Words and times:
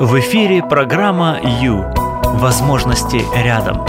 В 0.00 0.18
эфире 0.18 0.60
программа 0.60 1.38
«Ю». 1.62 1.84
Возможности 2.24 3.22
рядом. 3.36 3.86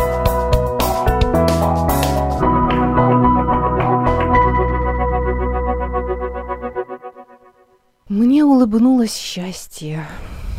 Мне 8.08 8.46
улыбнулось 8.46 9.16
счастье. 9.16 10.06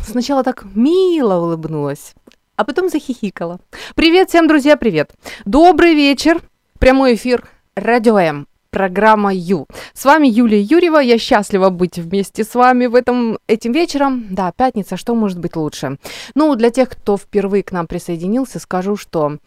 Сначала 0.05 0.43
так 0.43 0.65
мило 0.75 1.35
улыбнулась, 1.35 2.13
а 2.57 2.65
потом 2.65 2.89
захихикала. 2.89 3.61
Привет 3.95 4.27
всем, 4.27 4.49
друзья, 4.49 4.75
привет. 4.75 5.11
Добрый 5.45 5.95
вечер. 5.95 6.41
Прямой 6.77 7.15
эфир 7.15 7.47
Радио 7.73 8.19
М 8.19 8.47
программа 8.69 9.33
Ю. 9.33 9.67
С 9.93 10.05
вами 10.05 10.27
Юлия 10.27 10.61
Юрьева, 10.61 10.99
я 10.99 11.17
счастлива 11.17 11.69
быть 11.69 11.97
вместе 11.97 12.43
с 12.43 12.55
вами 12.55 12.85
в 12.85 12.95
этом, 12.95 13.39
этим 13.47 13.71
вечером. 13.71 14.27
Да, 14.29 14.51
пятница, 14.51 14.97
что 14.97 15.15
может 15.15 15.39
быть 15.39 15.55
лучше? 15.55 15.97
Ну, 16.35 16.55
для 16.55 16.69
тех, 16.69 16.89
кто 16.89 17.17
впервые 17.17 17.63
к 17.63 17.71
нам 17.71 17.87
присоединился, 17.87 18.59
скажу, 18.59 18.95
что 18.95 19.37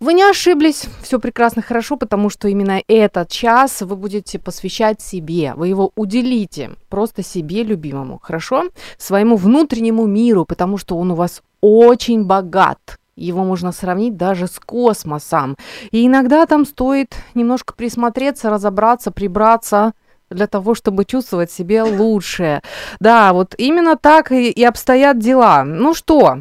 вы 0.00 0.14
не 0.14 0.22
ошиблись, 0.22 0.84
все 1.02 1.18
прекрасно, 1.18 1.62
хорошо, 1.62 1.96
потому 1.96 2.30
что 2.30 2.48
именно 2.48 2.82
этот 2.88 3.28
час 3.28 3.82
вы 3.82 3.96
будете 3.96 4.38
посвящать 4.38 5.00
себе, 5.00 5.54
вы 5.56 5.68
его 5.68 5.92
уделите 5.96 6.70
просто 6.88 7.22
себе 7.22 7.62
любимому, 7.62 8.18
хорошо? 8.22 8.64
Своему 8.98 9.36
внутреннему 9.36 10.06
миру, 10.06 10.44
потому 10.44 10.78
что 10.78 10.96
он 10.96 11.10
у 11.10 11.14
вас 11.14 11.42
очень 11.60 12.24
богат, 12.24 12.98
его 13.16 13.44
можно 13.44 13.72
сравнить 13.72 14.16
даже 14.16 14.46
с 14.46 14.58
космосом. 14.58 15.56
И 15.90 16.06
иногда 16.06 16.46
там 16.46 16.64
стоит 16.64 17.14
немножко 17.34 17.74
присмотреться, 17.74 18.50
разобраться, 18.50 19.10
прибраться 19.10 19.92
для 20.30 20.46
того, 20.46 20.74
чтобы 20.74 21.04
чувствовать 21.04 21.50
себя 21.50 21.84
лучше. 21.84 22.62
Да, 23.00 23.32
вот 23.32 23.54
именно 23.58 23.96
так 23.96 24.32
и, 24.32 24.50
и 24.50 24.64
обстоят 24.64 25.18
дела. 25.18 25.64
Ну 25.64 25.94
что, 25.94 26.38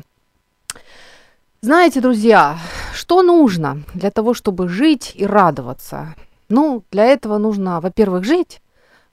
знаете, 1.64 2.02
друзья, 2.02 2.58
что 2.92 3.22
нужно 3.22 3.84
для 3.94 4.10
того, 4.10 4.34
чтобы 4.34 4.68
жить 4.68 5.12
и 5.14 5.28
радоваться? 5.28 6.16
Ну, 6.50 6.84
для 6.90 7.06
этого 7.06 7.38
нужно, 7.38 7.80
во-первых, 7.80 8.24
жить, 8.24 8.64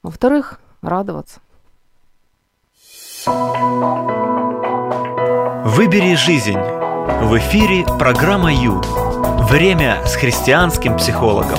во-вторых, 0.02 0.58
радоваться. 0.80 1.40
Выбери 5.66 6.14
жизнь. 6.14 6.77
В 7.08 7.36
эфире 7.38 7.84
программа 7.98 8.52
Ю. 8.52 8.80
Время 9.48 10.04
с 10.06 10.14
христианским 10.14 10.96
психологом. 10.96 11.58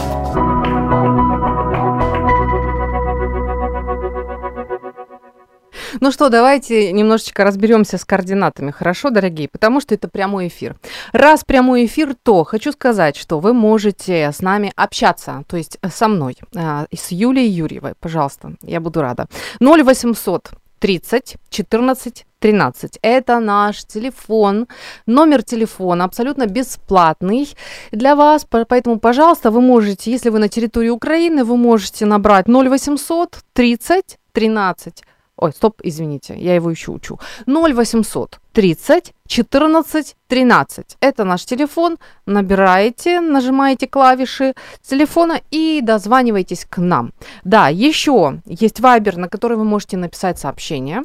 Ну 6.00 6.12
что, 6.12 6.30
давайте 6.30 6.94
немножечко 6.94 7.44
разберемся 7.44 7.98
с 7.98 8.06
координатами, 8.06 8.72
хорошо, 8.72 9.10
дорогие? 9.10 9.50
Потому 9.50 9.82
что 9.82 9.96
это 9.96 10.08
прямой 10.08 10.48
эфир. 10.48 10.78
Раз 11.14 11.44
прямой 11.44 11.88
эфир, 11.88 12.16
то 12.22 12.44
хочу 12.44 12.72
сказать, 12.72 13.18
что 13.18 13.40
вы 13.40 13.54
можете 13.54 14.32
с 14.32 14.42
нами 14.42 14.72
общаться, 14.76 15.44
то 15.48 15.58
есть 15.58 15.80
со 15.92 16.08
мной, 16.08 16.38
а, 16.56 16.86
с 16.96 17.12
Юлией 17.12 17.50
Юрьевой, 17.50 17.96
пожалуйста, 18.00 18.54
я 18.62 18.80
буду 18.80 19.02
рада. 19.02 19.28
0800 19.60 20.52
30 20.80 21.38
14 21.50 22.26
13. 22.40 23.00
Это 23.02 23.40
наш 23.40 23.86
телефон, 23.86 24.68
номер 25.06 25.44
телефона 25.44 26.06
абсолютно 26.06 26.46
бесплатный 26.46 27.48
для 27.92 28.16
вас, 28.16 28.46
поэтому, 28.50 29.00
пожалуйста, 29.00 29.52
вы 29.52 29.62
можете, 29.62 30.12
если 30.12 30.30
вы 30.30 30.40
на 30.40 30.48
территории 30.48 30.90
Украины, 30.90 31.44
вы 31.44 31.58
можете 31.58 32.06
набрать 32.06 32.48
0800 32.48 33.40
30 33.54 34.18
13. 34.32 35.04
Ой, 35.38 35.52
стоп, 35.52 35.82
извините, 35.84 36.36
я 36.38 36.56
его 36.56 36.72
еще 36.72 36.92
учу. 36.92 37.20
0800 37.48 38.40
30 38.54 39.14
14 39.28 40.16
13. 40.28 40.98
Это 41.02 41.24
наш 41.24 41.46
телефон. 41.46 41.98
Набираете, 42.26 43.20
нажимаете 43.20 43.88
клавиши 43.88 44.54
телефона 44.82 45.42
и 45.52 45.82
дозваниваетесь 45.84 46.66
к 46.70 46.78
нам. 46.78 47.12
Да, 47.44 47.70
еще 47.70 48.42
есть 48.46 48.80
Вайбер, 48.80 49.18
на 49.18 49.28
который 49.28 49.58
вы 49.58 49.64
можете 49.66 49.98
написать 49.98 50.40
сообщение. 50.40 51.04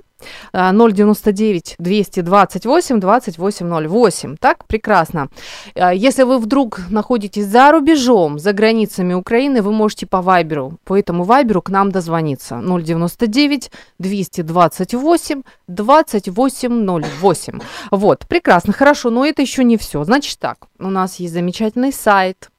099 0.52 1.76
228 1.78 3.00
2808. 3.00 4.36
Так, 4.36 4.64
прекрасно. 4.66 5.28
А, 5.74 5.92
если 5.92 6.22
вы 6.22 6.38
вдруг 6.38 6.80
находитесь 6.90 7.46
за 7.46 7.70
рубежом, 7.72 8.38
за 8.38 8.52
границами 8.52 9.14
Украины, 9.14 9.60
вы 9.60 9.72
можете 9.72 10.06
по 10.06 10.22
Вайберу, 10.22 10.78
по 10.84 10.96
этому 10.98 11.24
Вайберу 11.24 11.60
к 11.62 11.68
нам 11.70 11.90
дозвониться. 11.90 12.62
099 12.62 13.70
228 13.98 15.42
2808. 15.68 17.33
Вот, 17.90 18.26
прекрасно, 18.28 18.72
хорошо, 18.72 19.10
но 19.10 19.24
это 19.26 19.42
еще 19.42 19.64
не 19.64 19.76
все. 19.76 20.04
Значит 20.04 20.38
так, 20.38 20.66
у 20.78 20.90
нас 20.90 21.16
есть 21.16 21.32
замечательный 21.34 21.92
сайт, 21.92 22.50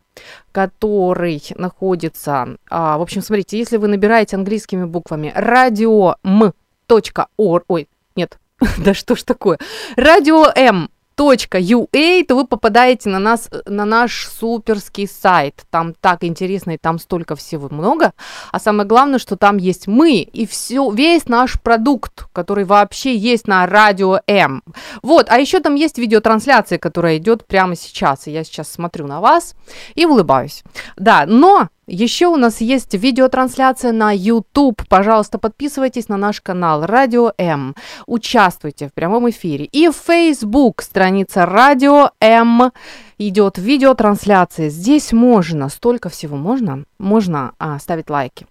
который 0.51 1.43
находится, 1.55 2.57
а, 2.69 2.97
в 2.97 3.01
общем, 3.01 3.21
смотрите, 3.21 3.57
если 3.57 3.77
вы 3.77 3.87
набираете 3.87 4.35
английскими 4.37 4.85
буквами 4.85 5.31
радио 5.35 6.15
м 6.23 6.53
.org, 6.87 7.27
ой, 7.67 7.89
нет, 8.15 8.39
да 8.77 8.93
что 8.93 9.15
ж 9.15 9.23
такое, 9.23 9.59
М 9.97 10.89
.ua, 11.17 12.25
то 12.25 12.35
вы 12.35 12.45
попадаете 12.45 13.09
на 13.09 13.19
нас, 13.19 13.49
на 13.65 13.85
наш 13.85 14.27
суперский 14.27 15.07
сайт. 15.07 15.63
Там 15.69 15.93
так 15.93 16.23
интересно, 16.23 16.71
и 16.71 16.77
там 16.77 16.99
столько 16.99 17.35
всего 17.35 17.67
много. 17.71 18.13
А 18.51 18.59
самое 18.59 18.87
главное, 18.87 19.19
что 19.19 19.35
там 19.35 19.57
есть 19.57 19.87
мы 19.87 20.17
и 20.19 20.45
все, 20.45 20.89
весь 20.91 21.27
наш 21.27 21.59
продукт, 21.61 22.27
который 22.33 22.65
вообще 22.65 23.15
есть 23.15 23.47
на 23.47 23.65
радио 23.65 24.19
М. 24.27 24.63
Вот, 25.01 25.27
а 25.29 25.39
еще 25.39 25.59
там 25.59 25.75
есть 25.75 25.97
видеотрансляция, 25.97 26.77
которая 26.77 27.17
идет 27.17 27.45
прямо 27.45 27.75
сейчас. 27.75 28.27
И 28.27 28.31
я 28.31 28.43
сейчас 28.43 28.71
смотрю 28.71 29.07
на 29.07 29.21
вас 29.21 29.55
и 29.95 30.05
улыбаюсь. 30.05 30.63
Да, 30.97 31.25
но 31.27 31.69
еще 31.87 32.27
у 32.27 32.35
нас 32.35 32.61
есть 32.61 32.93
видеотрансляция 32.93 33.91
на 33.91 34.11
YouTube. 34.11 34.81
Пожалуйста, 34.87 35.37
подписывайтесь 35.37 36.09
на 36.09 36.17
наш 36.17 36.41
канал 36.41 36.85
Радио 36.85 37.33
М. 37.37 37.75
Участвуйте 38.07 38.87
в 38.87 38.93
прямом 38.93 39.29
эфире. 39.29 39.65
И 39.65 39.89
в 39.89 39.95
Facebook 39.95 40.81
страница 40.81 41.45
Радио 41.45 42.11
М 42.19 42.71
идет 43.17 43.57
видеотрансляция. 43.57 44.69
Здесь 44.69 45.13
можно, 45.13 45.69
столько 45.69 46.09
всего 46.09 46.37
можно. 46.37 46.85
Можно 46.97 47.53
а, 47.59 47.77
ставить 47.79 48.09
лайки. 48.09 48.47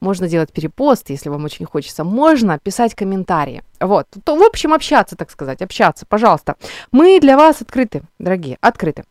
Можно 0.00 0.28
делать 0.28 0.52
перепост, 0.52 1.10
если 1.10 1.28
вам 1.28 1.44
очень 1.44 1.66
хочется. 1.66 2.04
Можно 2.04 2.58
писать 2.58 2.94
комментарии. 2.94 3.62
Вот. 3.80 4.06
То, 4.24 4.36
в 4.36 4.42
общем, 4.42 4.72
общаться, 4.72 5.16
так 5.16 5.30
сказать, 5.30 5.62
общаться, 5.62 6.06
пожалуйста. 6.06 6.56
Мы 6.90 7.20
для 7.20 7.36
вас 7.36 7.62
открыты, 7.62 8.02
дорогие, 8.18 8.58
открыты. 8.60 9.04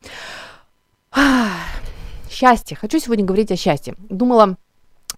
Счастье. 2.31 2.77
Хочу 2.79 2.99
сегодня 2.99 3.25
говорить 3.25 3.51
о 3.51 3.57
счастье. 3.57 3.95
Думала, 4.09 4.55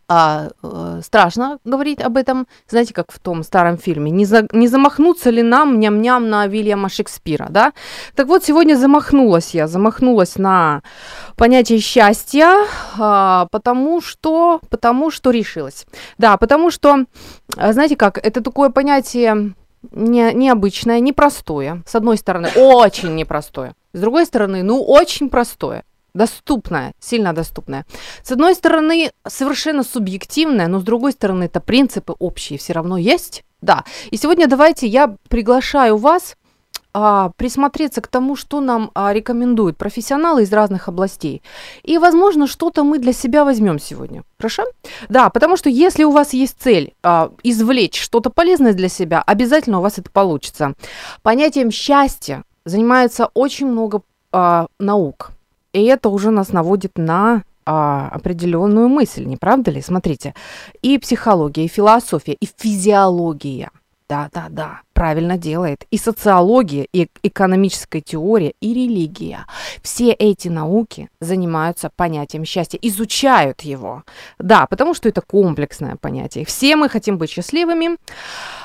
а, 0.07 0.49
э, 0.63 1.01
страшно 1.03 1.59
говорить 1.63 2.01
об 2.01 2.17
этом, 2.17 2.47
знаете, 2.67 2.93
как 2.93 3.11
в 3.11 3.19
том 3.19 3.43
старом 3.43 3.77
фильме, 3.77 4.11
не, 4.11 4.25
за, 4.25 4.47
не 4.51 4.67
замахнуться 4.67 5.29
ли 5.29 5.43
нам 5.43 5.79
ням-ням 5.79 6.29
на 6.29 6.47
Вильяма 6.47 6.89
Шекспира, 6.89 7.47
да? 7.49 7.71
Так 8.15 8.27
вот, 8.27 8.43
сегодня 8.43 8.75
замахнулась 8.75 9.53
я, 9.53 9.67
замахнулась 9.67 10.37
на 10.37 10.81
понятие 11.37 11.79
счастья, 11.79 12.65
а, 12.97 13.47
потому 13.51 14.01
что, 14.01 14.59
потому 14.69 15.11
что 15.11 15.29
решилась. 15.29 15.85
Да, 16.17 16.37
потому 16.37 16.71
что, 16.71 17.05
а, 17.55 17.73
знаете 17.73 17.95
как, 17.95 18.17
это 18.17 18.41
такое 18.41 18.69
понятие 18.71 19.53
не, 19.91 20.33
необычное, 20.33 20.99
непростое. 20.99 21.83
С 21.85 21.93
одной 21.93 22.17
стороны, 22.17 22.49
очень 22.55 23.13
непростое. 23.15 23.73
С 23.93 23.99
другой 23.99 24.25
стороны, 24.25 24.63
ну, 24.63 24.81
очень 24.81 25.29
простое 25.29 25.83
доступная, 26.13 26.93
сильно 26.99 27.33
доступная. 27.33 27.85
С 28.23 28.31
одной 28.31 28.55
стороны, 28.55 29.11
совершенно 29.27 29.83
субъективная, 29.83 30.67
но 30.67 30.79
с 30.79 30.83
другой 30.83 31.11
стороны, 31.11 31.45
это 31.45 31.59
принципы 31.59 32.15
общие 32.19 32.57
все 32.59 32.73
равно 32.73 32.97
есть. 32.97 33.43
Да. 33.61 33.83
И 34.11 34.17
сегодня 34.17 34.47
давайте 34.47 34.87
я 34.87 35.15
приглашаю 35.29 35.97
вас 35.97 36.35
а, 36.93 37.31
присмотреться 37.37 38.01
к 38.01 38.07
тому, 38.07 38.35
что 38.35 38.61
нам 38.61 38.91
а, 38.93 39.13
рекомендуют 39.13 39.77
профессионалы 39.77 40.43
из 40.43 40.53
разных 40.53 40.87
областей. 40.87 41.41
И, 41.81 41.97
возможно, 41.97 42.45
что-то 42.45 42.83
мы 42.83 42.99
для 42.99 43.13
себя 43.13 43.43
возьмем 43.45 43.79
сегодня. 43.79 44.23
Хорошо? 44.37 44.65
Да, 45.09 45.29
потому 45.29 45.57
что 45.57 45.69
если 45.69 46.03
у 46.03 46.11
вас 46.11 46.33
есть 46.33 46.57
цель 46.59 46.93
а, 47.01 47.31
извлечь 47.41 47.99
что-то 47.99 48.29
полезное 48.29 48.73
для 48.73 48.89
себя, 48.89 49.23
обязательно 49.25 49.79
у 49.79 49.81
вас 49.81 49.97
это 49.97 50.11
получится. 50.11 50.73
Понятием 51.23 51.71
счастья 51.71 52.43
занимается 52.65 53.29
очень 53.33 53.67
много 53.67 54.01
а, 54.31 54.67
наук. 54.77 55.31
И 55.73 55.83
это 55.85 56.09
уже 56.09 56.31
нас 56.31 56.53
наводит 56.53 56.97
на 56.97 57.43
а, 57.65 58.09
определенную 58.09 58.87
мысль, 58.89 59.25
не 59.25 59.37
правда 59.37 59.71
ли? 59.71 59.81
Смотрите, 59.81 60.33
и 60.81 60.97
психология, 60.97 61.65
и 61.65 61.67
философия, 61.67 62.33
и 62.33 62.47
физиология. 62.57 63.71
Да, 64.09 64.29
да, 64.31 64.47
да, 64.49 64.81
правильно 64.93 65.37
делает. 65.37 65.85
И 65.89 65.97
социология, 65.97 66.85
и 66.93 67.07
экономическая 67.23 68.01
теория, 68.01 68.53
и 68.61 68.73
религия. 68.73 69.45
Все 69.81 70.11
эти 70.11 70.49
науки 70.49 71.09
занимаются 71.19 71.89
понятием 71.95 72.45
счастья, 72.45 72.77
изучают 72.81 73.61
его. 73.61 74.03
Да, 74.37 74.67
потому 74.67 74.93
что 74.93 75.09
это 75.09 75.21
комплексное 75.21 75.95
понятие. 75.95 76.45
Все 76.45 76.75
мы 76.75 76.89
хотим 76.89 77.17
быть 77.17 77.31
счастливыми. 77.31 77.97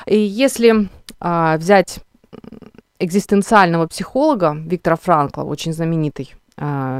И 0.05 0.19
если 0.19 0.89
а, 1.19 1.57
взять 1.57 1.99
экзистенциального 2.99 3.87
психолога 3.87 4.55
Виктора 4.55 4.97
Франкла, 4.97 5.43
очень 5.43 5.73
знаменитый 5.73 6.35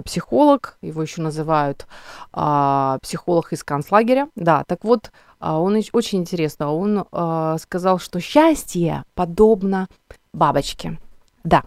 психолог, 0.05 0.77
его 0.81 1.01
еще 1.01 1.21
называют 1.21 1.85
э, 2.33 2.97
психолог 3.01 3.51
из 3.53 3.63
концлагеря. 3.63 4.29
Да, 4.35 4.63
так 4.65 4.83
вот, 4.83 5.11
э, 5.41 5.49
он 5.49 5.81
очень 5.93 6.19
интересно, 6.19 6.73
он 6.73 7.05
э, 7.11 7.57
сказал, 7.59 7.99
что 7.99 8.19
счастье 8.19 9.03
подобно 9.15 9.87
бабочке. 10.33 10.97
Да, 11.43 11.63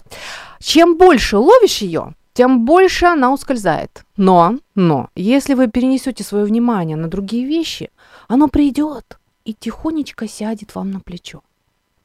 чем 0.59 0.97
больше 0.97 1.37
ловишь 1.37 1.79
ее, 1.79 2.15
тем 2.35 2.65
больше 2.65 3.07
она 3.07 3.33
ускользает. 3.33 4.05
Но, 4.17 4.59
но, 4.75 5.11
если 5.15 5.55
вы 5.55 5.69
перенесете 5.69 6.25
свое 6.25 6.45
внимание 6.45 6.97
на 6.97 7.09
другие 7.09 7.47
вещи, 7.47 7.91
оно 8.29 8.49
придет 8.49 9.19
и 9.45 9.53
тихонечко 9.55 10.29
сядет 10.29 10.75
вам 10.75 10.91
на 10.91 11.01
плечо. 11.01 11.43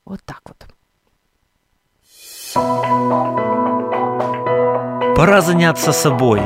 Вот 0.06 0.22
так 0.26 0.42
вот. 0.46 0.66
Пора 5.18 5.42
заняться 5.42 5.94
собой. 5.94 6.40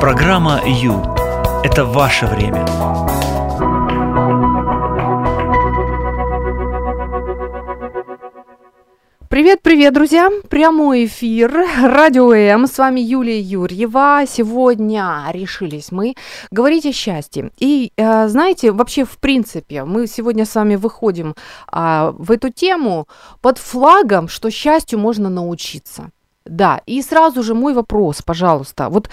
Программа 0.00 0.60
«Ю»– 0.66 1.00
это 1.62 1.84
ваше 1.84 2.26
время. 2.26 2.66
Привет-привет, 9.28 9.94
друзья! 9.94 10.30
Прямой 10.48 11.04
эфир 11.04 11.64
Радио 11.80 12.34
М. 12.34 12.66
С 12.66 12.76
вами 12.76 12.98
Юлия 12.98 13.38
Юрьева. 13.38 14.24
Сегодня 14.26 15.26
решились 15.30 15.92
мы 15.92 16.16
говорить 16.50 16.86
о 16.86 16.92
счастье. 16.92 17.52
И 17.60 17.92
э, 17.96 18.26
знаете, 18.26 18.72
вообще 18.72 19.04
в 19.04 19.18
принципе, 19.18 19.84
мы 19.84 20.08
сегодня 20.08 20.44
с 20.44 20.56
вами 20.56 20.74
выходим 20.74 21.36
э, 21.72 22.12
в 22.18 22.32
эту 22.32 22.50
тему 22.50 23.06
под 23.40 23.58
флагом, 23.58 24.26
что 24.26 24.50
счастью 24.50 24.98
можно 24.98 25.30
научиться. 25.30 26.10
Да, 26.46 26.82
и 26.86 27.02
сразу 27.02 27.42
же 27.42 27.54
мой 27.54 27.74
вопрос, 27.74 28.22
пожалуйста. 28.22 28.88
Вот 28.88 29.08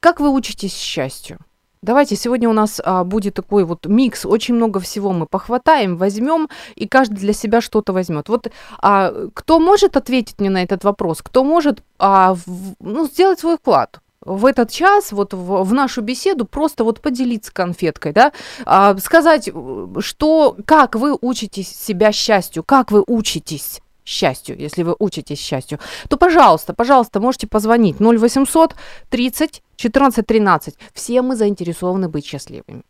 как 0.00 0.20
вы 0.20 0.30
учитесь 0.30 0.76
счастью? 0.76 1.38
Давайте, 1.82 2.16
сегодня 2.16 2.48
у 2.48 2.52
нас 2.52 2.80
а, 2.84 3.04
будет 3.04 3.34
такой 3.34 3.64
вот 3.64 3.86
микс, 3.86 4.24
очень 4.26 4.54
много 4.54 4.80
всего 4.80 5.12
мы 5.12 5.26
похватаем, 5.26 5.96
возьмем, 5.96 6.48
и 6.74 6.88
каждый 6.88 7.18
для 7.18 7.32
себя 7.32 7.60
что-то 7.60 7.92
возьмет. 7.92 8.28
Вот 8.28 8.50
а, 8.78 9.12
кто 9.34 9.60
может 9.60 9.96
ответить 9.96 10.40
мне 10.40 10.50
на 10.50 10.62
этот 10.62 10.84
вопрос? 10.84 11.22
Кто 11.22 11.44
может 11.44 11.82
а, 11.98 12.34
в, 12.34 12.74
ну, 12.80 13.06
сделать 13.06 13.40
свой 13.40 13.56
вклад? 13.56 14.00
в 14.26 14.44
этот 14.44 14.72
час, 14.72 15.12
вот 15.12 15.32
в, 15.34 15.62
в 15.62 15.72
нашу 15.72 16.02
беседу, 16.02 16.46
просто 16.46 16.82
вот 16.82 17.00
поделиться 17.00 17.52
конфеткой, 17.52 18.12
да, 18.12 18.32
а, 18.64 18.96
сказать, 18.98 19.48
что, 20.00 20.56
как 20.66 20.96
вы 20.96 21.16
учитесь 21.20 21.68
себя 21.68 22.10
счастью, 22.10 22.64
как 22.64 22.90
вы 22.90 23.04
учитесь 23.06 23.80
счастью, 24.06 24.56
если 24.58 24.82
вы 24.82 24.94
учитесь 24.98 25.40
счастью, 25.40 25.78
то, 26.08 26.16
пожалуйста, 26.16 26.74
пожалуйста, 26.74 27.20
можете 27.20 27.46
позвонить 27.46 28.00
0800 28.00 28.74
30 29.10 29.62
14 29.76 30.26
13. 30.26 30.74
Все 30.94 31.22
мы 31.22 31.36
заинтересованы 31.36 32.08
быть 32.08 32.24
счастливыми. 32.24 32.82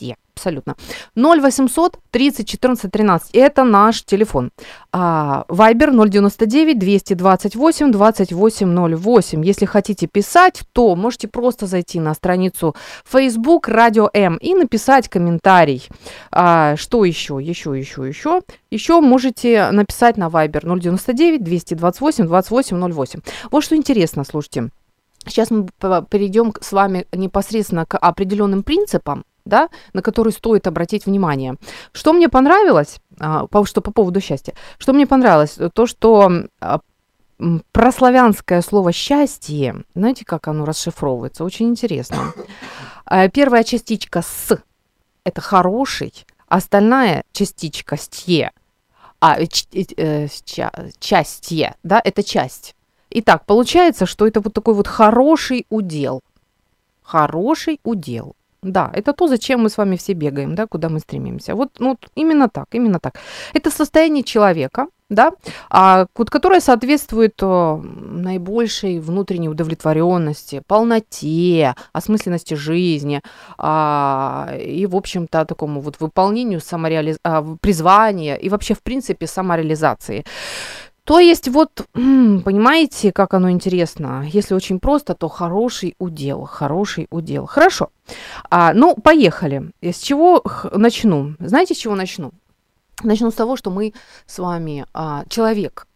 Все, 0.00 0.16
абсолютно. 0.34 0.76
0800 1.14 1.98
30 2.10 2.48
14 2.48 2.90
13. 2.90 3.30
Это 3.34 3.64
наш 3.64 4.02
телефон. 4.02 4.50
А, 4.92 5.44
Вайбер 5.48 5.90
099 5.90 6.78
228 6.78 7.92
28 7.92 8.96
08. 8.96 9.44
Если 9.44 9.66
хотите 9.66 10.06
писать, 10.06 10.62
то 10.72 10.96
можете 10.96 11.28
просто 11.28 11.66
зайти 11.66 12.00
на 12.00 12.14
страницу 12.14 12.74
Facebook 13.04 13.68
Радио 13.68 14.08
М 14.14 14.36
и 14.36 14.54
написать 14.54 15.10
комментарий. 15.10 15.86
А, 16.32 16.76
что 16.76 17.04
еще? 17.04 17.38
Еще, 17.42 17.78
еще, 17.78 18.08
еще. 18.08 18.40
Еще 18.70 19.00
можете 19.00 19.70
написать 19.70 20.16
на 20.16 20.28
Viber 20.28 20.62
099 20.80 21.44
228 21.44 22.26
28 22.26 22.92
08. 22.92 23.20
Вот 23.50 23.64
что 23.64 23.76
интересно, 23.76 24.24
слушайте. 24.24 24.70
Сейчас 25.26 25.50
мы 25.50 25.66
перейдем 26.08 26.54
с 26.60 26.72
вами 26.72 27.06
непосредственно 27.12 27.84
к 27.84 27.98
определенным 27.98 28.62
принципам, 28.62 29.24
да, 29.44 29.68
на 29.92 30.02
которые 30.02 30.32
стоит 30.32 30.66
обратить 30.66 31.06
внимание. 31.06 31.56
Что 31.92 32.12
мне 32.12 32.28
понравилось, 32.28 33.00
а, 33.18 33.46
что 33.64 33.80
по 33.80 33.92
поводу 33.92 34.20
счастья, 34.20 34.54
что 34.78 34.92
мне 34.92 35.06
понравилось, 35.06 35.58
то, 35.74 35.86
что 35.86 36.30
а, 36.60 36.80
прославянское 37.72 38.62
слово 38.62 38.92
«счастье», 38.92 39.84
знаете, 39.94 40.24
как 40.24 40.48
оно 40.48 40.64
расшифровывается? 40.64 41.44
Очень 41.44 41.68
интересно. 41.68 42.32
А, 43.04 43.28
первая 43.28 43.64
частичка 43.64 44.22
«с»– 44.22 44.58
это 45.24 45.40
«хороший», 45.40 46.12
остальная 46.48 47.24
частичка 47.32 47.96
«стье», 47.96 48.52
а, 49.20 49.38
э, 49.38 50.28
частье, 50.98 51.74
да, 51.82 52.00
это 52.02 52.22
часть. 52.22 52.74
Итак, 53.10 53.44
получается, 53.44 54.06
что 54.06 54.26
это 54.26 54.40
вот 54.40 54.54
такой 54.54 54.74
вот 54.74 54.86
хороший 54.86 55.66
удел. 55.68 56.22
Хороший 57.02 57.80
удел. 57.82 58.34
Да, 58.62 58.90
это 58.92 59.12
то, 59.12 59.26
зачем 59.26 59.60
мы 59.60 59.70
с 59.70 59.78
вами 59.78 59.96
все 59.96 60.12
бегаем, 60.12 60.54
да, 60.54 60.66
куда 60.66 60.88
мы 60.88 61.00
стремимся. 61.00 61.54
Вот, 61.54 61.70
ну, 61.78 61.96
именно 62.14 62.48
так, 62.48 62.66
именно 62.72 63.00
так. 63.00 63.14
Это 63.54 63.70
состояние 63.70 64.22
человека, 64.22 64.86
да, 65.08 65.32
а, 65.70 66.06
которое 66.12 66.60
соответствует 66.60 67.42
о, 67.42 67.82
наибольшей 67.82 69.00
внутренней 69.00 69.48
удовлетворенности, 69.48 70.62
полноте, 70.66 71.74
осмысленности 71.92 72.54
жизни 72.54 73.22
а, 73.58 74.52
и, 74.60 74.86
в 74.86 74.94
общем-то, 74.94 75.46
такому 75.46 75.80
вот 75.80 75.96
выполнению 76.00 76.60
самореализ... 76.60 77.18
а, 77.24 77.42
призвания 77.60 78.36
и 78.36 78.50
вообще, 78.50 78.74
в 78.74 78.82
принципе, 78.82 79.26
самореализации. 79.26 80.24
То 81.10 81.18
есть 81.18 81.48
вот, 81.48 81.88
понимаете, 81.92 83.10
как 83.10 83.34
оно 83.34 83.50
интересно? 83.50 84.24
Если 84.32 84.54
очень 84.54 84.78
просто, 84.78 85.14
то 85.14 85.28
хороший 85.28 85.96
удел, 85.98 86.44
хороший 86.44 87.08
удел. 87.10 87.46
Хорошо. 87.46 87.90
А, 88.48 88.72
ну, 88.74 88.94
поехали. 88.94 89.72
С 89.82 89.98
чего 89.98 90.40
начну? 90.72 91.34
Знаете, 91.40 91.74
с 91.74 91.78
чего 91.78 91.96
начну? 91.96 92.30
Начну 93.02 93.32
с 93.32 93.34
того, 93.34 93.56
что 93.56 93.72
мы 93.72 93.92
с 94.26 94.38
вами 94.38 94.86
а, 94.94 95.24
человек. 95.28 95.88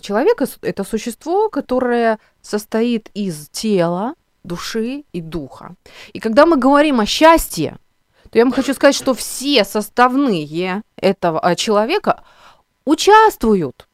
Человек– 0.00 0.40
это 0.62 0.84
существо, 0.84 1.50
которое 1.50 2.18
состоит 2.40 3.10
из 3.12 3.50
тела, 3.50 4.14
души 4.42 5.04
и 5.12 5.20
духа. 5.20 5.74
И 6.14 6.18
когда 6.18 6.46
мы 6.46 6.56
говорим 6.56 7.00
о 7.00 7.04
счастье, 7.04 7.76
то 8.30 8.38
я 8.38 8.44
вам 8.46 8.54
хочу 8.54 8.72
сказать, 8.72 8.96
что 8.96 9.12
все 9.12 9.64
составные 9.64 10.82
этого 10.96 11.40
а, 11.40 11.56
человека 11.56 12.22
участвуют 12.86 13.86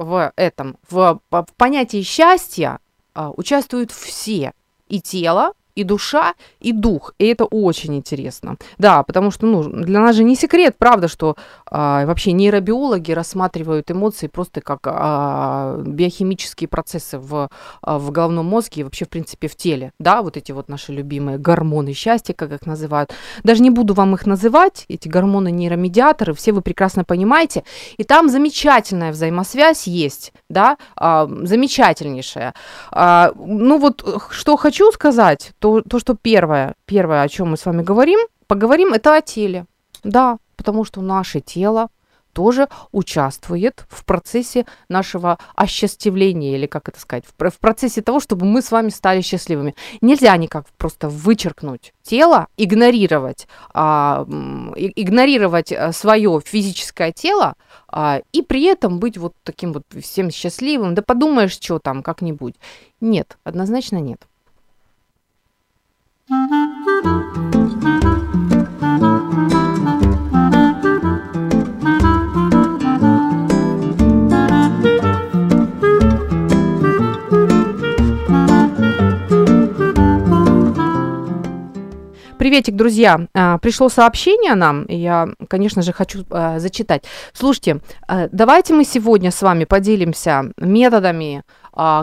в 0.00 0.32
этом, 0.36 0.78
в, 0.88 1.20
в 1.30 1.46
понятии 1.58 2.00
счастья 2.00 2.78
а, 3.14 3.30
участвуют 3.30 3.92
все. 3.92 4.52
И 4.88 5.00
тело, 5.00 5.52
и 5.74 5.84
душа, 5.84 6.34
и 6.60 6.72
дух. 6.72 7.14
И 7.18 7.26
это 7.26 7.44
очень 7.44 7.96
интересно. 7.96 8.56
Да, 8.78 9.02
потому 9.02 9.30
что 9.30 9.46
ну, 9.46 9.62
для 9.62 10.00
нас 10.00 10.16
же 10.16 10.24
не 10.24 10.36
секрет, 10.36 10.76
правда, 10.78 11.08
что 11.08 11.36
а, 11.66 12.04
вообще 12.06 12.32
нейробиологи 12.32 13.12
рассматривают 13.12 13.90
эмоции 13.90 14.26
просто 14.26 14.60
как 14.60 14.80
а, 14.84 15.82
биохимические 15.86 16.68
процессы 16.68 17.18
в, 17.18 17.48
а, 17.82 17.98
в 17.98 18.10
головном 18.10 18.46
мозге 18.46 18.80
и 18.80 18.84
вообще, 18.84 19.04
в 19.04 19.08
принципе, 19.08 19.48
в 19.48 19.56
теле. 19.56 19.92
Да, 19.98 20.22
вот 20.22 20.36
эти 20.36 20.52
вот 20.52 20.68
наши 20.68 20.92
любимые 20.92 21.38
гормоны 21.38 21.92
счастья, 21.92 22.34
как 22.34 22.52
их 22.52 22.66
называют. 22.66 23.12
Даже 23.44 23.62
не 23.62 23.70
буду 23.70 23.94
вам 23.94 24.14
их 24.14 24.26
называть, 24.26 24.84
эти 24.88 25.08
гормоны 25.08 25.50
нейромедиаторы, 25.50 26.34
все 26.34 26.52
вы 26.52 26.62
прекрасно 26.62 27.04
понимаете. 27.04 27.64
И 27.96 28.04
там 28.04 28.28
замечательная 28.28 29.12
взаимосвязь 29.12 29.86
есть, 29.86 30.32
да, 30.48 30.76
а, 30.96 31.28
замечательнейшая. 31.42 32.54
А, 32.90 33.32
ну 33.36 33.78
вот, 33.78 34.04
что 34.30 34.56
хочу 34.56 34.90
сказать, 34.92 35.52
то, 35.60 35.82
то, 35.82 35.98
что 35.98 36.16
первое, 36.16 36.74
первое, 36.86 37.22
о 37.22 37.28
чем 37.28 37.50
мы 37.50 37.56
с 37.56 37.66
вами 37.66 37.82
говорим, 37.82 38.18
поговорим, 38.46 38.92
это 38.92 39.14
о 39.14 39.20
теле. 39.20 39.66
Да, 40.02 40.38
потому 40.56 40.84
что 40.84 41.02
наше 41.02 41.40
тело 41.40 41.88
тоже 42.32 42.68
участвует 42.92 43.84
в 43.88 44.04
процессе 44.04 44.64
нашего 44.88 45.38
осчастливления, 45.56 46.56
или 46.56 46.66
как 46.66 46.88
это 46.88 46.98
сказать, 47.00 47.24
в, 47.26 47.58
процессе 47.58 48.02
того, 48.02 48.20
чтобы 48.20 48.46
мы 48.46 48.62
с 48.62 48.70
вами 48.70 48.88
стали 48.88 49.20
счастливыми. 49.20 49.74
Нельзя 50.00 50.36
никак 50.36 50.66
просто 50.78 51.08
вычеркнуть 51.08 51.92
тело, 52.02 52.46
игнорировать, 52.56 53.48
а, 53.74 54.24
игнорировать 54.76 55.72
э, 55.72 55.92
свое 55.92 56.40
физическое 56.44 57.12
тело 57.12 57.54
а, 57.88 58.20
и 58.32 58.42
при 58.42 58.64
этом 58.64 58.98
быть 59.00 59.18
вот 59.18 59.34
таким 59.42 59.72
вот 59.72 59.84
всем 60.00 60.30
счастливым. 60.30 60.94
Да 60.94 61.02
подумаешь, 61.02 61.52
что 61.52 61.78
там 61.78 62.02
как-нибудь. 62.02 62.54
Нет, 63.00 63.38
однозначно 63.44 63.98
нет. 63.98 64.29
Приветик, 82.50 82.74
друзья. 82.74 83.20
А, 83.32 83.58
пришло 83.58 83.88
сообщение 83.88 84.54
нам, 84.54 84.84
я, 84.88 85.28
конечно 85.48 85.82
же, 85.82 85.92
хочу 85.92 86.24
а, 86.30 86.58
зачитать. 86.58 87.04
Слушайте, 87.32 87.78
а, 88.08 88.28
давайте 88.32 88.74
мы 88.74 88.84
сегодня 88.84 89.30
с 89.30 89.40
вами 89.40 89.64
поделимся 89.64 90.52
методами, 90.58 91.44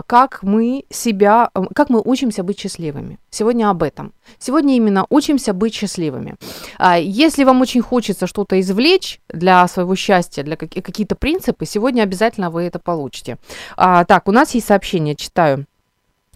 как 0.06 0.42
мы 0.42 0.84
себя, 0.90 1.50
как 1.74 1.88
мы 1.88 2.02
учимся 2.04 2.42
быть 2.42 2.58
счастливыми. 2.58 3.18
Сегодня 3.30 3.70
об 3.70 3.84
этом. 3.84 4.12
Сегодня 4.38 4.74
именно 4.76 5.06
учимся 5.08 5.52
быть 5.52 5.72
счастливыми. 5.72 6.34
А, 6.78 6.98
если 6.98 7.44
вам 7.44 7.60
очень 7.60 7.80
хочется 7.80 8.26
что-то 8.26 8.58
извлечь 8.58 9.20
для 9.28 9.68
своего 9.68 9.94
счастья, 9.94 10.42
для 10.42 10.56
какие-то 10.56 11.14
принципы, 11.14 11.64
сегодня 11.64 12.02
обязательно 12.02 12.50
вы 12.50 12.62
это 12.62 12.80
получите. 12.80 13.38
А, 13.76 14.04
так, 14.04 14.26
у 14.26 14.32
нас 14.32 14.52
есть 14.54 14.66
сообщение, 14.66 15.14
читаю. 15.14 15.66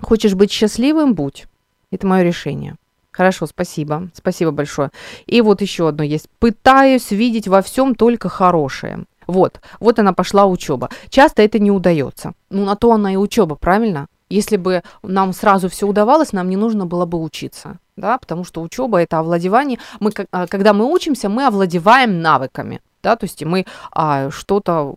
Хочешь 0.00 0.34
быть 0.34 0.52
счастливым, 0.52 1.14
будь. 1.14 1.46
Это 1.90 2.06
мое 2.06 2.22
решение. 2.22 2.76
Хорошо, 3.10 3.46
спасибо. 3.46 4.08
Спасибо 4.14 4.52
большое. 4.52 4.90
И 5.26 5.40
вот 5.40 5.62
еще 5.62 5.88
одно 5.88 6.04
есть. 6.04 6.28
Пытаюсь 6.38 7.10
видеть 7.10 7.48
во 7.48 7.60
всем 7.60 7.94
только 7.94 8.28
хорошее. 8.28 9.04
Вот, 9.26 9.60
вот 9.80 9.98
она 9.98 10.12
пошла 10.12 10.46
учеба. 10.46 10.90
Часто 11.08 11.42
это 11.42 11.58
не 11.58 11.70
удается. 11.70 12.32
Ну, 12.50 12.64
на 12.64 12.76
то 12.76 12.92
она 12.92 13.12
и 13.12 13.16
учеба, 13.16 13.54
правильно? 13.56 14.06
Если 14.28 14.56
бы 14.56 14.82
нам 15.02 15.34
сразу 15.34 15.68
все 15.68 15.86
удавалось, 15.86 16.32
нам 16.32 16.48
не 16.48 16.56
нужно 16.56 16.86
было 16.86 17.04
бы 17.04 17.20
учиться, 17.20 17.78
да, 17.96 18.16
потому 18.16 18.44
что 18.44 18.62
учеба 18.62 19.02
это 19.02 19.18
овладевание. 19.18 19.78
Мы, 20.00 20.10
а, 20.30 20.46
когда 20.46 20.72
мы 20.72 20.86
учимся, 20.86 21.28
мы 21.28 21.46
овладеваем 21.46 22.22
навыками 22.22 22.80
да, 23.02 23.16
то 23.16 23.24
есть 23.24 23.42
мы 23.44 23.66
а, 23.90 24.30
что-то 24.30 24.94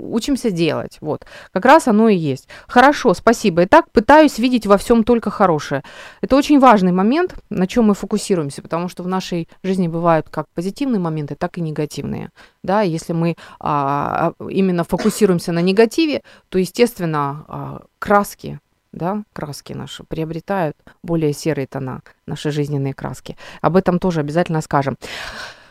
учимся 0.00 0.50
делать, 0.50 0.98
вот, 1.00 1.26
как 1.52 1.64
раз 1.64 1.88
оно 1.88 2.08
и 2.08 2.16
есть. 2.16 2.48
Хорошо, 2.66 3.14
спасибо. 3.14 3.64
Итак, 3.64 3.86
пытаюсь 3.92 4.38
видеть 4.38 4.66
во 4.66 4.76
всем 4.76 5.04
только 5.04 5.30
хорошее. 5.30 5.82
Это 6.20 6.36
очень 6.36 6.58
важный 6.58 6.92
момент, 6.92 7.34
на 7.50 7.66
чем 7.66 7.86
мы 7.86 7.94
фокусируемся, 7.94 8.62
потому 8.62 8.88
что 8.88 9.02
в 9.02 9.08
нашей 9.08 9.48
жизни 9.62 9.88
бывают 9.88 10.28
как 10.30 10.46
позитивные 10.54 11.00
моменты, 11.00 11.34
так 11.34 11.58
и 11.58 11.60
негативные, 11.60 12.30
да, 12.62 12.82
если 12.82 13.12
мы 13.12 13.36
а, 13.60 14.32
именно 14.48 14.84
фокусируемся 14.84 15.52
на 15.52 15.60
негативе, 15.60 16.22
то, 16.48 16.58
естественно, 16.58 17.44
а, 17.48 17.82
краски, 17.98 18.60
да, 18.92 19.22
краски 19.32 19.72
наши 19.72 20.04
приобретают 20.04 20.76
более 21.02 21.32
серые 21.32 21.66
тона, 21.66 22.02
наши 22.26 22.50
жизненные 22.50 22.94
краски. 22.94 23.36
Об 23.60 23.76
этом 23.76 23.98
тоже 23.98 24.20
обязательно 24.20 24.60
скажем. 24.62 24.96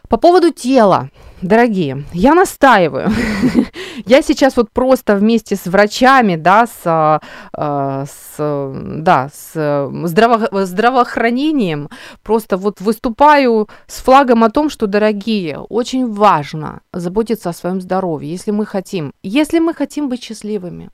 По 0.10 0.18
поводу 0.18 0.52
тела, 0.52 1.10
дорогие, 1.42 2.04
я 2.14 2.36
настаиваю. 2.36 3.10
я 4.06 4.22
сейчас 4.22 4.56
вот 4.56 4.72
просто 4.72 5.16
вместе 5.16 5.56
с 5.56 5.66
врачами, 5.66 6.36
да, 6.36 6.68
с, 6.68 7.22
э, 7.54 8.06
с, 8.08 8.74
да, 8.76 9.30
с 9.34 9.90
здраво 10.06 10.66
здравоохранением 10.66 11.90
просто 12.24 12.58
вот 12.58 12.82
выступаю 12.82 13.68
с 13.88 14.02
флагом 14.02 14.44
о 14.44 14.52
том, 14.52 14.70
что, 14.70 14.88
дорогие, 14.88 15.58
очень 15.60 16.12
важно 16.12 16.82
заботиться 16.94 17.50
о 17.50 17.54
своем 17.54 17.82
здоровье, 17.82 18.32
если 18.32 18.52
мы 18.52 18.66
хотим, 18.66 19.14
если 19.24 19.60
мы 19.60 19.74
хотим 19.74 20.10
быть 20.10 20.24
счастливыми, 20.24 20.92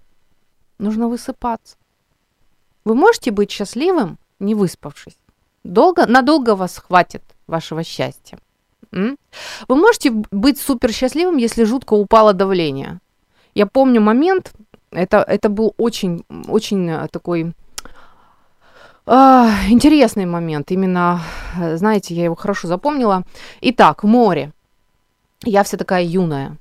нужно 0.78 1.08
высыпаться. 1.10 1.76
Вы 2.86 2.96
можете 2.96 3.32
быть 3.32 3.52
счастливым, 3.52 4.18
не 4.40 4.56
выспавшись? 4.56 5.18
Долго, 5.64 6.08
надолго 6.08 6.56
вас 6.56 6.78
хватит 6.78 7.24
вашего 7.46 7.84
счастья. 7.84 8.40
Вы 8.92 9.18
можете 9.76 10.12
быть 10.32 10.60
супер 10.60 10.92
счастливым, 10.92 11.38
если 11.38 11.64
жутко 11.64 11.94
упало 11.94 12.34
давление. 12.34 13.00
Я 13.56 13.66
помню 13.66 14.02
момент, 14.02 14.54
это, 14.92 15.24
это 15.28 15.50
был 15.50 15.74
очень, 15.78 16.26
очень 16.48 16.90
э, 16.90 17.08
такой 17.12 17.54
э, 19.06 19.48
интересный 19.70 20.26
момент. 20.26 20.72
Именно, 20.72 21.22
э, 21.58 21.78
знаете, 21.78 22.14
я 22.14 22.26
его 22.26 22.36
хорошо 22.36 22.68
запомнила. 22.68 23.24
Итак, 23.62 24.04
море. 24.04 24.52
Я 25.44 25.64
вся 25.64 25.78
такая 25.78 26.04
юная. 26.04 26.58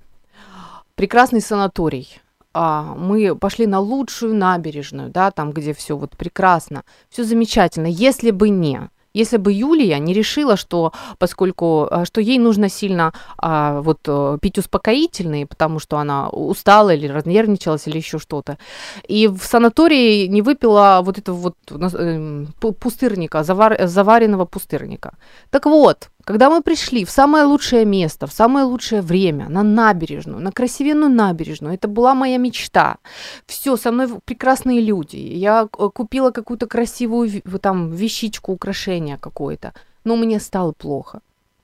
Прекрасный 0.94 1.40
санаторий. 1.40 2.20
А, 2.52 2.94
мы 2.96 3.36
пошли 3.36 3.66
на 3.66 3.78
лучшую 3.78 4.34
набережную, 4.34 5.10
да, 5.10 5.30
там, 5.30 5.52
где 5.52 5.72
все 5.72 5.96
вот 5.96 6.16
прекрасно, 6.16 6.82
все 7.08 7.22
замечательно. 7.22 7.86
Если 7.86 8.32
бы 8.32 8.48
не 8.48 8.90
если 9.14 9.36
бы 9.38 9.52
Юлия 9.52 9.98
не 9.98 10.14
решила, 10.14 10.56
что 10.56 10.92
поскольку 11.18 11.88
а, 11.90 12.04
что 12.04 12.20
ей 12.20 12.38
нужно 12.38 12.68
сильно 12.68 13.12
а, 13.38 13.80
вот 13.80 13.98
э, 14.06 14.38
пить 14.40 14.58
успокоительные, 14.58 15.46
потому 15.46 15.78
что 15.80 15.98
она 15.98 16.28
устала 16.28 16.94
или 16.94 17.08
разнервничалась 17.08 17.86
или 17.86 17.98
еще 17.98 18.18
что-то, 18.18 18.58
и 19.08 19.28
в 19.28 19.42
санатории 19.42 20.26
не 20.26 20.42
выпила 20.42 21.00
вот 21.04 21.18
этого 21.18 21.36
вот 21.36 21.56
э, 21.70 22.44
пустырника, 22.58 23.42
завар, 23.42 23.86
заваренного 23.86 24.44
пустырника. 24.44 25.14
Так 25.50 25.66
вот, 25.66 26.10
когда 26.30 26.48
мы 26.48 26.62
пришли 26.62 27.04
в 27.04 27.10
самое 27.10 27.44
лучшее 27.44 27.84
место, 27.84 28.28
в 28.28 28.32
самое 28.32 28.64
лучшее 28.64 29.02
время, 29.02 29.48
на 29.48 29.64
набережную, 29.64 30.40
на 30.40 30.52
красивенную 30.52 31.10
набережную, 31.10 31.74
это 31.74 31.88
была 31.88 32.14
моя 32.14 32.38
мечта. 32.38 32.98
Все, 33.46 33.76
со 33.76 33.90
мной 33.90 34.08
прекрасные 34.24 34.80
люди. 34.80 35.16
Я 35.16 35.62
э, 35.62 35.88
купила 35.92 36.30
какую-то 36.30 36.68
красивую 36.68 37.42
там 37.60 37.90
вещичку, 37.90 38.52
украшение 38.52 39.18
какое-то, 39.18 39.72
но 40.04 40.14
мне 40.14 40.38
стало 40.38 40.70
плохо. 40.70 41.20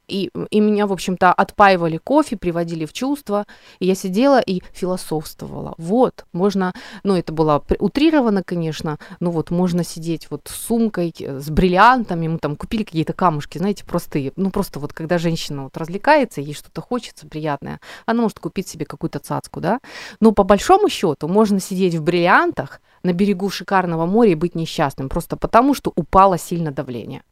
И, 0.08 0.30
и 0.50 0.60
меня, 0.60 0.86
в 0.86 0.92
общем-то, 0.92 1.32
отпаивали 1.32 1.98
кофе, 1.98 2.36
приводили 2.36 2.84
в 2.84 2.92
чувство. 2.92 3.46
И 3.78 3.86
я 3.86 3.94
сидела 3.94 4.40
и 4.40 4.62
философствовала. 4.72 5.74
Вот, 5.78 6.24
можно, 6.32 6.72
ну, 7.02 7.16
это 7.16 7.32
было 7.32 7.62
утрировано, 7.78 8.42
конечно, 8.42 8.98
но 9.20 9.30
вот 9.30 9.50
можно 9.50 9.84
сидеть 9.84 10.30
вот 10.30 10.48
с 10.48 10.54
сумкой, 10.54 11.14
э, 11.18 11.40
с 11.40 11.50
бриллиантами. 11.50 12.28
Мы 12.28 12.38
там 12.38 12.56
купили 12.56 12.84
какие-то 12.84 13.12
камушки, 13.12 13.58
знаете, 13.58 13.84
простые. 13.84 14.32
Ну, 14.36 14.50
просто 14.50 14.78
вот 14.80 14.92
когда 14.92 15.18
женщина 15.18 15.64
вот 15.64 15.76
развлекается, 15.76 16.40
ей 16.40 16.54
что-то 16.54 16.80
хочется 16.80 17.26
приятное, 17.26 17.80
она 18.06 18.22
может 18.22 18.38
купить 18.38 18.68
себе 18.68 18.86
какую-то 18.86 19.18
цацку, 19.18 19.60
да. 19.60 19.80
Но 20.20 20.32
по 20.32 20.44
большому 20.44 20.88
счету 20.88 21.28
можно 21.28 21.60
сидеть 21.60 21.94
в 21.94 22.02
бриллиантах 22.02 22.80
на 23.02 23.12
берегу 23.12 23.50
шикарного 23.50 24.06
моря 24.06 24.32
и 24.32 24.34
быть 24.34 24.54
несчастным, 24.54 25.08
просто 25.08 25.36
потому 25.36 25.74
что 25.74 25.92
упало 25.94 26.38
сильно 26.38 26.70
давление. 26.70 27.22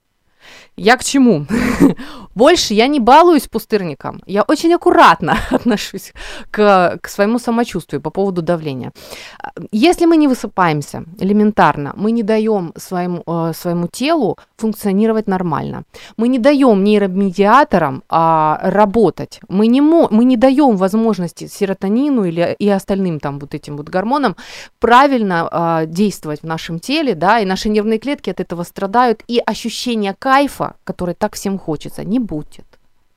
Я 0.77 0.97
к 0.97 1.05
чему? 1.05 1.47
Больше 2.35 2.75
я 2.75 2.89
не 2.89 3.01
балуюсь 3.01 3.47
пустырником. 3.47 4.23
Я 4.27 4.43
очень 4.43 4.75
аккуратно 4.75 5.39
отношусь 5.51 6.13
к, 6.51 6.99
к 7.01 7.09
своему 7.09 7.39
самочувствию 7.39 8.01
по 8.01 8.11
поводу 8.11 8.43
давления. 8.43 8.93
Если 9.71 10.07
мы 10.07 10.17
не 10.17 10.29
высыпаемся 10.29 11.05
элементарно, 11.21 11.93
мы 11.97 12.11
не 12.11 12.23
даем 12.23 12.73
своему, 12.77 13.23
э, 13.27 13.53
своему 13.55 13.87
телу 13.87 14.37
функционировать 14.57 15.29
нормально. 15.29 15.85
Мы 16.17 16.29
не 16.29 16.39
даем 16.39 16.83
нейромедиаторам 16.83 18.03
а, 18.09 18.59
работать. 18.63 19.41
Мы 19.49 19.69
не, 19.69 19.81
мо- 19.81 20.09
мы 20.11 20.25
не 20.25 20.37
даем 20.37 20.77
возможности 20.77 21.47
серотонину 21.47 22.25
или 22.25 22.57
и 22.59 22.69
остальным 22.69 23.21
там 23.21 23.39
вот 23.39 23.55
этим 23.55 23.77
вот 23.77 23.89
гормонам 23.89 24.37
правильно 24.81 25.49
а, 25.51 25.87
действовать 25.87 26.41
в 26.43 26.47
нашем 26.47 26.81
теле, 26.81 27.15
да, 27.15 27.41
и 27.41 27.45
наши 27.45 27.69
нервные 27.69 27.99
клетки 27.99 28.31
от 28.31 28.41
этого 28.41 28.65
страдают, 28.65 29.23
и 29.29 29.41
ощущение 29.45 30.15
кайфа 30.19 30.34
кайфа, 30.35 30.75
который 30.85 31.15
так 31.15 31.35
всем 31.35 31.59
хочется, 31.59 32.05
не 32.05 32.19
будет. 32.19 32.65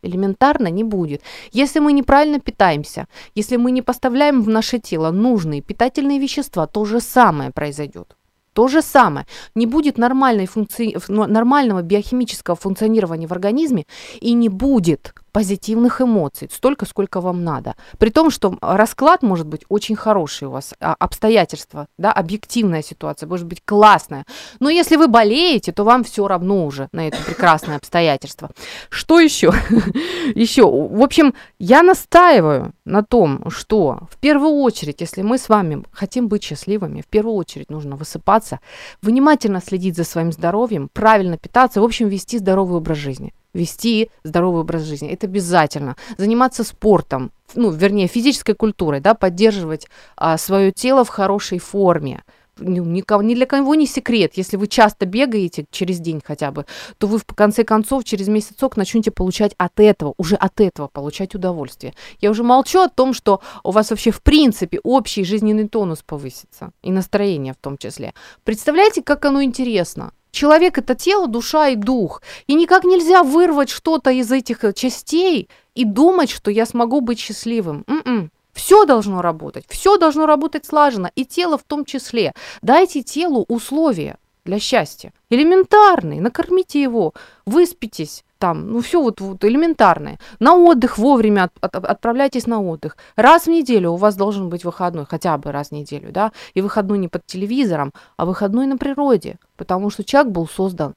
Элементарно 0.03 0.69
не 0.69 0.83
будет. 0.83 1.21
Если 1.51 1.79
мы 1.79 1.93
неправильно 1.93 2.39
питаемся, 2.39 3.07
если 3.35 3.57
мы 3.57 3.71
не 3.71 3.81
поставляем 3.81 4.43
в 4.43 4.49
наше 4.49 4.79
тело 4.79 5.11
нужные 5.11 5.61
питательные 5.61 6.19
вещества, 6.19 6.67
то 6.67 6.85
же 6.85 6.99
самое 6.99 7.49
произойдет. 7.51 8.15
То 8.53 8.67
же 8.67 8.81
самое. 8.81 9.25
Не 9.55 9.65
будет 9.65 9.97
нормальной 9.97 10.45
функции, 10.45 10.95
нормального 11.07 11.81
биохимического 11.81 12.55
функционирования 12.55 13.27
в 13.27 13.31
организме 13.31 13.85
и 14.21 14.33
не 14.33 14.49
будет 14.49 15.13
позитивных 15.37 16.01
эмоций, 16.01 16.49
столько, 16.51 16.87
сколько 16.87 17.21
вам 17.21 17.43
надо. 17.43 17.75
При 17.99 18.09
том, 18.09 18.31
что 18.31 18.57
расклад 18.59 19.21
может 19.21 19.45
быть 19.45 19.65
очень 19.69 19.95
хороший 19.95 20.47
у 20.47 20.51
вас, 20.51 20.73
а, 20.79 20.95
обстоятельства, 20.97 21.87
да, 21.99 22.11
объективная 22.11 22.81
ситуация 22.81 23.27
может 23.27 23.45
быть 23.45 23.61
классная. 23.63 24.25
Но 24.59 24.71
если 24.71 24.95
вы 24.95 25.07
болеете, 25.07 25.71
то 25.71 25.83
вам 25.83 26.03
все 26.03 26.27
равно 26.27 26.65
уже 26.65 26.89
на 26.91 27.07
это 27.07 27.17
прекрасное 27.23 27.75
обстоятельство. 27.75 28.49
Что 28.89 29.19
еще? 29.19 29.53
еще, 30.33 30.63
в 30.63 31.03
общем, 31.03 31.35
я 31.59 31.83
настаиваю 31.83 32.73
на 32.83 33.03
том, 33.03 33.51
что 33.51 34.07
в 34.09 34.17
первую 34.17 34.53
очередь, 34.63 35.01
если 35.01 35.21
мы 35.21 35.37
с 35.37 35.49
вами 35.49 35.83
хотим 35.91 36.29
быть 36.29 36.41
счастливыми, 36.41 37.03
в 37.03 37.07
первую 37.07 37.35
очередь 37.35 37.69
нужно 37.69 37.95
высыпаться, 37.95 38.59
внимательно 39.03 39.61
следить 39.61 39.97
за 39.97 40.03
своим 40.03 40.31
здоровьем, 40.31 40.89
правильно 40.91 41.37
питаться, 41.37 41.79
в 41.79 41.83
общем, 41.83 42.07
вести 42.07 42.39
здоровый 42.39 42.77
образ 42.77 42.97
жизни 42.97 43.35
вести 43.57 44.09
здоровый 44.23 44.61
образ 44.61 44.83
жизни. 44.83 45.09
Это 45.09 45.27
обязательно. 45.27 45.95
Заниматься 46.17 46.63
спортом, 46.63 47.31
ну, 47.55 47.71
вернее, 47.71 48.07
физической 48.07 48.53
культурой, 48.53 49.01
да, 49.01 49.13
поддерживать 49.13 49.87
а, 50.15 50.37
свое 50.37 50.71
тело 50.71 51.03
в 51.03 51.09
хорошей 51.09 51.59
форме, 51.59 52.23
ну, 52.59 52.83
никого, 52.85 53.21
ни 53.21 53.35
для 53.35 53.45
кого 53.45 53.75
не 53.75 53.87
секрет, 53.87 54.33
если 54.35 54.57
вы 54.57 54.67
часто 54.67 55.05
бегаете 55.05 55.65
через 55.71 55.99
день 55.99 56.21
хотя 56.23 56.51
бы, 56.51 56.65
то 56.97 57.07
вы 57.07 57.17
в 57.17 57.25
конце 57.25 57.63
концов 57.63 58.03
через 58.03 58.27
месяцок 58.27 58.77
начнете 58.77 59.11
получать 59.11 59.53
от 59.57 59.79
этого, 59.79 60.13
уже 60.17 60.35
от 60.35 60.59
этого 60.61 60.87
получать 60.87 61.35
удовольствие. 61.35 61.93
Я 62.19 62.31
уже 62.31 62.43
молчу 62.43 62.79
о 62.79 62.89
том, 62.89 63.13
что 63.13 63.41
у 63.63 63.71
вас 63.71 63.89
вообще 63.89 64.11
в 64.11 64.21
принципе 64.21 64.79
общий 64.83 65.23
жизненный 65.23 65.67
тонус 65.67 66.03
повысится, 66.05 66.71
и 66.81 66.91
настроение 66.91 67.53
в 67.53 67.57
том 67.57 67.77
числе. 67.77 68.13
Представляете, 68.43 69.01
как 69.01 69.25
оно 69.25 69.43
интересно? 69.43 70.11
Человек– 70.31 70.77
это 70.79 70.93
тело, 70.93 71.27
душа 71.27 71.69
и 71.69 71.75
дух. 71.75 72.21
И 72.45 72.53
никак 72.53 72.83
нельзя 72.83 73.23
вырвать 73.23 73.69
что-то 73.69 74.11
из 74.11 74.31
этих 74.31 74.63
э, 74.63 74.73
частей 74.73 75.49
и 75.73 75.83
думать, 75.83 76.29
что 76.29 76.51
я 76.51 76.65
смогу 76.65 77.01
быть 77.01 77.19
счастливым. 77.19 77.83
М-м. 77.87 78.31
Все 78.57 78.85
должно 78.85 79.21
работать, 79.21 79.65
все 79.69 79.97
должно 79.97 80.25
работать 80.25 80.65
слаженно, 80.65 81.11
и 81.13 81.25
тело 81.25 81.59
в 81.59 81.63
том 81.63 81.85
числе. 81.85 82.33
Дайте 82.63 83.03
телу 83.03 83.45
условия 83.47 84.17
для 84.45 84.59
счастья. 84.59 85.13
Элементарные, 85.29 86.19
накормите 86.21 86.81
его, 86.81 87.13
выспитесь, 87.45 88.25
там, 88.39 88.71
ну 88.71 88.81
все 88.81 88.99
вот, 88.99 89.21
вот 89.21 89.45
элементарное. 89.45 90.17
На 90.39 90.55
отдых 90.55 90.97
вовремя 90.97 91.43
от, 91.43 91.75
от, 91.75 91.85
отправляйтесь 91.85 92.47
на 92.47 92.59
отдых. 92.59 92.97
Раз 93.15 93.43
в 93.43 93.49
неделю 93.51 93.91
у 93.91 93.95
вас 93.95 94.15
должен 94.15 94.49
быть 94.49 94.65
выходной, 94.65 95.05
хотя 95.05 95.37
бы 95.37 95.51
раз 95.51 95.67
в 95.69 95.73
неделю, 95.73 96.11
да, 96.11 96.31
и 96.55 96.61
выходной 96.61 96.97
не 96.97 97.09
под 97.09 97.27
телевизором, 97.27 97.93
а 98.17 98.25
выходной 98.25 98.65
на 98.65 98.77
природе, 98.77 99.37
потому 99.55 99.91
что 99.91 100.03
человек 100.03 100.31
был 100.31 100.47
создан 100.47 100.95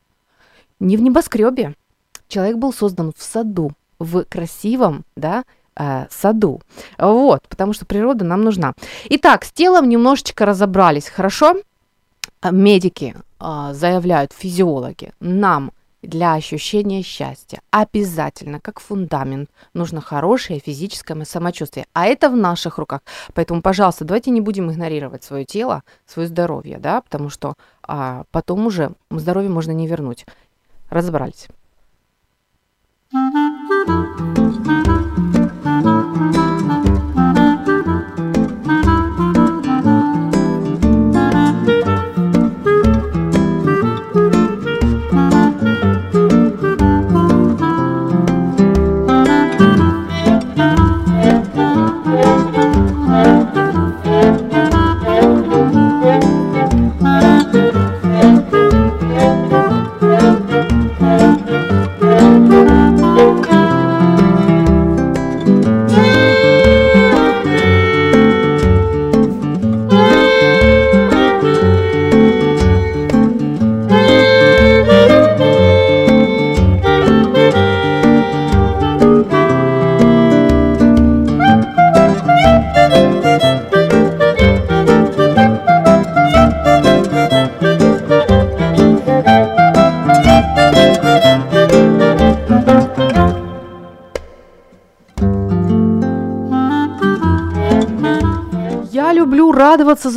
не 0.79 0.97
в 0.97 1.03
небоскребе, 1.03 1.75
человек 2.27 2.57
был 2.57 2.73
создан 2.73 3.13
в 3.15 3.23
саду, 3.23 3.73
в 3.99 4.25
красивом, 4.25 5.05
да, 5.15 5.45
э, 5.81 6.07
саду. 6.11 6.61
Вот, 6.99 7.49
потому 7.49 7.73
что 7.73 7.87
природа 7.87 8.25
нам 8.25 8.43
нужна. 8.43 8.75
Итак, 9.09 9.45
с 9.45 9.53
телом 9.53 9.89
немножечко 9.89 10.47
разобрались, 10.47 11.09
хорошо? 11.09 11.57
Медики 12.43 13.15
э, 13.41 13.71
заявляют, 13.73 14.33
физиологи, 14.33 15.13
нам 15.21 15.73
для 16.03 16.35
ощущения 16.35 17.03
счастья 17.03 17.61
обязательно, 17.71 18.61
как 18.61 18.81
фундамент, 18.81 19.51
нужно 19.75 20.01
хорошее 20.01 20.61
физическое 20.61 21.25
самочувствие. 21.25 21.87
А 21.93 22.07
это 22.07 22.31
в 22.31 22.37
наших 22.37 22.79
руках. 22.79 23.01
Поэтому, 23.35 23.61
пожалуйста, 23.61 24.05
давайте 24.05 24.31
не 24.31 24.41
будем 24.41 24.71
игнорировать 24.71 25.25
свое 25.25 25.45
тело, 25.45 25.83
свое 26.07 26.29
здоровье, 26.29 26.79
да, 26.79 27.03
потому 27.03 27.29
что 27.29 27.55
а, 27.83 28.25
потом 28.31 28.67
уже 28.67 28.93
здоровье 29.11 29.51
можно 29.51 29.73
не 29.73 29.87
вернуть. 29.87 30.25
Разобрались. 30.89 31.49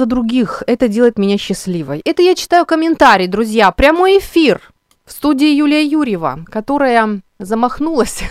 За 0.03 0.07
других, 0.07 0.63
это 0.67 0.89
делает 0.89 1.17
меня 1.17 1.37
счастливой. 1.37 2.01
Это 2.03 2.21
я 2.21 2.35
читаю 2.35 2.65
комментарий, 2.65 3.27
друзья, 3.27 3.71
прямой 3.71 4.19
эфир 4.19 4.59
в 5.05 5.11
студии 5.13 5.47
Юлия 5.47 5.81
Юрьева, 5.81 6.39
которая 6.51 7.21
замахнулась 7.39 8.23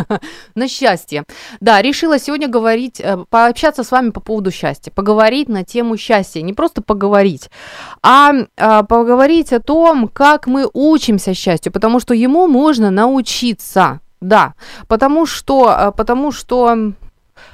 на 0.54 0.68
счастье. 0.68 1.24
Да, 1.60 1.80
решила 1.80 2.18
сегодня 2.18 2.46
говорить, 2.48 3.00
э, 3.00 3.24
пообщаться 3.30 3.84
с 3.84 3.90
вами 3.90 4.10
по 4.10 4.20
поводу 4.20 4.50
счастья, 4.50 4.90
поговорить 4.90 5.48
на 5.48 5.64
тему 5.64 5.96
счастья, 5.96 6.42
не 6.42 6.52
просто 6.52 6.82
поговорить, 6.82 7.48
а, 8.02 8.32
а 8.58 8.82
поговорить 8.82 9.54
о 9.54 9.60
том, 9.60 10.08
как 10.08 10.46
мы 10.46 10.68
учимся 10.74 11.32
счастью, 11.32 11.72
потому 11.72 12.00
что 12.00 12.12
ему 12.12 12.46
можно 12.48 12.90
научиться, 12.90 14.00
да, 14.20 14.54
потому 14.88 15.24
что, 15.24 15.74
э, 15.74 15.92
потому 15.96 16.32
что 16.32 16.92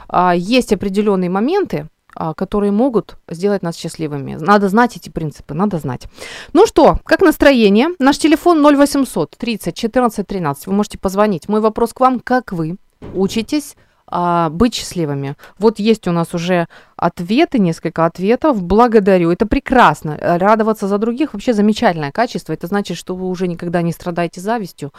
а, 0.09 0.35
есть 0.35 0.72
определенные 0.72 1.30
моменты, 1.30 1.87
которые 2.14 2.73
могут 2.73 3.16
сделать 3.29 3.62
нас 3.62 3.77
счастливыми. 3.77 4.35
Надо 4.35 4.68
знать 4.68 4.96
эти 4.96 5.09
принципы, 5.09 5.55
надо 5.55 5.79
знать. 5.79 6.09
Ну 6.53 6.66
что, 6.66 6.99
как 7.05 7.20
настроение? 7.20 7.88
Наш 7.99 8.18
телефон 8.18 8.64
0800 8.64 9.37
30 9.37 9.75
14 9.75 10.27
13. 10.27 10.66
Вы 10.66 10.73
можете 10.73 10.99
позвонить. 10.99 11.49
Мой 11.49 11.61
вопрос 11.61 11.92
к 11.92 12.01
вам, 12.01 12.20
как 12.20 12.53
вы 12.53 12.77
учитесь 13.14 13.77
а, 14.11 14.51
быть 14.51 14.75
счастливыми. 14.75 15.37
Вот 15.59 15.79
есть 15.79 16.09
у 16.09 16.12
нас 16.12 16.35
уже 16.35 16.66
ответы, 17.00 17.58
несколько 17.58 18.04
ответов. 18.04 18.62
Благодарю. 18.62 19.30
Это 19.30 19.46
прекрасно. 19.46 20.18
Радоваться 20.20 20.86
за 20.86 20.98
других 20.98 21.32
вообще 21.32 21.52
замечательное 21.54 22.12
качество. 22.12 22.52
Это 22.52 22.66
значит, 22.66 22.96
что 22.96 23.16
вы 23.16 23.26
уже 23.28 23.48
никогда 23.48 23.82
не 23.82 23.92
страдаете 23.92 24.40
завистью. 24.40 24.92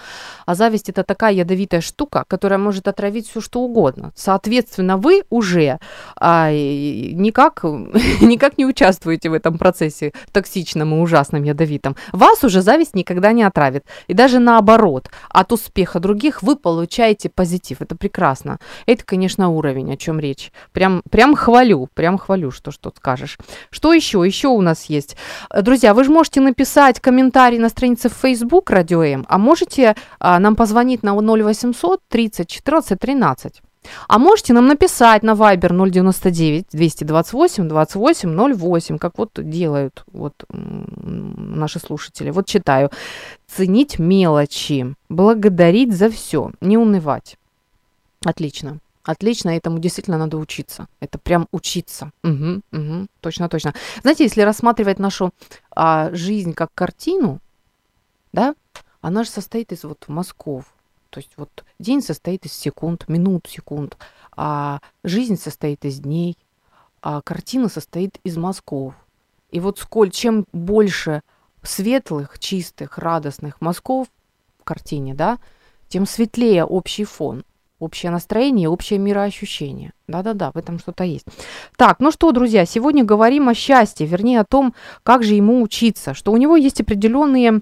А 0.46 0.56
зависть 0.56 0.90
это 0.90 1.04
такая 1.04 1.34
ядовитая 1.34 1.82
штука, 1.82 2.26
которая 2.28 2.58
может 2.58 2.88
отравить 2.88 3.30
все 3.30 3.40
что 3.40 3.62
угодно. 3.62 4.12
Соответственно, 4.16 4.98
вы 4.98 5.24
уже 5.30 5.80
а, 6.20 6.52
никак, 6.52 7.64
никак 8.22 8.58
не 8.58 8.66
участвуете 8.66 9.30
в 9.30 9.34
этом 9.34 9.58
процессе 9.58 10.12
токсичном 10.32 10.96
и 10.96 11.00
ужасном 11.00 11.44
ядовитом. 11.44 11.96
Вас 12.12 12.44
уже 12.44 12.62
зависть 12.62 12.96
никогда 12.96 13.32
не 13.32 13.44
отравит. 13.44 13.86
И 14.08 14.14
даже 14.14 14.40
наоборот, 14.40 15.12
от 15.30 15.52
успеха 15.52 16.00
других 16.00 16.42
вы 16.42 16.56
получаете 16.56 17.30
позитив. 17.30 17.82
Это 17.82 17.96
прекрасно. 17.96 18.58
Это, 18.88 19.04
конечно, 19.06 19.50
уровень, 19.50 19.94
о 19.94 19.98
чем 19.98 20.20
речь. 20.20 20.52
Прям, 20.74 21.04
прям 21.12 21.36
хвалю 21.36 21.91
прям 21.94 22.18
хвалю, 22.18 22.52
что 22.52 22.72
что 22.72 22.94
скажешь. 22.96 23.38
Что 23.70 23.94
еще? 23.94 24.24
Еще 24.26 24.48
у 24.48 24.62
нас 24.62 24.86
есть. 24.86 25.16
Друзья, 25.62 25.94
вы 25.94 26.04
же 26.04 26.12
можете 26.12 26.42
написать 26.42 27.00
комментарий 27.00 27.60
на 27.60 27.70
странице 27.70 28.10
в 28.10 28.14
Facebook 28.14 28.70
Радио 28.70 29.04
М, 29.04 29.26
а 29.30 29.38
можете 29.38 29.96
а, 30.20 30.40
нам 30.40 30.56
позвонить 30.56 31.04
на 31.04 31.14
0800 31.14 32.02
30 32.10 32.48
14 32.48 33.00
13. 33.00 33.62
А 34.08 34.20
можете 34.20 34.54
нам 34.54 34.68
написать 34.68 35.24
на 35.24 35.32
Viber 35.32 35.90
099 35.90 36.66
228 36.72 37.68
28 37.68 38.54
08, 38.54 38.98
как 38.98 39.18
вот 39.18 39.32
делают 39.36 40.04
вот 40.12 40.34
наши 40.50 41.80
слушатели. 41.80 42.30
Вот 42.30 42.46
читаю. 42.46 42.90
Ценить 43.48 44.00
мелочи, 44.00 44.96
благодарить 45.10 45.94
за 45.94 46.10
все, 46.10 46.52
не 46.62 46.78
унывать. 46.78 47.38
Отлично. 48.24 48.80
Отлично, 49.04 49.50
этому 49.50 49.80
действительно 49.80 50.18
надо 50.18 50.38
учиться. 50.38 50.88
Это 51.00 51.18
прям 51.18 51.48
учиться. 51.52 52.12
Угу, 52.24 52.62
угу, 52.72 53.08
точно, 53.20 53.50
точно. 53.50 53.74
Знаете, 54.02 54.24
если 54.24 54.42
рассматривать 54.42 55.00
нашу 55.00 55.32
а, 55.72 56.14
жизнь 56.14 56.54
как 56.54 56.74
картину, 56.74 57.40
да, 58.32 58.56
она 59.02 59.24
же 59.24 59.30
состоит 59.30 59.72
из 59.72 59.84
вот 59.84 60.08
мазков. 60.08 60.66
То 61.10 61.20
есть 61.20 61.32
вот 61.36 61.66
день 61.80 62.02
состоит 62.02 62.46
из 62.46 62.54
секунд, 62.54 63.08
минут, 63.10 63.48
секунд, 63.48 63.98
а 64.36 64.80
жизнь 65.04 65.38
состоит 65.38 65.84
из 65.84 66.00
дней, 66.00 66.38
а 67.02 67.22
картина 67.22 67.68
состоит 67.68 68.20
из 68.24 68.38
мазков. 68.38 68.94
И 69.50 69.60
вот 69.60 69.80
сколь, 69.80 70.12
чем 70.12 70.46
больше 70.54 71.22
светлых, 71.64 72.40
чистых, 72.40 72.98
радостных 72.98 73.60
мазков 73.60 74.08
в 74.60 74.64
картине, 74.64 75.14
да, 75.14 75.40
тем 75.90 76.06
светлее 76.06 76.64
общий 76.64 77.04
фон 77.04 77.44
общее 77.82 78.12
настроение, 78.12 78.70
общее 78.70 79.00
мироощущение. 79.00 79.92
Да-да-да, 80.08 80.52
в 80.52 80.58
этом 80.58 80.80
что-то 80.80 81.04
есть. 81.04 81.26
Так, 81.76 82.00
ну 82.00 82.12
что, 82.12 82.32
друзья, 82.32 82.66
сегодня 82.66 83.04
говорим 83.04 83.50
о 83.50 83.54
счастье, 83.54 84.06
вернее 84.06 84.40
о 84.40 84.46
том, 84.46 84.74
как 85.04 85.24
же 85.24 85.34
ему 85.34 85.62
учиться, 85.62 86.14
что 86.14 86.32
у 86.32 86.38
него 86.38 86.56
есть 86.56 86.82
определенные 86.82 87.62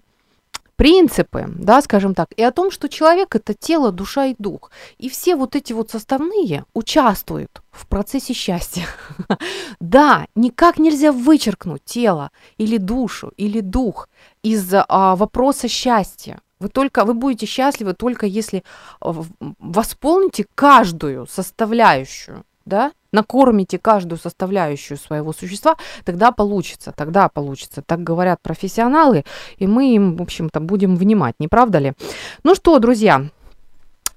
принципы, 0.80 1.46
да, 1.50 1.82
скажем 1.82 2.16
так, 2.16 2.30
и 2.38 2.42
о 2.42 2.52
том, 2.52 2.72
что 2.72 2.88
человек 2.88 3.36
это 3.36 3.54
тело, 3.54 3.92
душа 3.92 4.28
и 4.28 4.36
дух. 4.40 4.72
И 4.98 5.10
все 5.10 5.36
вот 5.36 5.58
эти 5.58 5.74
вот 5.74 5.92
составные 5.92 6.64
участвуют 6.74 7.62
в 7.70 7.86
процессе 7.86 8.34
счастья. 8.34 8.86
да, 9.82 10.26
никак 10.36 10.80
нельзя 10.80 11.12
вычеркнуть 11.12 11.84
тело 11.84 12.32
или 12.58 12.78
душу 12.78 13.34
или 13.36 13.60
дух 13.60 14.08
из 14.42 14.74
а, 14.74 15.18
вопроса 15.18 15.68
счастья. 15.68 16.40
Вы 16.60 16.70
только 16.70 17.06
вы 17.06 17.14
будете 17.14 17.46
счастливы 17.46 17.94
только 17.94 18.26
если 18.26 18.64
а, 19.00 19.16
восполните 19.60 20.46
каждую 20.56 21.26
составляющую 21.28 22.44
да, 22.66 22.92
накормите 23.12 23.80
каждую 23.80 24.20
составляющую 24.20 24.98
своего 24.98 25.34
существа, 25.34 25.76
тогда 26.06 26.32
получится, 26.32 26.94
тогда 26.96 27.28
получится. 27.28 27.82
Так 27.82 28.04
говорят 28.04 28.42
профессионалы, 28.42 29.26
и 29.58 29.68
мы 29.68 29.96
им, 29.96 30.16
в 30.16 30.22
общем-то, 30.22 30.60
будем 30.60 30.96
внимать, 30.96 31.36
не 31.40 31.48
правда 31.48 31.80
ли? 31.80 31.94
Ну 32.44 32.56
что, 32.56 32.78
друзья, 32.80 33.26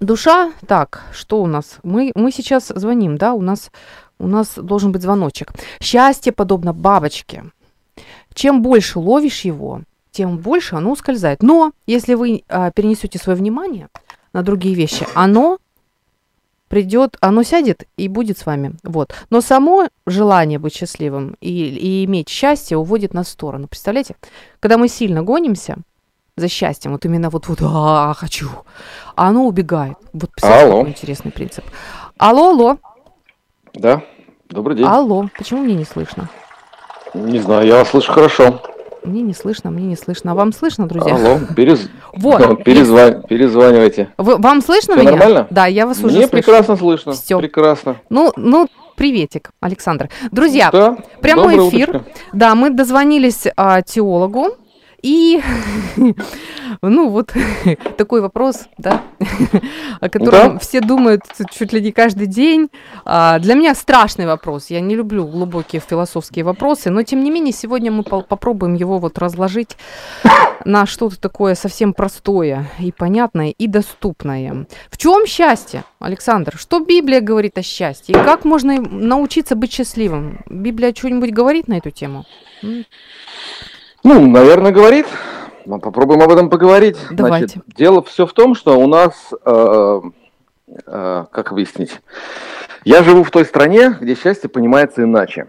душа, 0.00 0.52
так, 0.66 1.05
что 1.12 1.42
у 1.42 1.46
нас? 1.46 1.78
Мы, 1.83 2.12
мы 2.14 2.31
сейчас 2.31 2.68
звоним, 2.68 3.16
да, 3.16 3.33
у 3.33 3.40
нас, 3.40 3.70
у 4.18 4.28
нас 4.28 4.55
должен 4.57 4.92
быть 4.92 5.02
звоночек. 5.02 5.52
Счастье 5.81 6.33
подобно 6.33 6.72
бабочке. 6.72 7.44
Чем 8.35 8.62
больше 8.62 8.98
ловишь 8.98 9.42
его, 9.42 9.83
тем 10.12 10.38
больше 10.38 10.77
оно 10.77 10.92
ускользает. 10.92 11.42
Но 11.42 11.72
если 11.87 12.14
вы 12.14 12.44
а, 12.48 12.70
перенесете 12.70 13.18
свое 13.18 13.37
внимание 13.37 13.88
на 14.33 14.42
другие 14.42 14.75
вещи, 14.75 15.07
оно 15.14 15.59
придет, 16.68 17.16
оно 17.20 17.42
сядет 17.42 17.85
и 17.96 18.09
будет 18.09 18.38
с 18.38 18.46
вами. 18.46 18.75
Вот. 18.83 19.12
Но 19.31 19.40
само 19.40 19.88
желание 20.07 20.59
быть 20.59 20.75
счастливым 20.75 21.37
и, 21.40 21.51
и 21.51 22.05
иметь 22.05 22.29
счастье 22.29 22.77
уводит 22.77 23.12
нас 23.12 23.27
в 23.27 23.31
сторону. 23.31 23.68
Представляете? 23.68 24.16
Когда 24.61 24.79
мы 24.79 24.88
сильно 24.88 25.22
гонимся 25.22 25.77
за 26.37 26.48
счастьем, 26.48 26.92
вот 26.92 27.05
именно 27.05 27.29
вот, 27.29 27.48
вот 27.48 27.59
а, 27.62 28.14
хочу, 28.14 28.48
а 29.16 29.29
оно 29.29 29.46
убегает. 29.46 29.98
Вот 30.12 30.31
алло. 30.40 30.87
интересный 30.87 31.31
принцип. 31.31 31.64
Алло, 32.16 32.51
алло. 32.51 32.79
Да, 33.75 34.03
добрый 34.48 34.77
день. 34.77 34.87
Алло, 34.87 35.29
почему 35.37 35.62
мне 35.62 35.75
не 35.75 35.85
слышно? 35.85 36.31
Не 37.12 37.38
знаю, 37.38 37.66
я 37.66 37.77
вас 37.81 37.90
слышу 37.90 38.12
хорошо. 38.12 38.62
Мне 39.04 39.22
не 39.22 39.34
слышно, 39.34 39.70
мне 39.70 39.86
не 39.86 39.96
слышно. 39.96 40.32
А 40.32 40.34
вам 40.34 40.52
слышно, 40.52 40.86
друзья? 40.86 41.14
Алло, 41.16 41.38
перез... 41.56 41.88
вот, 42.12 42.62
перезвон... 42.64 43.22
перезванивайте. 43.22 44.08
Вы, 44.16 44.36
вам 44.36 44.62
слышно 44.62 44.94
Все 44.94 45.02
меня? 45.02 45.12
нормально? 45.16 45.46
Да, 45.50 45.66
я 45.66 45.86
вас 45.86 45.98
Мне 45.98 46.06
уже 46.06 46.16
слышу. 46.18 46.30
прекрасно 46.30 46.76
слышно. 46.76 47.12
Все. 47.12 47.38
Прекрасно. 47.38 47.96
Ну, 48.10 48.32
ну, 48.36 48.68
приветик, 48.96 49.50
Александр. 49.60 50.08
Друзья, 50.30 50.70
Да, 50.72 50.96
прямой 51.20 51.56
эфир. 51.68 51.90
утречко. 51.90 52.04
Да, 52.32 52.54
мы 52.54 52.70
дозвонились 52.70 53.46
а, 53.56 53.82
теологу. 53.82 54.50
И, 55.02 55.42
ну, 56.82 57.08
вот 57.08 57.34
такой 57.96 58.20
вопрос, 58.20 58.68
да, 58.78 59.02
о 60.00 60.08
котором 60.08 60.54
Да. 60.54 60.58
все 60.58 60.80
думают 60.80 61.22
чуть 61.50 61.72
ли 61.72 61.80
не 61.80 61.90
каждый 61.92 62.26
день. 62.28 62.70
А, 63.04 63.38
Для 63.40 63.54
меня 63.54 63.74
страшный 63.74 64.26
вопрос. 64.26 64.70
Я 64.70 64.80
не 64.80 64.94
люблю 64.94 65.26
глубокие 65.26 65.80
философские 65.80 66.44
вопросы, 66.44 66.90
но 66.90 67.02
тем 67.02 67.24
не 67.24 67.30
менее 67.30 67.52
сегодня 67.52 67.90
мы 67.90 68.04
по- 68.04 68.22
попробуем 68.22 68.74
его 68.74 68.98
вот 68.98 69.18
разложить 69.18 69.76
на 70.64 70.86
что-то 70.86 71.20
такое 71.20 71.56
совсем 71.56 71.92
простое 71.92 72.70
и 72.78 72.92
понятное 72.92 73.50
и 73.50 73.66
доступное. 73.66 74.66
В 74.88 74.96
чем 74.98 75.26
счастье, 75.26 75.82
Александр? 75.98 76.56
Что 76.56 76.78
Библия 76.78 77.20
говорит 77.20 77.58
о 77.58 77.62
счастье? 77.62 78.14
И 78.14 78.24
как 78.24 78.44
можно 78.44 78.80
научиться 78.80 79.56
быть 79.56 79.72
счастливым? 79.72 80.44
Библия 80.48 80.94
что-нибудь 80.96 81.32
говорит 81.32 81.66
на 81.66 81.74
эту 81.78 81.90
тему? 81.90 82.24
Ну, 84.04 84.26
наверное, 84.28 84.72
говорит. 84.72 85.06
Мы 85.64 85.78
попробуем 85.78 86.22
об 86.22 86.30
этом 86.30 86.50
поговорить. 86.50 86.96
Давайте. 87.10 87.46
Значит, 87.46 87.76
дело 87.76 88.02
все 88.02 88.26
в 88.26 88.32
том, 88.32 88.54
что 88.54 88.78
у 88.78 88.88
нас, 88.88 89.14
э, 89.44 90.00
э, 90.86 91.24
как 91.30 91.52
объяснить, 91.52 92.00
я 92.84 93.04
живу 93.04 93.22
в 93.22 93.30
той 93.30 93.44
стране, 93.44 93.96
где 94.00 94.16
счастье 94.16 94.50
понимается 94.50 95.04
иначе. 95.04 95.46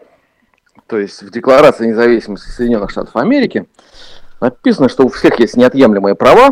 То 0.87 0.99
есть 0.99 1.23
в 1.23 1.31
Декларации 1.31 1.87
независимости 1.87 2.49
Соединенных 2.49 2.91
Штатов 2.91 3.15
Америки 3.15 3.65
написано, 4.39 4.89
что 4.89 5.03
у 5.05 5.09
всех 5.09 5.39
есть 5.39 5.57
неотъемлемые 5.57 6.13
права, 6.13 6.51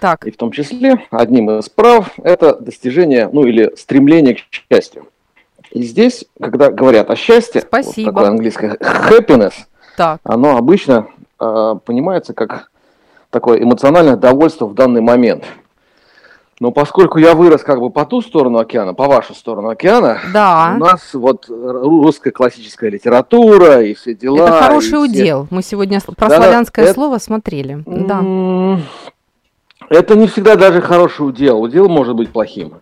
Так, 0.00 0.26
и 0.26 0.30
в 0.30 0.36
том 0.36 0.52
числе 0.52 1.04
одним 1.10 1.50
из 1.50 1.68
прав 1.68 2.10
это 2.22 2.56
достижение, 2.56 3.28
ну 3.30 3.44
или 3.44 3.74
стремление 3.76 4.36
к 4.36 4.38
счастью. 4.50 5.08
И 5.72 5.82
здесь, 5.82 6.24
когда 6.40 6.70
говорят 6.70 7.10
о 7.10 7.16
счастье, 7.16 7.60
Спасибо. 7.60 8.06
вот 8.06 8.14
такое 8.14 8.28
английское 8.30 8.76
happiness, 8.76 9.52
так. 9.96 10.20
оно 10.24 10.56
обычно 10.56 11.08
понимается 11.38 12.34
как 12.34 12.70
такое 13.30 13.62
эмоциональное 13.62 14.16
довольство 14.16 14.66
в 14.66 14.74
данный 14.74 15.00
момент. 15.00 15.44
Но 16.60 16.72
поскольку 16.72 17.18
я 17.18 17.34
вырос 17.34 17.62
как 17.62 17.78
бы 17.78 17.88
по 17.90 18.04
ту 18.04 18.20
сторону 18.20 18.58
океана, 18.58 18.92
по 18.92 19.04
вашу 19.06 19.32
сторону 19.32 19.68
океана, 19.68 20.18
Да. 20.32 20.72
у 20.74 20.78
нас 20.80 21.14
вот 21.14 21.44
русская 21.48 22.32
классическая 22.32 22.90
литература 22.90 23.80
и 23.82 23.94
все 23.94 24.12
дела. 24.14 24.48
Это 24.48 24.62
хороший 24.62 24.86
все- 24.88 25.00
удел. 25.02 25.46
Мы 25.50 25.62
сегодня 25.62 26.00
про 26.00 26.14
Да-да, 26.28 26.36
славянское 26.42 26.84
это- 26.86 26.94
слово 26.94 27.18
смотрели. 27.18 27.84
Да. 27.86 28.80
Это 29.88 30.16
не 30.16 30.26
всегда 30.26 30.56
даже 30.56 30.80
хороший 30.82 31.28
удел. 31.28 31.60
Удел 31.62 31.88
может 31.88 32.16
быть 32.16 32.30
плохим. 32.32 32.74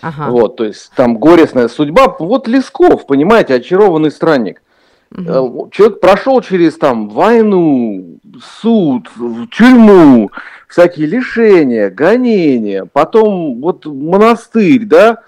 Ага. 0.00 0.30
Вот, 0.30 0.56
то 0.56 0.64
есть 0.64 0.90
там 0.96 1.16
горестная 1.18 1.68
судьба. 1.68 2.16
Вот 2.18 2.48
Лесков, 2.48 3.06
понимаете, 3.06 3.54
очарованный 3.54 4.10
странник. 4.10 4.60
Э, 5.16 5.48
Человек 5.70 6.00
прошел 6.00 6.40
через 6.40 6.76
там 6.78 7.08
войну, 7.08 8.18
суд, 8.42 9.08
тюрьму, 9.50 10.30
всякие 10.68 11.06
лишения, 11.06 11.90
гонения, 11.90 12.88
потом 12.90 13.60
вот 13.60 13.84
монастырь, 13.84 14.84
да, 14.84 15.22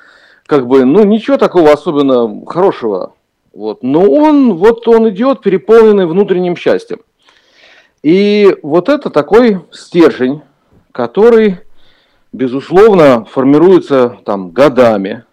как 0.47 0.67
бы, 0.67 0.85
ну 0.85 1.05
ничего 1.05 1.37
такого 1.37 1.73
особенно 1.73 2.45
хорошего. 2.47 3.15
Вот. 3.53 3.83
Но 3.83 4.03
он, 4.03 4.55
вот 4.55 4.87
он 4.89 5.09
идет 5.11 5.43
переполненный 5.43 6.07
внутренним 6.07 6.57
счастьем. 6.57 7.01
И 8.03 8.57
вот 8.63 8.89
это 8.89 9.11
такой 9.11 9.61
стержень, 9.71 10.43
который, 10.93 11.61
безусловно, 12.33 13.25
формируется 13.25 14.19
там 14.25 14.51
годами, 14.51 15.25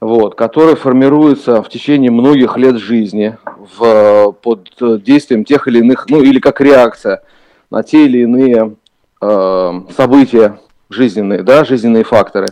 вот, 0.00 0.34
который 0.36 0.76
формируется 0.76 1.62
в 1.62 1.68
течение 1.68 2.10
многих 2.10 2.56
лет 2.56 2.76
жизни 2.76 3.36
в, 3.58 4.32
под 4.32 4.70
э, 4.80 4.98
действием 4.98 5.44
тех 5.44 5.66
или 5.68 5.78
иных, 5.78 6.06
ну 6.08 6.22
или 6.22 6.38
как 6.38 6.60
реакция 6.60 7.22
на 7.70 7.82
те 7.82 8.04
или 8.06 8.20
иные 8.20 8.74
э, 9.20 9.72
события 9.96 10.58
жизненные, 10.88 11.42
да, 11.42 11.64
жизненные 11.64 12.04
факторы, 12.04 12.46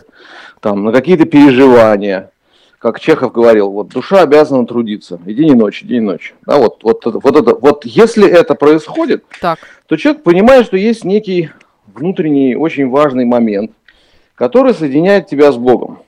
там, 0.59 0.83
на 0.83 0.91
какие-то 0.91 1.25
переживания, 1.25 2.31
как 2.79 2.99
Чехов 2.99 3.31
говорил, 3.31 3.71
вот 3.71 3.87
душа 3.89 4.21
обязана 4.21 4.67
трудиться, 4.67 5.19
и 5.25 5.33
день 5.33 5.49
и 5.49 5.55
ночь, 5.55 5.81
и 5.81 5.87
день 5.87 5.97
и 6.03 6.05
ночь. 6.05 6.35
Да, 6.45 6.57
вот, 6.57 6.83
вот, 6.83 7.05
это- 7.07 7.19
вот, 7.19 7.35
это, 7.35 7.55
вот 7.55 7.85
если 7.85 8.29
это 8.29 8.53
происходит, 8.55 9.23
Так. 9.41 9.59
то 9.87 9.95
человек 9.95 10.23
понимает, 10.23 10.65
что 10.65 10.77
есть 10.77 11.03
некий 11.03 11.49
внутренний 11.87 12.55
очень 12.55 12.89
важный 12.89 13.25
момент, 13.25 13.71
который 14.35 14.73
соединяет 14.75 15.27
тебя 15.27 15.51
с 15.51 15.57
Богом. 15.57 15.99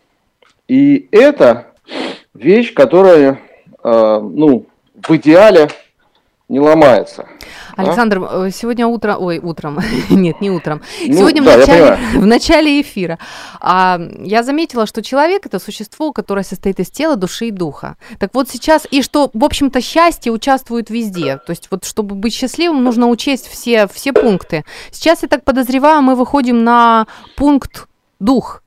И 0.68 1.08
это 1.12 1.68
вещь, 2.36 2.76
которая, 2.76 3.40
э, 3.84 4.20
ну, 4.22 4.68
в 5.08 5.16
идеале 5.16 5.70
не 6.50 6.60
ломается. 6.60 7.28
А? 7.78 7.84
Александр, 7.84 8.22
э, 8.24 8.50
сегодня 8.52 8.88
утром, 8.88 9.22
ой, 9.22 9.38
утром, 9.38 9.80
нет, 10.10 10.42
не 10.42 10.50
утром, 10.50 10.82
Ну, 11.06 11.14
сегодня 11.14 11.44
да, 11.44 11.54
в, 11.54 11.58
начале, 11.60 12.00
в 12.16 12.26
начале 12.26 12.82
эфира 12.82 13.20
а, 13.62 14.02
я 14.20 14.42
заметила, 14.42 14.88
что 14.88 15.04
человек 15.04 15.46
это 15.46 15.60
существо, 15.60 16.12
которое 16.12 16.44
состоит 16.44 16.80
из 16.80 16.90
тела, 16.90 17.16
души 17.16 17.48
и 17.48 17.52
духа. 17.52 17.98
Так 18.20 18.32
вот 18.34 18.50
сейчас, 18.50 18.88
и 18.90 19.04
что, 19.04 19.30
в 19.32 19.46
общем-то, 19.46 19.80
счастье 19.80 20.32
участвует 20.32 20.90
везде. 20.90 21.38
То 21.38 21.52
есть 21.52 21.68
вот, 21.70 21.86
чтобы 21.86 22.16
быть 22.16 22.34
счастливым, 22.34 22.84
нужно 22.84 23.08
учесть 23.10 23.48
все, 23.48 23.88
все 23.88 24.12
пункты. 24.12 24.66
Сейчас, 24.92 25.22
я 25.22 25.28
так 25.28 25.44
подозреваю, 25.44 26.02
мы 26.02 26.16
выходим 26.16 26.64
на 26.64 27.06
пункт 27.36 27.88
дух. 28.20 28.64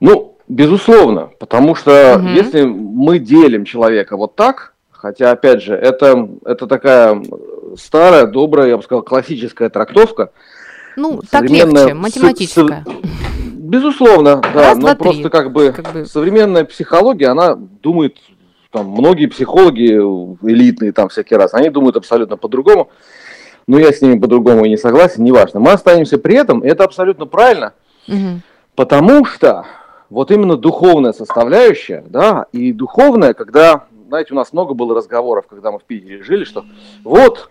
Ну, 0.00 0.36
безусловно, 0.48 1.30
потому 1.38 1.76
что 1.76 2.16
Мгм. 2.18 2.34
если 2.34 2.62
мы 2.64 3.20
делим 3.20 3.64
человека 3.64 4.16
вот 4.16 4.34
так, 4.34 4.73
хотя, 5.04 5.32
опять 5.32 5.60
же, 5.62 5.74
это, 5.74 6.26
это 6.46 6.66
такая 6.66 7.22
старая, 7.76 8.26
добрая, 8.26 8.68
я 8.68 8.76
бы 8.78 8.82
сказал, 8.82 9.02
классическая 9.02 9.68
трактовка, 9.68 10.30
Ну, 10.96 11.20
так 11.30 11.42
легче, 11.42 11.92
математическая. 11.92 12.86
Безусловно, 13.52 14.36
да, 14.54 14.62
Раз, 14.70 14.76
но 14.76 14.80
два, 14.80 14.94
три. 14.94 15.02
просто 15.04 15.28
как 15.28 15.52
бы, 15.52 15.72
Как 15.72 15.92
бы- 15.92 16.06
современная 16.06 16.64
психология, 16.64 17.26
она 17.28 17.54
думает, 17.54 18.16
там, 18.70 18.88
многие 18.88 19.26
психологи 19.26 19.90
элитные 20.48 20.92
там 20.92 21.10
всякий 21.10 21.34
раз, 21.34 21.52
они 21.52 21.68
думают 21.68 21.96
абсолютно 21.98 22.38
по-другому, 22.38 22.88
но 23.66 23.78
я 23.78 23.92
с 23.92 24.00
ними 24.00 24.18
по-другому 24.18 24.64
и 24.64 24.70
не 24.70 24.78
согласен, 24.78 25.22
неважно. 25.22 25.60
Мы 25.60 25.72
останемся 25.72 26.16
при 26.16 26.34
этом, 26.36 26.60
и 26.60 26.66
это 26.68 26.84
абсолютно 26.84 27.26
правильно, 27.26 27.74
Мгм. 28.06 28.40
потому 28.74 29.26
что 29.26 29.66
вот 30.08 30.30
именно 30.30 30.56
духовная 30.56 31.12
составляющая, 31.12 32.02
да, 32.08 32.46
и 32.52 32.72
духовная, 32.72 33.34
когда, 33.34 33.84
знаете, 34.14 34.32
у 34.32 34.36
нас 34.36 34.52
много 34.52 34.74
было 34.74 34.94
разговоров, 34.94 35.46
когда 35.50 35.72
мы 35.72 35.80
в 35.80 35.82
Питере 35.82 36.22
жили, 36.22 36.44
что 36.44 36.64
вот 37.02 37.50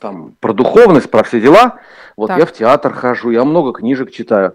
там 0.00 0.32
про 0.40 0.54
духовность, 0.54 1.10
про 1.10 1.22
все 1.24 1.42
дела. 1.42 1.80
Вот 2.16 2.28
Так. 2.28 2.38
я 2.38 2.46
в 2.46 2.52
театр 2.52 2.94
хожу, 2.94 3.28
я 3.30 3.44
много 3.44 3.74
книжек 3.74 4.10
читаю. 4.10 4.54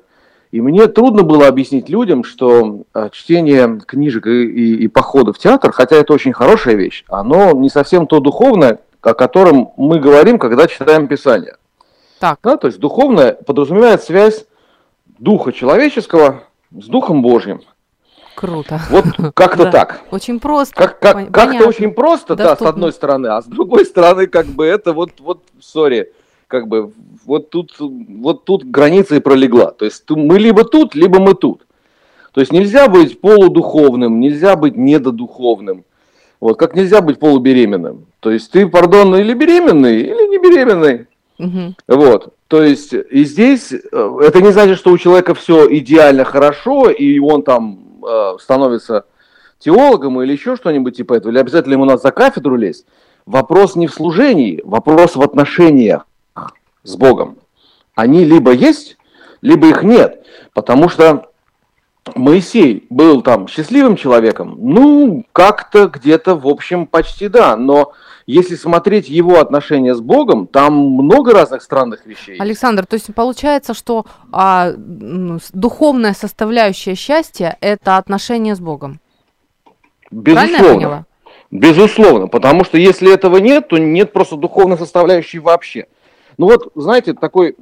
И 0.49 0.59
мне 0.59 0.87
трудно 0.87 1.21
было 1.21 1.47
объяснить 1.47 1.87
людям, 1.87 2.23
что 2.23 2.81
э, 2.95 3.09
чтение 3.11 3.79
книжек 3.85 4.25
и, 4.25 4.45
и, 4.45 4.75
и 4.85 4.87
походы 4.87 5.33
в 5.33 5.37
театр, 5.37 5.71
хотя 5.71 5.97
это 5.97 6.13
очень 6.13 6.33
хорошая 6.33 6.73
вещь, 6.73 7.05
оно 7.09 7.51
не 7.51 7.69
совсем 7.69 8.07
то 8.07 8.19
духовное, 8.19 8.79
о 9.01 9.13
котором 9.13 9.73
мы 9.77 9.99
говорим, 9.99 10.39
когда 10.39 10.65
читаем 10.65 11.07
Писание. 11.07 11.57
Так, 12.19 12.39
Да, 12.41 12.57
то 12.57 12.65
есть 12.65 12.79
духовное 12.79 13.33
подразумевает 13.33 14.01
связь 14.01 14.47
духа 15.19 15.51
человеческого 15.53 16.41
с 16.71 16.87
духом 16.87 17.21
Божьим. 17.21 17.61
Круто. 18.35 18.79
Вот 18.89 19.05
как-то 19.33 19.65
Да. 19.65 19.71
так. 19.71 20.01
Очень 20.11 20.39
просто. 20.39 20.75
Как, 20.75 20.99
как, 20.99 21.31
как-то 21.31 21.67
очень 21.67 21.91
просто, 21.91 22.35
да, 22.35 22.43
с 22.43 22.47
Доступно. 22.49 22.69
одной 22.69 22.93
стороны, 22.93 23.27
а 23.27 23.41
с 23.41 23.45
другой 23.45 23.85
стороны, 23.85 24.27
как 24.27 24.47
бы 24.47 24.65
это 24.65 24.93
вот, 24.93 25.11
вот, 25.19 25.41
сори, 25.59 26.11
как 26.47 26.67
бы 26.67 26.91
вот 27.25 27.49
тут, 27.49 27.75
вот 27.79 28.45
тут 28.45 28.63
граница 28.63 29.15
и 29.15 29.19
пролегла. 29.19 29.71
То 29.71 29.85
есть 29.85 30.03
мы 30.09 30.37
либо 30.39 30.63
тут, 30.63 30.95
либо 30.95 31.19
мы 31.19 31.33
тут. 31.33 31.65
То 32.33 32.41
есть 32.41 32.51
нельзя 32.51 32.87
быть 32.87 33.21
полудуховным, 33.21 34.19
нельзя 34.19 34.55
быть 34.55 34.75
недодуховным. 34.75 35.85
Вот, 36.39 36.57
как 36.57 36.75
нельзя 36.75 37.01
быть 37.01 37.19
полубеременным. 37.19 38.05
То 38.19 38.31
есть 38.31 38.51
ты, 38.51 38.67
пардон, 38.67 39.15
или 39.15 39.33
беременный, 39.33 40.01
или 40.01 40.29
не 40.29 40.37
беременный. 40.39 41.07
Мгм. 41.37 41.75
Вот. 41.87 42.33
То 42.47 42.61
есть 42.63 42.93
и 42.93 43.23
здесь 43.23 43.71
э, 43.73 44.19
это 44.21 44.41
не 44.41 44.51
значит, 44.51 44.77
что 44.77 44.91
у 44.91 44.97
человека 44.97 45.33
все 45.33 45.67
идеально 45.77 46.23
хорошо, 46.23 46.89
и 46.89 47.17
он 47.19 47.41
там 47.43 47.79
э, 48.05 48.37
становится 48.39 49.05
теологом 49.59 50.21
или 50.21 50.33
еще 50.33 50.55
что-нибудь 50.55 50.97
типа 50.97 51.13
этого, 51.15 51.31
или 51.31 51.39
обязательно 51.39 51.73
ему 51.73 51.85
надо 51.85 52.01
за 52.01 52.11
кафедру 52.11 52.55
лезть. 52.55 52.85
Вопрос 53.25 53.75
не 53.75 53.87
в 53.87 53.93
служении, 53.93 54.61
вопрос 54.65 55.15
в 55.15 55.21
отношениях 55.21 56.05
с 56.83 56.95
Богом. 56.95 57.37
Они 57.95 58.25
либо 58.25 58.51
есть, 58.51 58.97
либо 59.41 59.67
их 59.67 59.83
нет. 59.83 60.25
Потому 60.53 60.89
что 60.89 61.29
Моисей 62.15 62.85
был 62.89 63.21
там 63.21 63.47
счастливым 63.47 63.95
человеком, 63.95 64.57
ну, 64.59 65.25
как-то 65.31 65.87
где-то, 65.87 66.35
в 66.35 66.47
общем, 66.47 66.85
почти 66.85 67.29
да, 67.29 67.55
но 67.55 67.93
если 68.25 68.55
смотреть 68.55 69.09
его 69.09 69.39
отношения 69.39 69.93
с 69.93 70.01
Богом, 70.01 70.47
там 70.47 70.73
много 70.75 71.33
разных 71.33 71.61
странных 71.61 72.05
вещей. 72.05 72.37
Александр, 72.37 72.85
то 72.85 72.95
есть 72.95 73.13
получается, 73.13 73.73
что 73.73 74.05
а, 74.31 74.73
духовная 74.77 76.13
составляющая 76.13 76.95
счастья– 76.95 77.57
это 77.61 77.97
отношение 77.97 78.55
с 78.55 78.59
Богом. 78.59 78.99
Безусловно. 80.11 81.05
Безусловно, 81.51 82.27
потому 82.27 82.63
что 82.63 82.77
если 82.77 83.13
этого 83.13 83.37
нет, 83.37 83.67
то 83.67 83.77
нет 83.77 84.11
просто 84.11 84.37
духовной 84.37 84.77
составляющей 84.77 85.39
вообще. 85.39 85.85
Ну 86.37 86.47
вот, 86.47 86.71
знаете, 86.73 87.13
такой 87.13 87.55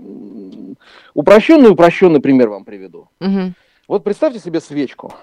упрощенный 1.14 1.72
упрощенный 1.72 2.22
пример 2.22 2.50
вам 2.50 2.64
приведу. 2.64 3.10
Мгм. 3.20 3.54
Вот 3.88 4.06
представьте 4.06 4.40
себе 4.40 4.62
свечку. 4.62 5.14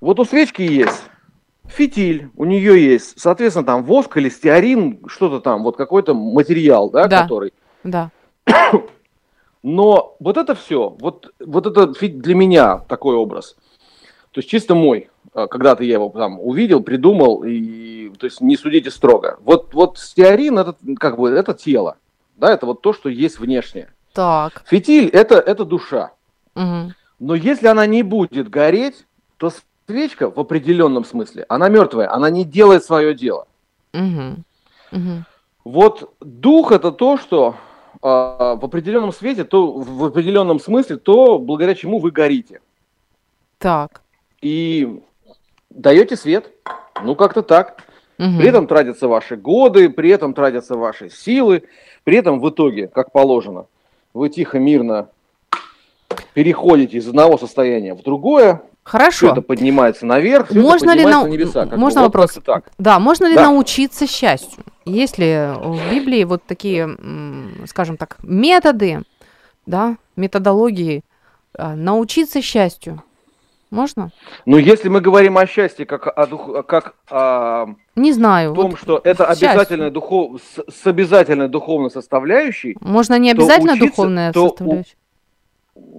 Вот 0.00 0.18
у 0.20 0.24
свечки 0.24 0.62
есть 0.62 1.02
фитиль, 1.76 2.30
у 2.36 2.44
нее 2.44 2.82
есть, 2.82 3.20
соответственно, 3.20 3.66
там 3.66 3.84
воск 3.84 4.16
или 4.16 4.28
стеарин, 4.28 5.00
что-то 5.06 5.40
там, 5.40 5.62
вот 5.62 5.76
какой-то 5.76 6.14
материал, 6.14 6.90
да, 6.90 7.06
Да. 7.06 7.22
который. 7.22 7.52
Да. 7.84 8.10
Но 9.62 10.16
вот 10.20 10.36
это 10.36 10.54
все, 10.54 10.96
вот, 11.00 11.32
вот 11.44 11.66
это 11.66 11.86
для 11.88 12.34
меня 12.34 12.78
такой 12.88 13.16
образ. 13.16 13.56
То 14.30 14.38
есть 14.40 14.48
чисто 14.48 14.74
мой. 14.74 15.10
А, 15.34 15.46
Когда-то 15.48 15.82
я 15.82 15.94
его 15.94 16.08
там 16.10 16.38
увидел, 16.40 16.82
придумал, 16.82 17.42
и 17.44 18.10
то 18.18 18.26
есть 18.26 18.40
не 18.40 18.56
судите 18.56 18.90
строго. 18.90 19.38
Вот, 19.40 19.74
вот 19.74 19.98
стеарин 19.98 20.58
это 20.58 20.76
как 20.98 21.18
бы 21.18 21.30
это 21.30 21.52
тело. 21.54 21.96
Да, 22.36 22.52
это 22.52 22.66
вот 22.66 22.80
то, 22.82 22.92
что 22.92 23.08
есть 23.08 23.38
внешнее. 23.38 23.92
Так. 24.12 24.62
Фитиль 24.66 25.08
это, 25.08 25.36
это 25.36 25.64
душа. 25.64 26.12
Мгм. 26.54 26.94
Но 27.18 27.34
если 27.34 27.66
она 27.66 27.86
не 27.86 28.02
будет 28.02 28.48
гореть, 28.50 29.06
то 29.38 29.50
свечка 29.86 30.30
в 30.30 30.38
определенном 30.38 31.04
смысле, 31.04 31.46
она 31.48 31.68
мертвая, 31.68 32.12
она 32.12 32.30
не 32.30 32.44
делает 32.44 32.84
свое 32.84 33.14
дело. 33.14 33.46
Мгм. 33.92 34.44
Мгм. 34.90 35.24
Вот 35.64 36.14
дух 36.20 36.72
это 36.72 36.92
то, 36.92 37.16
что 37.16 37.56
а, 38.02 38.56
в 38.56 38.64
определенном 38.64 39.12
свете, 39.12 39.44
то 39.44 39.72
в 39.72 40.04
определенном 40.04 40.60
смысле, 40.60 40.96
то 40.96 41.38
благодаря 41.38 41.74
чему 41.74 41.98
вы 41.98 42.10
горите. 42.10 42.60
Так. 43.58 44.02
И 44.42 45.00
даете 45.70 46.16
свет, 46.16 46.50
ну 47.02 47.14
как-то 47.14 47.42
так. 47.42 47.82
Мгм. 48.18 48.38
При 48.38 48.48
этом 48.48 48.66
тратятся 48.66 49.08
ваши 49.08 49.36
годы, 49.36 49.90
при 49.90 50.10
этом 50.10 50.34
тратятся 50.34 50.76
ваши 50.76 51.10
силы, 51.10 51.64
при 52.04 52.16
этом 52.16 52.40
в 52.40 52.48
итоге, 52.48 52.88
как 52.88 53.12
положено, 53.12 53.66
вы 54.14 54.30
тихо, 54.30 54.58
мирно 54.58 55.08
переходите 56.32 56.98
из 56.98 57.08
одного 57.08 57.36
состояния 57.36 57.94
в 57.94 58.02
другое, 58.02 58.62
все 58.86 58.90
Хорошо. 58.98 59.32
это 59.32 59.42
поднимается 59.42 60.06
наверх, 60.06 60.50
это 60.50 60.60
Можно 60.60 60.92
ли 60.92 61.02
поднимается 61.02 61.18
нау- 61.18 61.26
на 61.26 61.32
небеса. 61.32 61.60
как 61.62 61.70
бы. 61.70 61.76
можно 61.76 62.00
Вот 62.02 62.06
вопрос? 62.06 62.32
как-то 62.32 62.52
так. 62.52 62.70
Да, 62.78 62.98
можно 63.00 63.26
ли 63.26 63.34
Да. 63.34 63.44
научиться 63.50 64.06
счастью? 64.06 64.64
Есть 64.84 65.18
ли 65.18 65.26
в 65.56 65.78
Библии 65.90 66.22
вот 66.24 66.44
такие, 66.44 66.88
скажем 67.66 67.96
так, 67.96 68.16
методы, 68.22 69.02
да, 69.66 69.96
методологии 70.14 71.02
а, 71.58 71.74
научиться 71.74 72.40
счастью? 72.40 73.02
Можно? 73.70 74.10
Но 74.46 74.58
если 74.58 74.88
мы 74.88 75.00
говорим 75.00 75.36
о 75.38 75.46
счастье 75.46 75.84
как 75.86 76.06
о, 76.06 76.26
дух- 76.28 76.64
как 76.66 76.94
о 77.10 77.66
Не 77.96 78.12
знаю. 78.12 78.54
том, 78.54 78.70
вот 78.70 78.78
что 78.78 79.00
это 79.02 79.26
обязательная 79.26 79.90
духов... 79.90 80.40
с, 80.40 80.82
с 80.82 80.86
обязательной 80.86 81.48
духовной 81.48 81.90
составляющей, 81.90 82.76
можно 82.80 83.18
не 83.18 83.32
обязательно 83.32 83.76
духовная 83.76 84.32
то 84.32 84.44
у- 84.44 84.48
составляющая. 84.50 84.94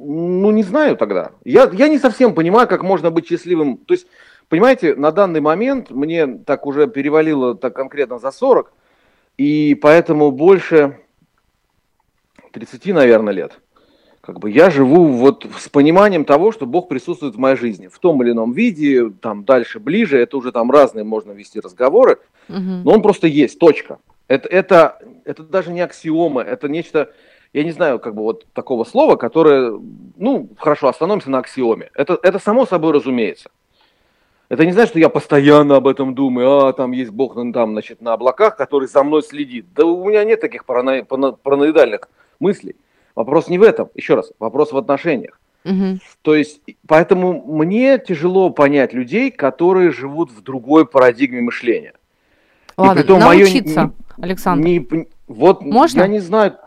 Ну 0.06 0.52
не 0.52 0.64
знаю 0.64 0.98
тогда. 0.98 1.32
Я, 1.44 1.70
я 1.74 1.88
не 1.88 1.98
совсем 1.98 2.34
понимаю, 2.34 2.68
как 2.68 2.84
можно 2.84 3.12
быть 3.12 3.28
счастливым. 3.28 3.78
То 3.78 3.94
есть, 3.94 4.08
понимаете, 4.50 4.96
на 4.96 5.12
данный 5.12 5.42
момент 5.42 5.92
мне 5.92 6.28
так 6.28 6.66
уже 6.66 6.88
перевалило 6.88 7.56
так 7.56 7.76
конкретно 7.76 8.20
за 8.20 8.32
40, 8.32 8.72
и 9.38 9.76
поэтому 9.76 10.32
больше 10.32 11.00
30, 12.52 12.88
наверное, 12.88 13.34
лет. 13.34 13.60
Как 14.22 14.40
бы 14.40 14.52
я 14.52 14.70
живу 14.70 15.06
вот 15.08 15.48
с 15.58 15.70
пониманием 15.70 16.26
того, 16.26 16.52
что 16.52 16.66
Бог 16.66 16.90
присутствует 16.90 17.36
в 17.36 17.40
моей 17.40 17.56
жизни. 17.56 17.88
В 17.88 17.98
том 18.00 18.22
или 18.22 18.32
ином 18.32 18.52
виде, 18.52 19.10
там 19.22 19.46
дальше, 19.46 19.80
ближе, 19.80 20.18
это 20.18 20.36
уже 20.36 20.52
там 20.52 20.70
разные 20.70 21.06
можно 21.06 21.32
вести 21.32 21.62
разговоры. 21.62 22.20
Мгм. 22.50 22.84
Но 22.84 22.92
он 22.92 23.02
просто 23.02 23.28
есть, 23.28 23.58
точка. 23.58 24.00
Это, 24.28 24.50
это, 24.50 25.00
это 25.24 25.44
даже 25.44 25.72
не 25.72 25.80
аксиома, 25.80 26.42
это 26.42 26.68
нечто, 26.68 27.14
я 27.58 27.64
не 27.64 27.72
знаю, 27.72 28.00
как 28.00 28.14
бы 28.14 28.22
вот 28.22 28.46
такого 28.54 28.84
слова, 28.84 29.16
которое, 29.16 29.74
ну, 30.16 30.48
хорошо, 30.60 30.90
остановимся 30.90 31.32
на 31.32 31.40
аксиоме. 31.40 31.90
Это, 31.96 32.20
это 32.22 32.38
само 32.38 32.68
собой 32.68 32.94
разумеется. 32.94 33.50
Это 34.48 34.64
не 34.64 34.74
значит, 34.74 34.92
что 34.92 35.00
я 35.00 35.10
постоянно 35.10 35.76
об 35.76 35.88
этом 35.88 36.14
думаю, 36.14 36.68
а 36.68 36.74
там 36.74 36.92
есть 36.92 37.10
Бог 37.10 37.36
ну, 37.36 37.52
там, 37.52 37.72
значит, 37.72 38.00
на 38.00 38.14
облаках, 38.14 38.58
который 38.58 38.88
за 38.88 39.04
мной 39.04 39.24
следит. 39.24 39.66
Да 39.74 39.86
у 39.86 40.08
меня 40.08 40.24
нет 40.24 40.40
таких 40.40 40.66
парано- 40.66 41.04
параноидальных 41.04 42.10
мыслей. 42.40 42.76
Вопрос 43.16 43.48
не 43.48 43.58
в 43.58 43.64
этом, 43.64 43.90
еще 43.96 44.14
раз, 44.14 44.32
вопрос 44.38 44.72
в 44.72 44.78
отношениях. 44.78 45.40
Мгм. 45.64 46.00
То 46.22 46.36
есть, 46.36 46.62
поэтому 46.88 47.44
мне 47.44 47.98
тяжело 47.98 48.52
понять 48.52 48.94
людей, 48.94 49.32
которые 49.32 49.92
живут 49.92 50.30
в 50.30 50.44
другой 50.44 50.86
парадигме 50.86 51.42
мышления. 51.42 51.94
Ладно, 52.78 53.02
притом 53.02 53.22
моё 53.22 53.40
научиться, 53.40 53.92
Александр. 54.22 54.68
Не 54.68 55.08
вот 55.28 55.62
Можно? 55.62 56.02
я 56.02 56.08
не 56.08 56.20
знаю, 56.20 56.58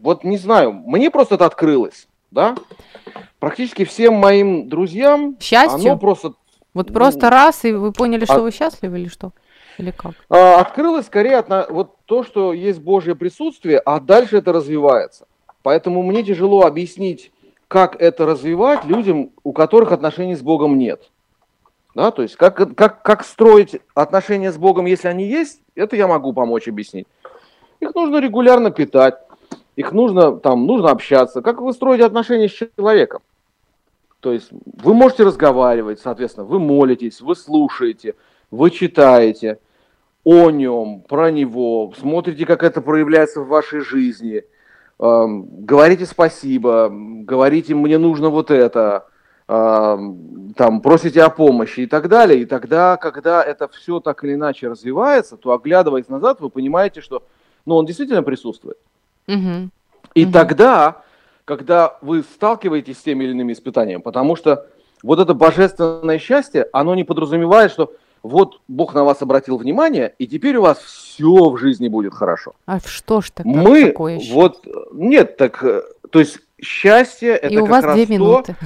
вот 0.00 0.24
не 0.24 0.36
знаю, 0.36 0.72
мне 0.72 1.10
просто 1.10 1.36
это 1.36 1.46
открылось, 1.46 2.08
да? 2.32 2.56
Практически 3.38 3.84
всем 3.84 4.14
моим 4.14 4.68
друзьям 4.68 5.36
Счастью? 5.40 5.92
оно 5.92 5.98
просто 5.98 6.34
Вот 6.74 6.88
ну, 6.88 6.94
просто 6.94 7.30
раз, 7.30 7.64
и 7.64 7.72
вы 7.72 7.92
поняли, 7.92 8.24
что 8.24 8.36
а- 8.36 8.40
вы 8.40 8.50
счастливы 8.50 8.98
или 9.00 9.08
что? 9.08 9.32
Или 9.78 9.92
как? 9.92 10.12
а, 10.28 10.60
открылось 10.60 11.06
скорее 11.06 11.36
от 11.36 11.70
вот 11.70 11.96
то, 12.06 12.24
что 12.24 12.52
есть 12.52 12.80
Божье 12.80 13.14
присутствие, 13.14 13.78
а 13.78 14.00
дальше 14.00 14.38
это 14.38 14.52
развивается. 14.52 15.26
Поэтому 15.62 16.02
мне 16.02 16.24
тяжело 16.24 16.62
объяснить, 16.62 17.32
как 17.68 18.00
это 18.02 18.26
развивать 18.26 18.84
людям, 18.84 19.30
у 19.44 19.52
которых 19.52 19.92
отношений 19.92 20.34
с 20.34 20.42
Богом 20.42 20.76
нет. 20.76 21.11
Да, 21.94 22.10
то 22.10 22.22
есть 22.22 22.36
как, 22.36 22.74
как, 22.74 23.02
как 23.02 23.24
строить 23.24 23.80
отношения 23.94 24.50
с 24.50 24.56
Богом, 24.56 24.86
если 24.86 25.08
они 25.08 25.26
есть, 25.26 25.60
это 25.74 25.96
я 25.96 26.06
могу 26.06 26.32
помочь 26.32 26.68
объяснить. 26.68 27.06
Их 27.80 27.94
нужно 27.94 28.18
регулярно 28.18 28.70
питать, 28.70 29.16
их 29.76 29.92
нужно, 29.92 30.36
там, 30.38 30.66
нужно 30.66 30.90
общаться. 30.90 31.42
Как 31.42 31.60
вы 31.60 31.72
строите 31.72 32.04
отношения 32.04 32.48
с 32.48 32.52
человеком? 32.52 33.22
То 34.20 34.32
есть 34.32 34.50
вы 34.52 34.94
можете 34.94 35.24
разговаривать, 35.24 36.00
соответственно, 36.00 36.46
вы 36.46 36.60
молитесь, 36.60 37.20
вы 37.20 37.34
слушаете, 37.34 38.14
вы 38.50 38.70
читаете 38.70 39.58
о 40.24 40.50
нем, 40.50 41.02
про 41.08 41.32
него, 41.32 41.92
смотрите, 41.98 42.46
как 42.46 42.62
это 42.62 42.80
проявляется 42.80 43.40
в 43.40 43.48
вашей 43.48 43.80
жизни, 43.80 44.44
эм, 45.00 45.64
говорите 45.64 46.06
спасибо, 46.06 46.88
говорите, 46.92 47.74
мне 47.74 47.98
нужно 47.98 48.28
вот 48.28 48.52
это, 48.52 49.08
там, 49.52 50.80
просите 50.80 51.22
о 51.22 51.30
помощи 51.30 51.80
и 51.80 51.86
так 51.86 52.08
далее. 52.08 52.40
И 52.40 52.46
тогда, 52.46 52.96
когда 52.96 53.42
это 53.42 53.68
все 53.68 54.00
так 54.00 54.24
или 54.24 54.34
иначе 54.34 54.68
развивается, 54.68 55.36
то, 55.36 55.52
оглядываясь 55.52 56.08
назад, 56.08 56.40
вы 56.40 56.50
понимаете, 56.50 57.00
что 57.00 57.24
но 57.64 57.76
он 57.76 57.86
действительно 57.86 58.22
присутствует. 58.24 58.76
Мгм. 59.28 59.70
И 60.14 60.24
Мгм. 60.24 60.32
тогда, 60.32 61.02
когда 61.44 61.96
вы 62.02 62.22
сталкиваетесь 62.22 62.98
с 62.98 63.02
теми 63.02 63.24
или 63.24 63.30
иными 63.32 63.52
испытаниями, 63.52 64.00
потому 64.00 64.34
что 64.36 64.66
вот 65.02 65.20
это 65.20 65.34
божественное 65.34 66.18
счастье, 66.18 66.66
оно 66.72 66.94
не 66.94 67.04
подразумевает, 67.04 67.70
что 67.70 67.92
вот 68.22 68.60
Бог 68.68 68.94
на 68.94 69.04
вас 69.04 69.22
обратил 69.22 69.58
внимание, 69.58 70.14
и 70.18 70.26
теперь 70.26 70.56
у 70.56 70.62
вас 70.62 70.78
все 70.78 71.50
в 71.50 71.56
жизни 71.56 71.88
будет 71.88 72.14
хорошо. 72.14 72.54
А 72.66 72.78
что 72.80 73.20
ж 73.20 73.30
тогда 73.30 73.50
Мы 73.50 73.90
такое 73.90 74.16
еще? 74.16 74.32
вот 74.32 74.66
нет, 74.92 75.36
так 75.36 75.62
э, 75.64 75.82
то 76.10 76.18
есть 76.20 76.40
счастье 76.60 77.30
это 77.30 77.54
И 77.54 77.58
у 77.58 77.66
как 77.66 77.70
вас 77.70 77.84
раз 77.84 77.94
две 77.94 78.06
то, 78.06 78.12
минуты. 78.12 78.56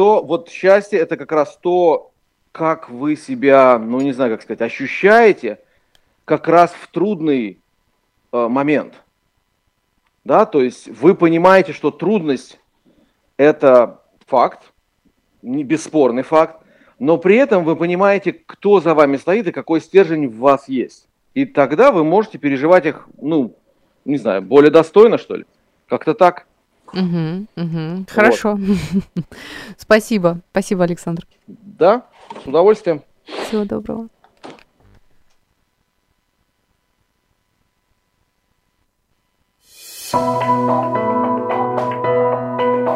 Что 0.00 0.22
вот 0.22 0.48
счастье 0.48 0.98
это 0.98 1.18
как 1.18 1.30
раз 1.30 1.58
то, 1.60 2.12
как 2.52 2.88
вы 2.88 3.16
себя, 3.16 3.78
ну 3.78 4.00
не 4.00 4.12
знаю, 4.12 4.30
как 4.30 4.40
сказать, 4.40 4.62
ощущаете, 4.62 5.58
как 6.24 6.48
раз 6.48 6.72
в 6.72 6.88
трудный 6.88 7.60
э, 8.32 8.48
момент. 8.48 8.94
Да, 10.24 10.46
то 10.46 10.62
есть 10.62 10.88
вы 10.88 11.14
понимаете, 11.14 11.74
что 11.74 11.90
трудность 11.90 12.58
это 13.36 14.00
факт, 14.26 14.72
не 15.42 15.64
бесспорный 15.64 16.22
факт, 16.22 16.64
но 16.98 17.18
при 17.18 17.36
этом 17.36 17.62
вы 17.64 17.76
понимаете, 17.76 18.32
кто 18.32 18.80
за 18.80 18.94
вами 18.94 19.18
стоит 19.18 19.48
и 19.48 19.52
какой 19.52 19.82
стержень 19.82 20.28
в 20.28 20.38
вас 20.38 20.66
есть. 20.66 21.08
И 21.34 21.44
тогда 21.44 21.92
вы 21.92 22.04
можете 22.04 22.38
переживать 22.38 22.86
их, 22.86 23.06
ну, 23.20 23.54
не 24.06 24.16
знаю, 24.16 24.40
более 24.40 24.70
достойно, 24.70 25.18
что 25.18 25.36
ли. 25.36 25.44
Как-то 25.88 26.14
так. 26.14 26.46
Мгм, 26.92 27.48
мгм. 27.56 28.06
Хорошо. 28.10 28.58
Спасибо. 29.76 30.40
Спасибо, 30.50 30.84
Александр. 30.84 31.26
Да, 31.46 32.06
с 32.42 32.46
удовольствием. 32.46 33.02
Всего 33.46 33.64
доброго. 33.64 34.08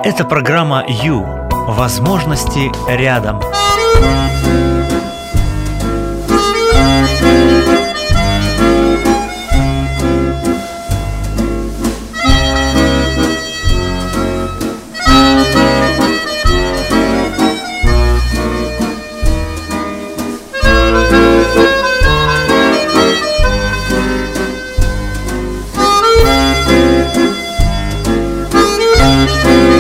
Это 0.05 0.25
программа 0.29 0.85
«Ю». 0.87 1.25
Возможности 1.67 2.71
рядом. 2.91 3.41
Душа 29.05 29.74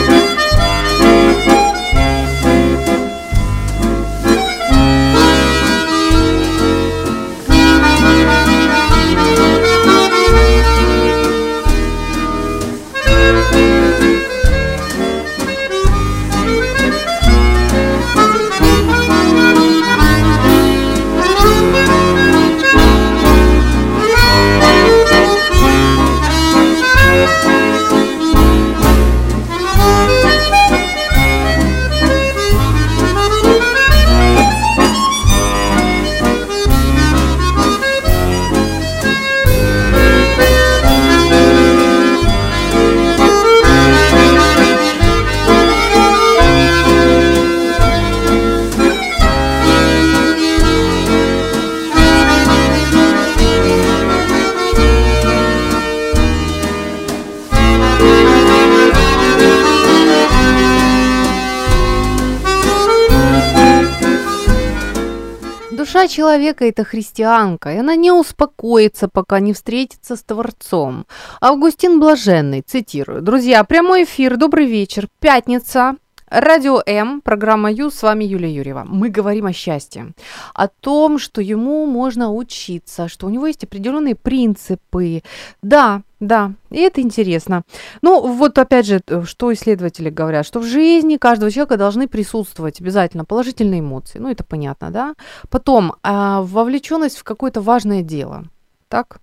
человека– 66.34 66.64
это 66.66 66.82
христианка, 66.82 67.72
и 67.72 67.78
она 67.78 67.94
не 67.94 68.10
успокоится, 68.10 69.08
пока 69.08 69.38
не 69.38 69.52
встретится 69.52 70.16
с 70.16 70.22
Творцом. 70.24 71.06
Августин 71.40 72.00
Блаженный, 72.00 72.62
цитирую. 72.62 73.22
Друзья, 73.22 73.62
прямой 73.62 74.02
эфир, 74.02 74.36
добрый 74.36 74.66
вечер, 74.66 75.06
пятница, 75.20 75.96
Радио 76.28 76.82
М, 76.86 77.20
программа 77.20 77.70
Ю, 77.70 77.90
с 77.90 78.02
вами 78.02 78.24
Юлия 78.24 78.52
Юрьева. 78.52 78.82
Мы 78.84 79.10
говорим 79.10 79.46
о 79.46 79.52
счастье, 79.52 80.14
о 80.54 80.66
том, 80.66 81.20
что 81.20 81.40
ему 81.40 81.86
можно 81.86 82.32
учиться, 82.32 83.06
что 83.08 83.26
у 83.26 83.30
него 83.30 83.46
есть 83.46 83.62
определенные 83.62 84.16
принципы. 84.16 85.22
Да, 85.62 86.02
да, 86.26 86.52
и 86.70 86.80
это 86.80 87.00
интересно. 87.00 87.62
Ну, 88.02 88.26
вот 88.34 88.58
опять 88.58 88.86
же, 88.86 89.00
э, 89.06 89.22
что 89.24 89.52
исследователи 89.52 90.08
говорят, 90.10 90.46
что 90.46 90.60
в 90.60 90.64
жизни 90.64 91.18
каждого 91.18 91.50
человека 91.50 91.76
должны 91.76 92.08
присутствовать 92.08 92.80
обязательно 92.80 93.24
положительные 93.24 93.80
эмоции. 93.80 94.18
Ну, 94.18 94.30
это 94.30 94.42
понятно, 94.42 94.90
да? 94.90 95.14
Потом 95.50 95.94
а, 96.02 96.40
вовлеченность 96.42 97.18
в 97.18 97.24
какое-то 97.24 97.60
важное 97.60 98.02
дело, 98.02 98.44
так? 98.88 99.18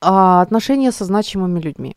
А, 0.00 0.42
отношения 0.42 0.92
со 0.92 1.04
значимыми 1.04 1.60
людьми. 1.60 1.96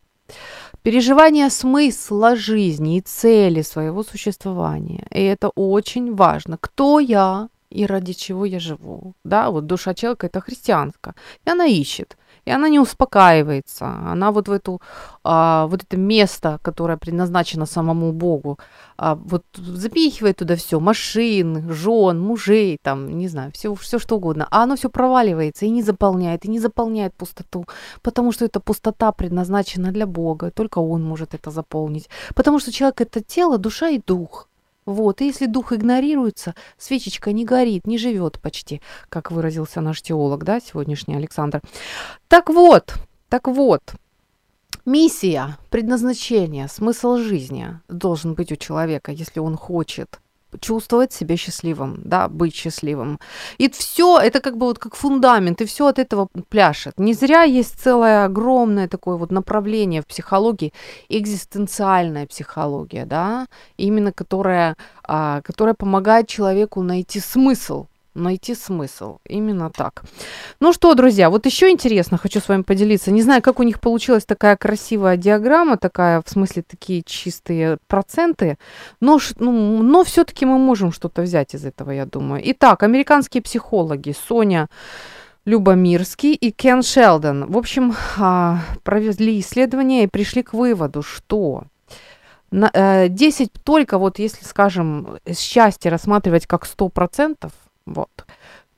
Переживание 0.82 1.50
смысла 1.50 2.36
жизни 2.36 2.96
и 2.96 3.00
цели 3.00 3.62
своего 3.62 4.02
существования. 4.02 5.06
И 5.10 5.22
это 5.22 5.50
очень 5.56 6.14
важно. 6.14 6.56
Кто 6.60 7.00
я 7.00 7.48
и 7.70 7.86
ради 7.86 8.12
чего 8.12 8.46
я 8.46 8.60
живу? 8.60 9.12
Да, 9.24 9.50
вот 9.50 9.66
душа 9.66 9.94
человека– 9.94 10.26
это 10.28 10.40
христианская. 10.40 11.14
И 11.44 11.50
она 11.50 11.66
ищет. 11.66 12.16
И 12.46 12.52
она 12.52 12.68
не 12.68 12.80
успокаивается. 12.80 13.86
Она 14.12 14.30
вот 14.30 14.48
в 14.48 14.52
эту, 14.52 14.80
а, 15.24 15.66
вот 15.66 15.82
это 15.82 15.96
место, 15.96 16.58
которое 16.62 16.96
предназначено 16.96 17.66
самому 17.66 18.12
Богу, 18.12 18.58
а, 18.96 19.14
вот 19.14 19.42
запихивает 19.56 20.36
туда 20.36 20.54
все, 20.54 20.80
машин, 20.80 21.72
жен, 21.72 22.20
мужей, 22.20 22.78
там, 22.82 23.18
не 23.18 23.28
знаю, 23.28 23.50
все, 23.52 23.74
все 23.74 23.98
что 23.98 24.16
угодно. 24.16 24.46
А 24.50 24.62
оно 24.62 24.76
все 24.76 24.88
проваливается 24.88 25.66
и 25.66 25.70
не 25.70 25.82
заполняет, 25.82 26.44
и 26.44 26.50
не 26.50 26.60
заполняет 26.60 27.14
пустоту, 27.14 27.66
потому 28.02 28.32
что 28.32 28.44
эта 28.44 28.60
пустота 28.60 29.12
предназначена 29.12 29.92
для 29.92 30.06
Бога, 30.06 30.50
только 30.50 30.78
Он 30.78 31.02
может 31.02 31.34
это 31.34 31.50
заполнить. 31.50 32.08
Потому 32.34 32.60
что 32.60 32.72
человек– 32.72 33.00
это 33.00 33.20
тело, 33.20 33.58
душа 33.58 33.88
и 33.88 34.00
дух. 34.06 34.48
Вот, 34.86 35.20
и 35.20 35.26
если 35.26 35.46
дух 35.46 35.72
игнорируется, 35.72 36.54
свечечка 36.78 37.32
не 37.32 37.44
горит, 37.44 37.88
не 37.88 37.98
живет 37.98 38.40
почти, 38.40 38.80
как 39.08 39.32
выразился 39.32 39.80
наш 39.80 40.00
теолог, 40.00 40.44
да, 40.44 40.60
сегодняшний 40.60 41.16
Александр. 41.16 41.60
Так 42.28 42.48
вот, 42.48 42.94
так 43.28 43.48
вот, 43.48 43.82
миссия, 44.84 45.58
предназначение, 45.70 46.68
смысл 46.68 47.16
жизни 47.16 47.80
должен 47.88 48.34
быть 48.34 48.52
у 48.52 48.56
человека, 48.56 49.10
если 49.10 49.40
он 49.40 49.56
хочет 49.56 50.20
чувствовать 50.60 51.12
себя 51.12 51.36
счастливым, 51.36 52.00
да, 52.04 52.28
быть 52.28 52.54
счастливым. 52.54 53.18
И 53.58 53.68
все 53.68 54.18
это 54.18 54.40
как 54.40 54.56
бы 54.56 54.66
вот 54.66 54.78
как 54.78 54.94
фундамент, 54.94 55.60
и 55.60 55.64
все 55.64 55.86
от 55.86 55.98
этого 55.98 56.28
пляшет. 56.48 56.98
Не 56.98 57.14
зря 57.14 57.42
есть 57.42 57.80
целое 57.80 58.24
огромное 58.24 58.88
такое 58.88 59.16
вот 59.16 59.30
направление 59.30 60.02
в 60.02 60.06
психологии, 60.06 60.72
экзистенциальная 61.08 62.26
психология, 62.26 63.04
да, 63.04 63.46
именно 63.76 64.12
которая, 64.12 64.76
а, 65.02 65.40
которая 65.42 65.74
помогает 65.74 66.28
человеку 66.28 66.82
найти 66.82 67.20
смысл 67.20 67.86
найти 68.16 68.54
смысл. 68.54 69.18
Именно 69.28 69.70
так. 69.70 70.02
Ну 70.60 70.72
что, 70.72 70.94
друзья, 70.94 71.30
вот 71.30 71.46
еще 71.46 71.70
интересно, 71.70 72.18
хочу 72.18 72.40
с 72.40 72.48
вами 72.48 72.62
поделиться. 72.62 73.10
Не 73.10 73.22
знаю, 73.22 73.42
как 73.42 73.60
у 73.60 73.62
них 73.62 73.80
получилась 73.80 74.24
такая 74.24 74.56
красивая 74.56 75.16
диаграмма, 75.16 75.76
такая, 75.76 76.22
в 76.24 76.28
смысле, 76.28 76.62
такие 76.62 77.02
чистые 77.02 77.78
проценты, 77.86 78.58
но, 79.00 79.18
ну, 79.38 79.82
но 79.82 80.04
все-таки 80.04 80.46
мы 80.46 80.58
можем 80.58 80.92
что-то 80.92 81.22
взять 81.22 81.54
из 81.54 81.64
этого, 81.64 81.90
я 81.90 82.06
думаю. 82.06 82.42
Итак, 82.44 82.82
американские 82.82 83.42
психологи 83.42 84.14
Соня 84.28 84.68
Любомирский 85.44 86.34
и 86.34 86.50
Кен 86.50 86.82
Шелдон, 86.82 87.46
в 87.46 87.56
общем, 87.56 87.94
а, 88.18 88.58
провели 88.82 89.38
исследование 89.38 90.04
и 90.04 90.08
пришли 90.08 90.42
к 90.42 90.52
выводу, 90.52 91.02
что 91.02 91.64
10 92.50 93.52
только 93.64 93.98
вот, 93.98 94.18
если, 94.18 94.44
скажем, 94.44 95.18
счастье 95.36 95.90
рассматривать 95.90 96.46
как 96.46 96.64
100%, 96.64 97.50
вот, 97.86 98.26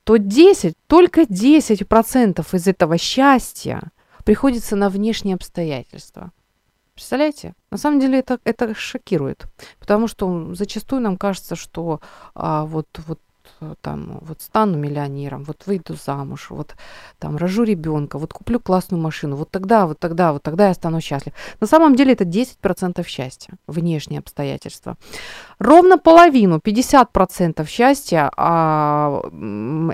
то 0.03 0.17
10, 0.17 0.75
только 0.87 1.21
10% 1.21 2.55
из 2.55 2.67
этого 2.67 2.97
счастья 2.97 3.91
приходится 4.23 4.75
на 4.75 4.89
внешние 4.89 5.35
обстоятельства. 5.35 6.31
Представляете? 6.93 7.53
На 7.71 7.77
самом 7.77 7.99
деле 7.99 8.19
это, 8.19 8.39
это 8.43 8.75
шокирует, 8.75 9.45
потому 9.79 10.07
что 10.07 10.53
зачастую 10.53 11.01
нам 11.01 11.17
кажется, 11.17 11.55
что 11.55 12.01
а, 12.35 12.65
вот, 12.65 12.87
вот 13.07 13.19
там 13.81 14.19
вот 14.21 14.41
стану 14.41 14.77
миллионером, 14.77 15.43
вот 15.43 15.63
выйду 15.65 15.95
замуж, 15.95 16.47
вот 16.49 16.75
там 17.19 17.37
рожу 17.37 17.63
ребенка, 17.63 18.17
вот 18.17 18.33
куплю 18.33 18.59
классную 18.59 19.01
машину, 19.01 19.35
вот 19.35 19.51
тогда, 19.51 19.85
вот 19.85 19.99
тогда, 19.99 20.33
вот 20.33 20.43
тогда 20.43 20.67
я 20.67 20.73
стану 20.73 21.01
счастлив. 21.01 21.33
На 21.59 21.67
самом 21.67 21.95
деле 21.95 22.13
это 22.13 22.23
10% 22.23 23.05
счастья, 23.07 23.53
внешние 23.67 24.19
обстоятельства. 24.19 24.97
Ровно 25.59 25.97
половину, 25.97 26.59
50% 26.59 27.67
счастья, 27.67 28.31
а, 28.37 29.21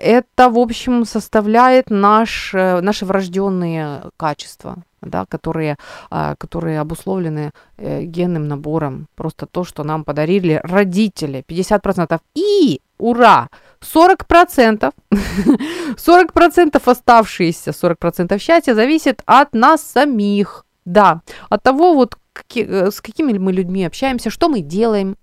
это, 0.01 0.49
в 0.49 0.57
общем, 0.59 1.05
составляет 1.05 1.89
наш, 1.89 2.53
э, 2.53 2.81
наши 2.81 3.05
врожденные 3.05 4.03
качества, 4.17 4.77
да, 5.01 5.25
которые, 5.25 5.77
а, 6.09 6.35
которые 6.35 6.79
обусловлены 6.79 7.51
э, 7.77 8.03
генным 8.03 8.47
набором. 8.47 9.07
Просто 9.15 9.45
то, 9.45 9.63
что 9.63 9.83
нам 9.83 10.03
подарили 10.03 10.61
родители. 10.63 11.43
50%. 11.47 12.19
И, 12.35 12.81
ура, 12.97 13.49
40%, 13.81 14.91
40% 15.11 16.81
оставшиеся, 16.91 17.71
40% 17.71 18.39
счастья 18.39 18.75
зависит 18.75 19.21
от 19.25 19.53
нас 19.53 19.81
самих. 19.81 20.65
Да, 20.85 21.21
от 21.49 21.63
того, 21.63 21.95
вот, 21.95 22.15
э, 22.55 22.91
с 22.91 23.01
какими 23.01 23.37
мы 23.37 23.51
людьми 23.51 23.85
общаемся, 23.85 24.29
что 24.29 24.49
мы 24.49 24.59
делаем, 24.61 25.15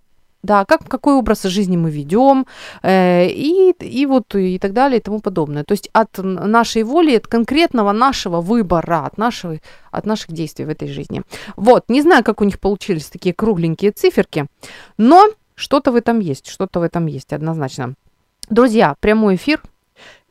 да, 0.42 0.64
как, 0.64 0.88
какой 0.88 1.14
образ 1.14 1.44
жизни 1.44 1.76
мы 1.76 1.90
ведем, 1.90 2.46
э, 2.82 3.28
и, 3.28 3.72
и 3.80 4.06
вот 4.06 4.34
и 4.34 4.58
так 4.58 4.72
далее, 4.72 4.98
и 4.98 5.02
тому 5.02 5.20
подобное. 5.20 5.62
То 5.62 5.72
есть 5.72 5.88
от 5.92 6.18
нашей 6.18 6.82
воли, 6.82 7.16
от 7.16 7.26
конкретного 7.28 7.92
нашего 7.92 8.40
выбора, 8.40 9.06
от, 9.06 9.18
нашего, 9.18 9.58
от 9.92 10.06
наших 10.06 10.32
действий 10.32 10.64
в 10.64 10.68
этой 10.68 10.88
жизни. 10.88 11.22
Вот, 11.56 11.84
не 11.88 12.02
знаю, 12.02 12.24
как 12.24 12.40
у 12.40 12.44
них 12.44 12.58
получились 12.58 13.06
такие 13.06 13.34
кругленькие 13.34 13.92
циферки, 13.92 14.46
но 14.98 15.28
что-то 15.55 15.92
в 15.92 15.96
этом 15.96 16.20
есть, 16.20 16.48
что-то 16.48 16.80
в 16.80 16.82
этом 16.82 17.07
есть, 17.07 17.32
однозначно. 17.32 17.94
Друзья, 18.48 18.96
прямой 19.00 19.36
эфир 19.36 19.62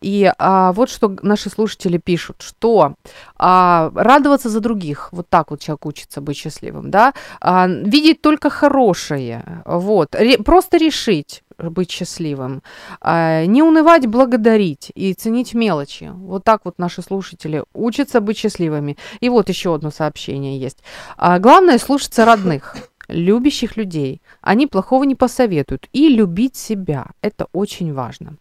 и 0.01 0.32
а, 0.38 0.74
вот 0.74 0.89
что 0.89 1.15
наши 1.22 1.49
слушатели 1.49 1.97
пишут, 1.97 2.38
что 2.41 2.95
а, 3.38 3.91
радоваться 3.93 4.49
за 4.49 4.59
других, 4.59 5.09
вот 5.11 5.30
так 5.30 5.51
вот 5.51 5.61
человек 5.61 5.86
учится 5.86 6.22
быть 6.22 6.38
счастливым, 6.38 6.89
да, 6.89 7.13
а, 7.39 7.67
видеть 7.67 8.22
только 8.22 8.49
хорошее, 8.49 9.61
вот, 9.65 10.15
ре, 10.15 10.39
просто 10.39 10.78
решить 10.78 11.43
быть 11.57 11.91
счастливым, 11.91 12.63
а, 12.99 13.45
не 13.45 13.61
унывать, 13.61 14.07
благодарить 14.07 14.91
и 14.95 15.13
ценить 15.13 15.53
мелочи. 15.53 16.11
Вот 16.11 16.43
так 16.43 16.61
вот 16.63 16.80
наши 16.80 17.03
слушатели 17.03 17.63
учатся 17.76 18.22
быть 18.22 18.38
счастливыми. 18.38 18.97
И 19.19 19.30
вот 19.30 19.49
еще 19.49 19.76
одно 19.76 19.91
сообщение 19.91 20.59
есть. 20.59 20.80
А, 21.17 21.38
главное 21.38 21.78
слушаться 21.78 22.26
родных 22.26 22.76
любящих 23.12 23.78
людей. 23.78 24.22
Они 24.41 24.68
плохого 24.68 25.03
не 25.03 25.16
посоветуют. 25.16 25.88
И 25.93 26.09
любить 26.09 26.55
себя. 26.55 27.07
Это 27.22 27.47
очень 27.53 27.93
важно. 27.93 28.38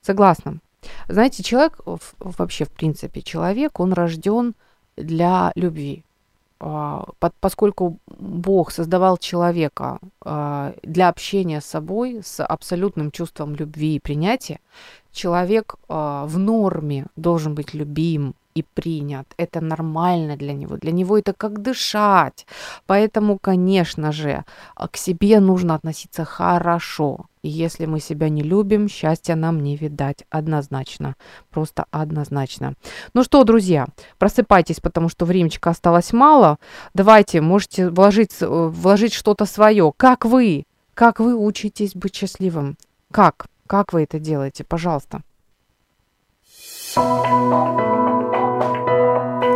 Согласна. 0.00 0.58
Знаете, 1.08 1.42
человек, 1.42 1.80
вообще 2.18 2.64
в 2.64 2.70
принципе, 2.70 3.22
человек, 3.22 3.80
он 3.80 3.92
рожден 3.92 4.54
для 4.96 5.52
любви. 5.54 6.04
А, 6.64 7.06
поскольку 7.40 7.98
Бог 8.06 8.70
создавал 8.70 9.16
человека 9.18 9.98
а, 10.24 10.74
для 10.82 11.08
общения 11.08 11.60
с 11.60 11.66
собой, 11.66 12.20
с 12.22 12.44
абсолютным 12.44 13.10
чувством 13.10 13.56
любви 13.56 13.96
и 13.96 14.00
принятия, 14.00 14.60
человек 15.10 15.74
а, 15.88 16.24
в 16.26 16.38
норме 16.38 17.06
должен 17.16 17.54
быть 17.54 17.74
любим, 17.74 18.34
и 18.54 18.62
принят. 18.62 19.26
Это 19.36 19.60
нормально 19.60 20.36
для 20.36 20.52
него. 20.52 20.76
Для 20.76 20.92
него 20.92 21.18
это 21.18 21.32
как 21.32 21.62
дышать. 21.62 22.46
Поэтому, 22.86 23.38
конечно 23.38 24.12
же, 24.12 24.44
а, 24.74 24.88
к 24.88 24.96
себе 24.96 25.40
нужно 25.40 25.74
относиться 25.74 26.24
хорошо. 26.24 27.26
И 27.42 27.48
если 27.48 27.86
мы 27.86 28.00
себя 28.00 28.28
не 28.28 28.42
любим, 28.42 28.88
счастья 28.88 29.34
нам 29.34 29.62
не 29.62 29.76
видать. 29.76 30.24
Однозначно. 30.30 31.16
Просто 31.50 31.86
однозначно. 31.90 32.74
Ну 33.14 33.24
что, 33.24 33.44
друзья, 33.44 33.86
просыпайтесь, 34.18 34.80
потому 34.80 35.08
что 35.08 35.24
времечка 35.24 35.70
осталось 35.70 36.12
мало. 36.12 36.58
Давайте, 36.94 37.40
можете 37.40 37.90
вложить, 37.90 38.36
э, 38.40 38.46
вложить 38.46 39.12
что-то 39.12 39.46
свое. 39.46 39.92
Как 39.96 40.24
вы? 40.24 40.64
Как 40.94 41.20
вы 41.20 41.34
учитесь 41.34 41.94
быть 41.94 42.14
счастливым? 42.14 42.76
Как? 43.10 43.46
Как 43.66 43.92
вы 43.92 44.02
это 44.02 44.20
делаете? 44.20 44.64
Пожалуйста. 44.64 45.22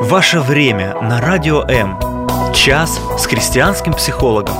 Ваше 0.09 0.41
время 0.41 0.95
на 1.01 1.21
Радио 1.21 1.63
М. 1.69 1.99
Час 2.55 3.01
с 3.19 3.27
христианским 3.27 3.93
психологом. 3.93 4.57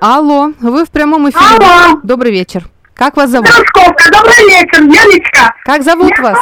Алло, 0.00 0.52
вы 0.60 0.84
в 0.84 0.90
прямом 0.90 1.28
эфире. 1.28 1.44
Алло. 1.58 2.00
Добрый 2.02 2.32
вечер. 2.32 2.64
Как 2.94 3.16
вас 3.16 3.30
зовут? 3.30 3.48
Московка, 3.48 4.04
добрый 4.10 4.46
вечер, 4.48 4.82
Яночка. 4.82 5.54
Как 5.64 5.82
зовут 5.82 6.10
Я 6.16 6.22
вас? 6.22 6.38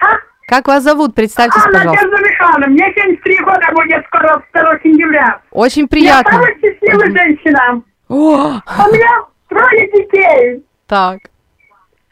А? 0.00 0.06
Как 0.46 0.66
вас 0.68 0.82
зовут? 0.82 1.14
Представьтесь, 1.14 1.62
А, 1.64 1.70
пожалуйста. 1.70 2.06
Надежда 2.06 2.28
Михайловна, 2.28 2.66
мне 2.68 2.92
73 2.94 3.38
года 3.38 3.66
будет 3.72 4.04
скоро 4.06 4.42
2 4.52 4.78
сентября. 4.82 5.40
Очень 5.50 5.82
Я 5.82 5.88
приятно. 5.88 6.32
самая 6.32 6.54
счастливая 6.60 7.10
женщина. 7.10 7.82
О, 8.08 8.14
У 8.14 8.92
меня 8.92 9.22
трое 9.52 9.90
детей, 9.92 10.64
так. 10.86 11.18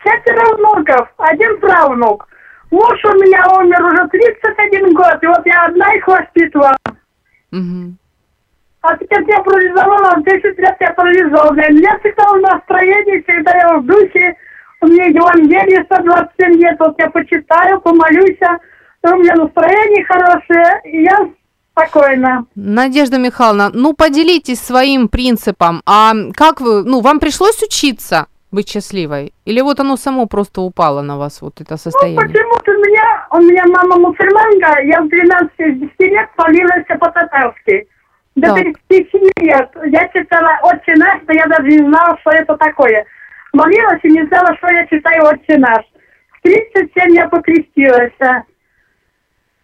четверо 0.03 0.57
внуков, 0.57 1.09
один 1.19 1.59
правнук. 1.61 2.29
Муж 2.71 3.05
у 3.05 3.15
меня 3.15 3.45
умер 3.59 3.85
уже 3.85 4.09
31 4.09 4.95
год, 4.95 5.19
и 5.23 5.27
вот 5.27 5.45
я 5.45 5.65
одна 5.65 5.93
их 5.95 6.07
воспитывала. 6.07 6.77
Мгм. 7.51 7.99
А 8.83 8.97
теперь 8.97 9.25
я 9.29 9.41
парализовала, 9.41 10.23
10 10.23 10.59
лет 10.59 10.77
я 10.81 10.93
парализована. 10.93 11.67
У 11.69 11.73
меня 11.73 11.99
всегда 11.99 12.33
в 12.33 12.41
настроении, 12.41 13.23
всегда 13.23 13.57
я 13.57 13.77
в 13.77 13.85
духе. 13.85 14.37
У 14.81 14.87
меня 14.87 15.07
Евангелие 15.07 15.85
127 15.85 16.53
лет, 16.55 16.77
вот 16.79 16.95
я 16.99 17.11
почитаю, 17.11 17.81
помолюсь, 17.81 18.39
у 19.03 19.17
меня 19.17 19.35
настроение 19.35 20.05
хорошее, 20.05 20.81
и 20.85 21.03
я 21.03 21.19
спокойна. 21.73 22.45
Надежда 22.55 23.19
Михайловна, 23.19 23.71
ну 23.73 23.95
поделитесь 23.95 24.61
своим 24.61 25.09
принципом. 25.09 25.83
А 25.87 26.13
как 26.35 26.61
вы, 26.61 26.85
ну, 26.85 27.01
вам 27.01 27.21
пришлось 27.21 27.63
учиться 27.63 28.27
быть 28.51 28.69
счастливой? 28.69 29.33
Или 29.45 29.61
вот 29.61 29.81
оно 29.81 29.97
само 29.97 30.27
просто 30.27 30.61
упало 30.61 31.03
на 31.03 31.17
вас, 31.17 31.41
вот 31.43 31.61
это 31.61 31.73
Ну, 31.73 31.79
состояние? 31.79 32.21
почему-то 32.21 32.71
у 32.73 32.75
меня, 32.75 33.27
у 33.31 33.39
меня 33.39 33.65
мама 33.67 33.97
мусульманка, 33.97 34.81
я 34.83 35.01
в 35.03 35.09
12 35.09 35.51
лет 36.01 36.29
молилась 36.37 36.87
по-татарски. 36.87 37.87
До 38.37 38.47
Так. 38.55 38.59
37 38.89 39.21
лет. 39.41 39.71
Я 39.87 40.09
читала 40.09 40.59
«Отче 40.63 40.95
наш», 40.97 41.21
но 41.27 41.35
я 41.35 41.47
даже 41.47 41.67
не 41.69 41.79
знала, 41.79 42.17
что 42.21 42.31
это 42.31 42.57
такое. 42.57 43.05
Молилась 43.53 43.99
и 44.05 44.09
не 44.11 44.25
знала, 44.27 44.57
что 44.59 44.69
я 44.73 44.87
читаю 44.87 45.25
«Отче 45.25 45.59
наш». 45.59 45.85
В 46.39 46.43
37 46.43 47.15
я 47.15 47.29
покрестилась. 47.29 48.13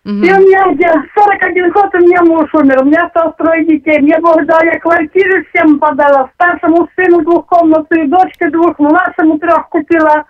Мгм. 0.07 0.23
И 0.23 0.33
у 0.33 0.37
меня 0.39 0.73
где 0.73 0.89
41 1.17 1.73
год, 1.73 1.93
у 1.93 1.99
меня 1.99 2.23
муж 2.23 2.49
умер, 2.55 2.83
у 2.83 2.85
меня 2.85 3.07
осталось 3.07 3.35
трое 3.39 3.65
детей. 3.65 3.99
Мне 3.99 4.17
Бог 4.21 4.45
дал, 4.47 4.63
я 4.63 4.79
квартиры 4.79 5.45
всем 5.47 5.81
подала. 5.81 6.31
Старшему 6.35 6.89
сыну 6.95 7.23
двухкомнатную, 7.23 8.09
дочке 8.09 8.49
двух, 8.51 8.79
младшему 8.79 9.37
трех 9.41 9.69
купила. 9.69 10.25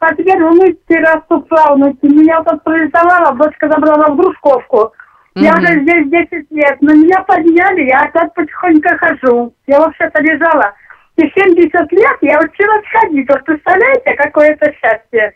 А 0.00 0.14
теперь 0.14 0.44
внуки 0.44 0.92
растут 0.92 1.48
правнуки. 1.48 2.04
Меня 2.04 2.40
вот 2.40 2.48
отправила, 2.48 3.32
дочка 3.32 3.70
забрала 3.70 4.10
в 4.10 4.16
Дружковку. 4.18 4.92
Я 5.36 5.52
Мгм. 5.54 5.62
уже 5.62 5.80
здесь 5.80 6.08
10 6.10 6.50
лет. 6.50 6.76
Но 6.82 6.92
меня 6.92 7.22
подняли, 7.22 7.88
я 7.88 8.00
опять 8.00 8.34
потихоньку 8.34 8.90
хожу. 8.98 9.54
Я 9.66 9.80
вообще-то 9.80 10.22
лежала. 10.22 10.74
И 11.16 11.22
70 11.34 11.90
лет 11.92 12.18
я 12.20 12.38
училась 12.40 12.84
ходить. 12.92 13.26
Вот 13.30 13.42
представляете, 13.44 14.12
какое 14.18 14.50
это 14.50 14.70
счастье? 14.74 15.32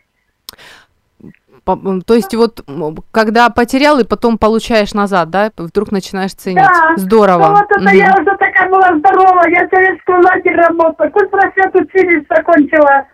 То 1.77 2.15
есть 2.15 2.35
вот 2.35 2.65
когда 3.11 3.51
потерял 3.51 3.99
и 3.99 4.05
потом 4.05 4.39
получаешь 4.39 4.95
назад, 4.95 5.31
да, 5.31 5.51
вдруг 5.57 5.93
начинаешь 5.93 6.33
ценить. 6.35 6.59
Да. 6.65 6.97
Здорово. 6.97 7.49
Ну, 7.49 7.51
вот 7.55 7.71
это 7.71 7.81
Мгм. 7.81 7.95
я 7.95 8.15
уже 8.15 8.37
такая 8.37 8.69
была 8.69 8.97
здоровая, 8.99 9.49
я 9.51 9.69
советскую 9.69 10.23
лагерь 10.23 10.57
работала, 10.57 11.09
культпросвет 11.09 11.75
учились 11.75 12.25
закончила, 12.29 13.07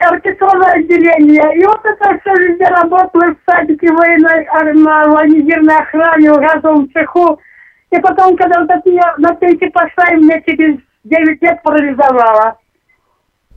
оркестровое 0.00 0.72
отделение. 0.74 1.56
И 1.56 1.64
вот 1.64 1.80
это 1.84 2.18
все 2.20 2.34
везде 2.34 2.66
работала 2.66 3.34
в 3.34 3.36
садике 3.50 3.92
военной, 3.92 4.44
а, 4.44 4.64
на 4.64 5.08
военизирной 5.12 5.76
охране, 5.76 6.32
в 6.32 6.40
газовом 6.40 6.90
цеху. 6.92 7.38
И 7.90 7.98
потом, 8.00 8.36
когда 8.36 8.60
вот 8.60 8.70
от 8.70 8.84
меня 8.86 9.14
на 9.18 9.34
пенсию 9.34 9.70
пошла, 9.72 10.04
и 10.12 10.16
меня 10.16 10.40
через 10.42 10.78
9 11.04 11.42
лет 11.42 11.62
парализовала. 11.62 12.58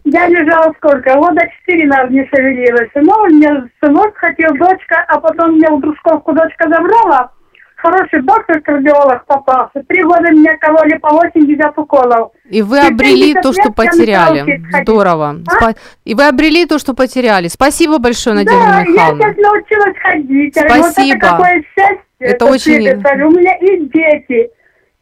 Я 0.09 0.27
лежала 0.27 0.73
сколько? 0.77 1.15
Года 1.15 1.41
четыре, 1.59 1.87
наверное, 1.87 2.21
не 2.23 2.27
шевелилась. 2.29 2.89
Ну, 2.95 3.13
у 3.23 3.27
меня 3.27 3.67
сынок 3.83 4.15
хотел, 4.15 4.51
дочка, 4.55 5.03
а 5.07 5.19
потом 5.19 5.55
меня 5.55 5.69
в 5.71 5.81
Дружковку 5.81 6.31
дочка 6.33 6.69
забрала. 6.69 7.31
хороший 7.75 8.21
доктор-кардиолог 8.23 9.25
попался. 9.25 9.83
Три 9.87 10.01
года 10.03 10.31
меня 10.31 10.57
кололи 10.57 10.97
по 10.97 11.09
80 11.09 11.77
уколов. 11.77 12.31
И 12.49 12.61
вы 12.61 12.79
обрели 12.79 13.33
70 13.33 13.41
то, 13.43 13.51
что 13.53 13.61
я 13.67 13.71
потеряли. 13.71 14.61
Здорово. 14.81 15.35
А? 15.45 15.63
Спа- 15.63 15.75
И 16.05 16.15
вы 16.15 16.27
обрели 16.27 16.65
то, 16.65 16.79
что 16.79 16.93
потеряли. 16.95 17.49
Спасибо 17.49 17.99
большое, 17.99 18.35
Надежда 18.37 18.59
да, 18.59 18.79
я 18.79 18.83
Михайловна. 18.85 19.21
сейчас 19.23 19.37
научилась 19.37 19.97
ходить. 20.01 20.55
Я 20.55 20.63
говорю, 20.63 20.81
Вот 20.83 20.91
Спасибо. 20.93 21.17
это 21.17 21.27
какое 21.29 21.63
счастье. 21.75 22.01
Это 22.19 22.45
очень- 22.45 22.59
светится. 22.75 23.13
У 23.13 23.29
меня 23.31 23.55
и 23.57 23.79
дети, 23.85 24.49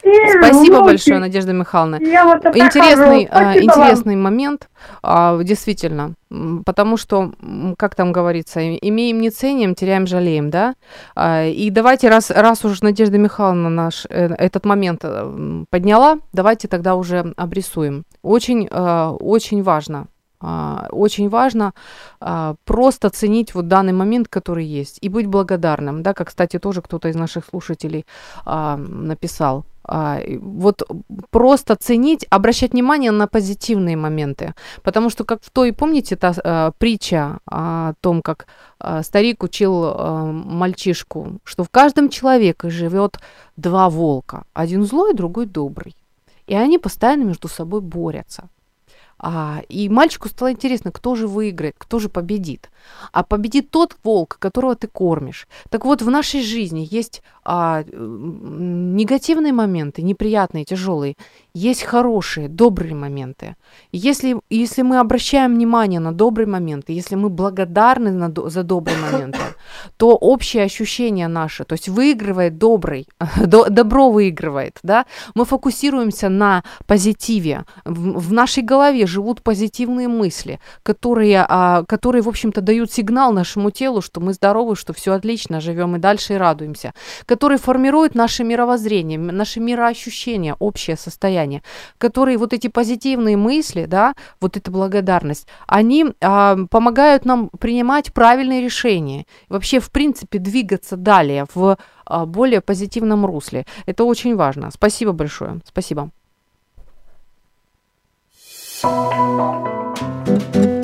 Спасибо 0.05 0.75
внуки. 0.75 0.85
большое, 0.85 1.19
Надежда 1.19 1.53
Михайловна. 1.53 1.99
Я 2.01 2.25
вот 2.25 2.45
это 2.45 2.57
Интересный, 2.57 3.27
а, 3.31 3.43
вам. 3.43 3.57
интересный 3.57 4.15
момент, 4.15 4.69
а, 5.01 5.39
действительно, 5.41 6.13
потому 6.65 6.97
что, 6.97 7.31
как 7.77 7.95
там 7.95 8.11
говорится, 8.11 8.75
имеем 8.77 9.19
не 9.19 9.31
ценим, 9.31 9.73
теряем 9.73 10.05
жалеем, 10.05 10.49
да? 10.49 10.75
А, 11.15 11.45
И 11.45 11.69
давайте, 11.71 12.09
раз, 12.09 12.29
раз 12.29 12.63
уж 12.65 12.81
Надежда 12.81 13.17
Михайловна 13.17 13.69
наш 13.69 14.05
э, 14.09 14.27
этот 14.37 14.65
момент 14.65 15.01
э, 15.03 15.63
подняла, 15.69 16.19
давайте 16.33 16.67
тогда 16.67 16.95
уже 16.95 17.33
обрисуем. 17.37 18.03
Очень, 18.21 18.67
очень 18.67 19.63
важно, 19.63 20.07
очень 20.41 21.29
важно 21.29 21.73
просто 22.65 23.09
ценить 23.09 23.53
вот 23.53 23.67
данный 23.67 23.93
момент, 23.93 24.27
который 24.27 24.65
есть, 24.65 24.97
и 25.01 25.09
быть 25.09 25.27
благодарным, 25.27 26.03
да, 26.03 26.13
как, 26.13 26.27
кстати, 26.27 26.59
тоже 26.59 26.81
кто-то 26.81 27.07
из 27.07 27.15
наших 27.15 27.45
слушателей 27.45 28.05
написал. 28.45 29.65
А, 29.87 30.19
вот 30.39 30.83
просто 31.29 31.75
ценить, 31.75 32.25
обращать 32.29 32.73
внимание 32.73 33.11
на 33.11 33.27
позитивные 33.27 33.95
моменты. 33.95 34.53
Потому 34.83 35.09
что, 35.09 35.23
как 35.23 35.43
в 35.43 35.49
той, 35.49 35.73
помните, 35.73 36.15
та 36.15 36.33
э, 36.43 36.71
притча 36.77 37.39
о 37.45 37.93
том, 38.01 38.21
как 38.21 38.47
э, 38.79 39.03
старик 39.03 39.43
учил 39.43 39.85
э, 39.85 40.31
мальчишку, 40.31 41.39
что 41.43 41.63
в 41.63 41.69
каждом 41.69 42.09
человеке 42.09 42.69
живет 42.69 43.19
два 43.57 43.89
волка. 43.89 44.43
Один 44.53 44.85
злой, 44.85 45.13
другой 45.13 45.45
добрый. 45.45 45.95
И 46.47 46.55
они 46.55 46.77
постоянно 46.77 47.23
между 47.23 47.47
собой 47.47 47.81
борются. 47.81 48.49
А, 49.17 49.61
и 49.69 49.89
мальчику 49.89 50.27
стало 50.27 50.51
интересно, 50.51 50.91
кто 50.91 51.15
же 51.15 51.27
выиграет, 51.27 51.75
кто 51.77 51.99
же 51.99 52.09
победит. 52.09 52.69
А 53.11 53.23
победит 53.23 53.71
тот 53.71 53.95
волк, 54.03 54.37
которого 54.39 54.75
ты 54.75 54.87
кормишь. 54.87 55.47
Так 55.69 55.85
вот, 55.85 56.01
в 56.01 56.09
нашей 56.09 56.41
жизни 56.41 56.87
есть 56.89 57.23
а, 57.45 57.83
негативные 57.93 59.53
моменты, 59.53 60.01
неприятные, 60.01 60.65
тяжелые, 60.65 61.15
есть 61.53 61.83
хорошие, 61.83 62.49
добрые 62.49 62.95
моменты. 62.95 63.55
Если, 63.91 64.35
если 64.49 64.81
мы 64.81 64.99
обращаем 64.99 65.53
внимание 65.53 65.99
на 65.99 66.11
добрые 66.11 66.47
моменты, 66.47 66.91
если 66.91 67.15
мы 67.15 67.29
благодарны 67.29 68.11
на 68.11 68.49
за 68.49 68.63
добрые 68.63 68.97
моменты, 68.97 69.39
то 69.97 70.15
общее 70.15 70.63
ощущение 70.63 71.27
наше, 71.27 71.63
то 71.63 71.73
есть 71.73 71.87
выигрывает 71.87 72.57
добрый, 72.57 73.07
до- 73.45 73.69
добро 73.69 74.09
выигрывает, 74.09 74.79
да, 74.83 75.05
мы 75.35 75.45
фокусируемся 75.45 76.29
на 76.29 76.63
позитиве, 76.87 77.65
в, 77.85 78.19
в 78.19 78.33
нашей 78.33 78.63
голове 78.63 79.05
живут 79.05 79.43
позитивные 79.43 80.07
мысли, 80.07 80.59
которые, 80.83 81.45
а, 81.47 81.83
которые, 81.83 82.23
в 82.23 82.27
общем-то, 82.27 82.61
дают 82.61 82.91
сигнал 82.91 83.31
нашему 83.31 83.69
телу, 83.69 84.01
что 84.01 84.19
мы 84.19 84.33
здоровы, 84.33 84.75
что 84.75 84.93
все 84.93 85.13
отлично, 85.13 85.61
живем 85.61 85.95
и 85.95 85.99
дальше 85.99 86.33
и 86.33 86.37
радуемся, 86.37 86.93
которые 87.35 87.57
формируют 87.57 88.15
наше 88.15 88.45
мировоззрение, 88.45 89.19
наше 89.19 89.59
мироощущение, 89.59 90.55
общее 90.59 90.95
состояние, 90.95 91.63
которые 91.97 92.37
вот 92.37 92.53
эти 92.53 92.69
позитивные 92.69 93.35
мысли, 93.35 93.87
да, 93.87 94.13
вот 94.39 94.55
эта 94.55 94.71
благодарность, 94.71 95.47
они 95.67 96.05
а, 96.21 96.55
помогают 96.71 97.25
нам 97.25 97.49
принимать 97.59 98.13
правильные 98.13 98.61
решения, 98.61 99.25
вообще, 99.49 99.81
в 99.81 99.91
принципе, 99.91 100.39
двигаться 100.39 100.95
далее 100.95 101.45
в 101.53 101.77
а, 102.05 102.25
более 102.25 102.61
позитивном 102.61 103.25
русле. 103.25 103.65
Это 103.85 104.05
очень 104.05 104.37
важно. 104.37 104.71
Спасибо 104.71 105.11
большое. 105.11 105.59
Спасибо. 105.65 106.11
Для 110.53 110.74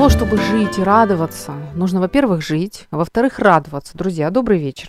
того, 0.00 0.08
чтобы 0.08 0.38
жить 0.38 0.78
и 0.78 0.82
радоваться, 0.82 1.52
нужно, 1.74 2.00
во-первых, 2.00 2.40
жить, 2.40 2.86
а 2.90 2.96
во-вторых, 2.96 3.38
радоваться. 3.38 3.98
Друзья, 3.98 4.30
добрый 4.30 4.58
вечер. 4.58 4.88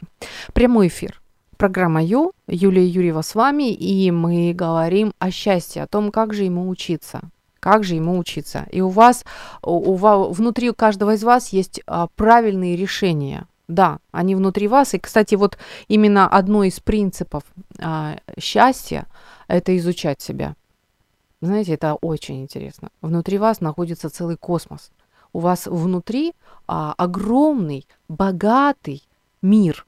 Прямой 0.54 0.88
эфир. 0.88 1.22
Программа 1.58 2.02
Ю, 2.02 2.32
Юлия 2.48 2.88
Юрьева 2.88 3.22
с 3.22 3.36
вами, 3.36 3.74
и 3.74 4.10
мы 4.10 4.54
говорим 4.54 5.12
о 5.20 5.30
счастье, 5.30 5.84
о 5.84 5.88
том, 5.88 6.14
как 6.14 6.34
же 6.34 6.46
ему 6.46 6.70
учиться. 6.70 7.20
Как 7.60 7.84
же 7.84 7.96
ему 7.96 8.18
учиться? 8.18 8.66
И 8.72 8.80
у 8.80 8.88
вас, 8.88 9.26
у, 9.62 9.92
у 9.92 9.96
ва- 9.96 10.30
внутри 10.30 10.72
каждого 10.72 11.16
из 11.16 11.26
вас 11.26 11.50
есть 11.50 11.82
а, 11.88 12.08
правильные 12.16 12.78
решения. 12.78 13.48
Да, 13.68 14.00
они 14.14 14.34
внутри 14.34 14.70
вас. 14.70 14.94
И, 14.94 14.98
кстати, 14.98 15.36
вот 15.36 15.58
именно 15.90 16.26
одно 16.26 16.64
из 16.64 16.80
принципов 16.80 17.44
а, 17.82 18.16
счастья– 18.40 19.08
это 19.50 19.76
изучать 19.76 20.22
себя. 20.22 20.56
Знаете, 21.42 21.74
это 21.74 21.96
очень 21.96 22.44
интересно. 22.44 22.92
Внутри 23.02 23.40
вас 23.40 23.60
находится 23.60 24.10
целый 24.10 24.38
космос. 24.38 24.90
У 25.34 25.40
вас 25.40 25.68
внутри 25.68 26.34
а, 26.68 26.94
огромный, 26.98 27.86
богатый 28.10 29.04
мир. 29.42 29.86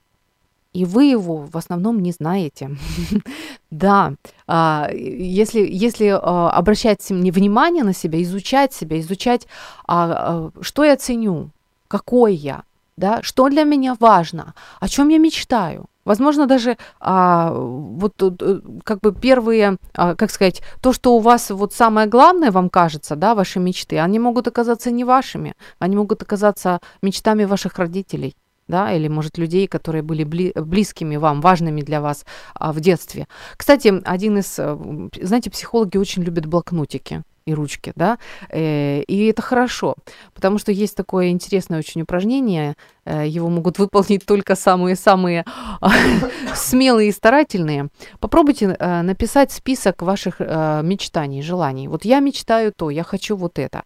И 0.74 0.86
вы 0.86 1.06
его 1.06 1.38
в 1.38 1.56
основном 1.56 2.02
не 2.02 2.12
знаете. 2.12 2.72
Да, 3.70 4.14
а, 4.46 4.88
если, 4.94 5.60
если 5.60 6.10
а, 6.10 6.52
обращать 6.52 7.10
внимание 7.10 7.84
на 7.84 7.94
себя, 7.94 8.22
изучать 8.22 8.72
себя, 8.72 9.00
изучать, 9.00 9.48
а, 9.88 10.52
что 10.62 10.84
я 10.84 10.96
ценю, 10.96 11.50
какой 11.88 12.36
я, 12.36 12.64
да, 12.98 13.24
что 13.24 13.50
для 13.50 13.64
меня 13.64 13.96
важно, 14.00 14.54
о 14.80 14.88
чем 14.88 15.10
я 15.10 15.18
мечтаю. 15.18 15.88
Возможно, 16.06 16.48
даже 16.48 16.78
а, 17.00 17.54
вот 17.54 18.16
тут, 18.16 18.42
э, 18.42 18.60
как 18.84 19.00
бы 19.00 19.14
первые, 19.14 19.78
а, 19.94 20.16
как 20.16 20.32
сказать, 20.32 20.62
то, 20.82 20.92
что 20.92 21.16
у 21.16 21.20
вас 21.20 21.50
вот 21.50 21.74
самое 21.74 22.08
главное 22.08 22.52
вам 22.52 22.70
кажется, 22.70 23.16
да, 23.16 23.36
ваши 23.36 23.60
мечты, 23.60 24.00
они 24.00 24.20
могут 24.20 24.48
оказаться 24.48 24.92
не 24.92 25.06
вашими, 25.06 25.54
они 25.80 25.96
могут 25.96 26.22
оказаться 26.22 26.80
мечтами 27.02 27.46
ваших 27.46 27.80
родителей 27.80 28.36
да, 28.68 28.94
или, 28.94 29.08
может, 29.08 29.38
людей, 29.38 29.68
которые 29.68 30.04
были 30.04 30.24
бли- 30.24 30.60
близкими 30.62 31.18
вам, 31.18 31.42
важными 31.42 31.82
для 31.82 32.02
вас 32.02 32.26
а, 32.54 32.72
в 32.72 32.80
детстве. 32.80 33.28
Кстати, 33.58 34.02
один 34.06 34.38
из, 34.38 34.58
э, 34.58 34.78
знаете, 35.22 35.50
психологи 35.52 35.98
очень 35.98 36.24
любят 36.24 36.46
блокнотики 36.46 37.24
и 37.46 37.54
ручки, 37.54 37.94
да, 37.96 38.18
э, 38.50 39.02
и 39.02 39.28
это 39.28 39.42
хорошо, 39.42 39.96
потому 40.34 40.58
что 40.58 40.72
есть 40.72 40.96
такое 40.96 41.30
интересное 41.30 41.80
очень 41.80 42.02
упражнение, 42.02 42.76
э, 43.06 43.28
его 43.28 43.50
могут 43.50 43.80
выполнить 43.80 44.26
только 44.26 44.56
самые-самые 44.56 45.46
смелые 46.56 47.10
и 47.10 47.12
старательные. 47.12 47.90
Попробуйте 48.20 48.76
э, 48.80 49.02
написать 49.02 49.52
список 49.52 50.02
ваших 50.02 50.40
мечтаний, 50.40 51.42
желаний. 51.42 51.88
Вот 51.88 52.06
я 52.06 52.20
мечтаю 52.20 52.72
то, 52.72 52.90
я 52.90 53.04
хочу 53.04 53.36
вот 53.36 53.60
это. 53.60 53.84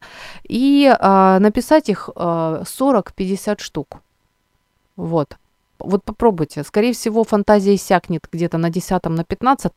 И 0.48 0.88
написать 1.00 1.90
их 1.90 2.10
э, 2.16 2.20
40-50 2.20 3.62
штук. 3.62 3.98
Вот. 4.96 5.38
Вот 5.80 6.04
попробуйте. 6.04 6.64
Скорее 6.64 6.94
всего, 6.94 7.24
фантазия 7.24 7.76
иссякнет 7.76 8.28
где-то 8.32 8.58
на 8.58 8.70
10 8.70 9.04
на 9.06 9.24
15 9.24 9.74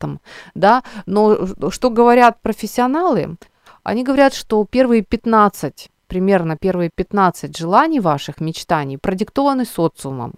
да, 0.54 0.82
но 1.06 1.46
что 1.70 1.90
говорят 1.90 2.40
профессионалы? 2.40 3.36
Они 3.90 4.04
говорят, 4.04 4.34
что 4.34 4.64
первые 4.64 5.02
15, 5.02 5.90
примерно 6.06 6.56
первые 6.56 6.90
15 6.94 7.58
желаний 7.58 7.98
ваших, 7.98 8.40
мечтаний 8.40 8.98
продиктованы 8.98 9.64
социумом. 9.64 10.34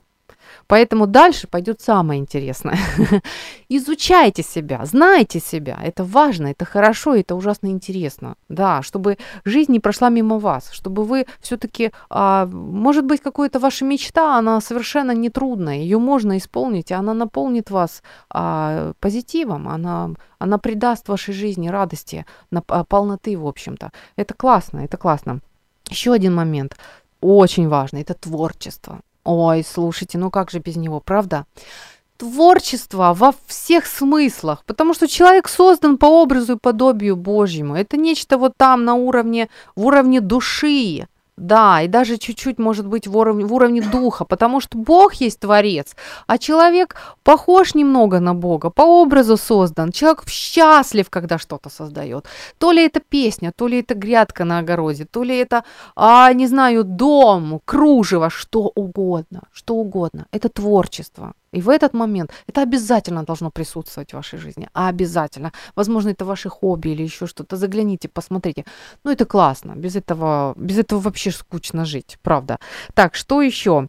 Поэтому 0.67 1.07
дальше 1.07 1.47
пойдет 1.47 1.81
самое 1.81 2.21
интересное. 2.21 2.79
Изучайте 3.69 4.43
себя, 4.43 4.85
знайте 4.85 5.41
себя. 5.41 5.79
Это 5.83 6.05
важно, 6.05 6.49
это 6.49 6.65
хорошо, 6.65 7.15
это 7.15 7.35
ужасно 7.35 7.69
интересно. 7.69 8.37
Да, 8.49 8.83
чтобы 8.83 9.19
жизнь 9.45 9.73
не 9.73 9.81
прошла 9.81 10.09
мимо 10.09 10.39
вас, 10.39 10.71
чтобы 10.73 11.05
вы 11.05 11.27
все-таки, 11.41 11.93
а, 12.11 12.47
может 12.47 13.05
быть, 13.05 13.21
какая-то 13.21 13.59
ваша 13.59 13.85
мечта, 13.85 14.39
она 14.39 14.61
совершенно 14.61 15.13
не 15.13 15.31
трудная, 15.31 15.77
ее 15.77 15.99
можно 15.99 16.37
исполнить, 16.37 16.91
и 16.91 16.95
она 16.95 17.15
наполнит 17.15 17.71
вас 17.71 18.03
а, 18.31 18.93
позитивом, 19.01 19.69
она, 19.69 20.11
она 20.39 20.59
придаст 20.59 21.09
вашей 21.09 21.35
жизни 21.35 21.69
радости, 21.69 22.27
а, 22.69 22.85
полноты, 22.85 23.37
в 23.37 23.47
общем-то. 23.47 23.91
Это 24.17 24.35
классно, 24.35 24.81
это 24.81 24.97
классно. 24.97 25.41
Еще 25.89 26.13
один 26.13 26.35
момент, 26.35 26.77
очень 27.21 27.69
важный, 27.69 28.03
это 28.03 28.15
творчество. 28.15 29.01
Ой, 29.25 29.65
слушайте, 29.65 30.19
ну 30.19 30.31
как 30.31 30.51
же 30.51 30.59
без 30.59 30.77
него, 30.77 31.01
правда? 31.01 31.47
Творчество 32.17 33.15
во 33.15 33.33
всех 33.47 33.87
смыслах, 33.87 34.65
потому 34.67 34.95
что 34.95 35.09
человек 35.09 35.49
создан 35.49 35.97
по 35.97 36.07
образу 36.07 36.55
и 36.55 36.59
подобию 36.59 37.17
Божьему. 37.17 37.75
Это 37.75 37.97
нечто 37.97 38.39
вот 38.39 38.53
там 38.57 38.85
на 38.85 38.95
уровне, 38.95 39.49
в 39.77 39.87
уровне 39.87 40.21
души. 40.21 41.07
Да, 41.43 41.83
и 41.83 41.89
даже 41.89 42.19
чуть-чуть, 42.19 42.59
может 42.59 42.87
быть, 42.87 43.09
в 43.09 43.17
уровне, 43.17 43.45
в 43.45 43.53
уровне 43.53 43.83
духа, 43.83 44.25
потому 44.25 44.61
что 44.61 44.79
Бог 44.79 45.15
есть 45.15 45.41
Творец, 45.41 45.97
а 46.29 46.39
человек 46.39 46.95
похож 47.25 47.75
немного 47.75 48.21
на 48.21 48.33
Бога, 48.33 48.71
по 48.71 48.83
образу 48.83 49.37
создан. 49.37 49.91
Человек 49.91 50.29
счастлив, 50.29 51.11
когда 51.11 51.39
что-то 51.39 51.69
создает. 51.69 52.27
То 52.59 52.71
ли 52.71 52.85
это 52.87 53.01
песня, 53.01 53.53
то 53.57 53.67
ли 53.67 53.81
это 53.81 53.95
грядка 53.95 54.45
на 54.45 54.59
огороде, 54.59 55.05
то 55.05 55.25
ли 55.25 55.37
это, 55.37 55.65
а, 55.97 56.33
не 56.33 56.47
знаю, 56.47 56.85
дом, 56.85 57.61
кружево, 57.65 58.31
что 58.31 58.71
угодно, 58.77 59.41
что 59.53 59.75
угодно. 59.75 60.27
Это 60.31 60.49
творчество. 60.49 61.33
И 61.53 61.61
в 61.61 61.69
этот 61.69 61.95
момент 61.95 62.31
это 62.47 62.63
обязательно 62.63 63.25
должно 63.25 63.51
присутствовать 63.51 64.13
в 64.13 64.17
вашей 64.17 64.39
жизни. 64.39 64.69
А 64.73 64.89
обязательно. 64.89 65.53
Возможно, 65.77 66.11
это 66.11 66.25
ваши 66.25 66.49
хобби 66.49 66.89
или 66.89 67.03
еще 67.03 67.27
что-то. 67.27 67.57
Загляните, 67.57 68.09
посмотрите. 68.09 68.65
Ну, 69.05 69.11
это 69.11 69.27
классно. 69.27 69.75
Без 69.77 69.97
этого, 69.97 70.55
без 70.57 70.79
этого 70.79 71.01
вообще 71.01 71.31
скучно 71.31 71.85
жить, 71.85 72.19
правда. 72.23 72.59
Так, 72.95 73.15
что 73.15 73.43
еще? 73.43 73.89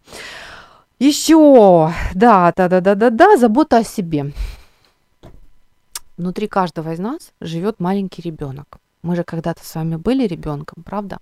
Еще, 0.99 1.91
да, 2.13 2.53
да, 2.55 2.67
да, 2.67 2.81
да, 2.81 2.95
да, 2.95 3.09
да, 3.09 3.37
забота 3.37 3.77
о 3.77 3.83
себе. 3.83 4.33
Внутри 6.17 6.47
каждого 6.47 6.93
из 6.93 6.99
нас 6.99 7.31
живет 7.41 7.79
маленький 7.79 8.21
ребенок. 8.21 8.77
Мы 9.01 9.15
же 9.15 9.23
когда-то 9.23 9.65
с 9.65 9.75
вами 9.75 9.95
были 9.95 10.27
ребенком, 10.27 10.83
правда? 10.83 11.17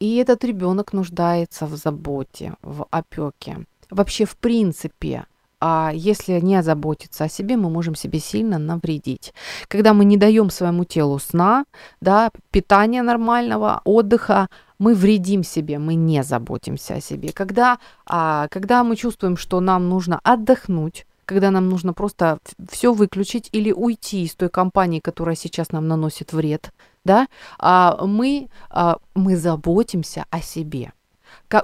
И 0.00 0.16
этот 0.16 0.44
ребенок 0.44 0.92
нуждается 0.92 1.66
в 1.66 1.76
заботе, 1.76 2.54
в 2.62 2.86
опеке. 2.90 3.66
Вообще, 3.90 4.24
в 4.24 4.36
принципе, 4.36 5.26
а 5.60 5.92
если 5.94 6.40
не 6.40 6.62
заботиться 6.62 7.24
о 7.24 7.28
себе, 7.28 7.56
мы 7.56 7.70
можем 7.70 7.94
себе 7.94 8.18
сильно 8.18 8.58
навредить. 8.58 9.34
Когда 9.68 9.92
мы 9.92 10.04
не 10.04 10.16
даем 10.16 10.50
своему 10.50 10.84
телу 10.84 11.18
сна, 11.18 11.64
да, 12.00 12.30
питания 12.50 13.02
нормального, 13.02 13.82
отдыха, 13.84 14.48
мы 14.78 14.94
вредим 14.94 15.44
себе, 15.44 15.78
мы 15.78 15.94
не 15.94 16.22
заботимся 16.22 16.94
о 16.94 17.00
себе. 17.00 17.32
Когда, 17.32 17.78
а, 18.06 18.48
когда 18.48 18.82
мы 18.82 18.96
чувствуем, 18.96 19.36
что 19.36 19.60
нам 19.60 19.88
нужно 19.88 20.18
отдохнуть, 20.24 21.06
когда 21.26 21.50
нам 21.50 21.68
нужно 21.68 21.92
просто 21.92 22.38
все 22.70 22.92
выключить 22.92 23.50
или 23.52 23.70
уйти 23.70 24.24
из 24.24 24.34
той 24.34 24.48
компании, 24.48 25.00
которая 25.00 25.36
сейчас 25.36 25.70
нам 25.70 25.86
наносит 25.86 26.32
вред, 26.32 26.72
да, 27.04 27.28
а 27.58 28.04
мы, 28.06 28.48
а, 28.70 28.96
мы 29.14 29.36
заботимся 29.36 30.24
о 30.30 30.40
себе. 30.40 30.92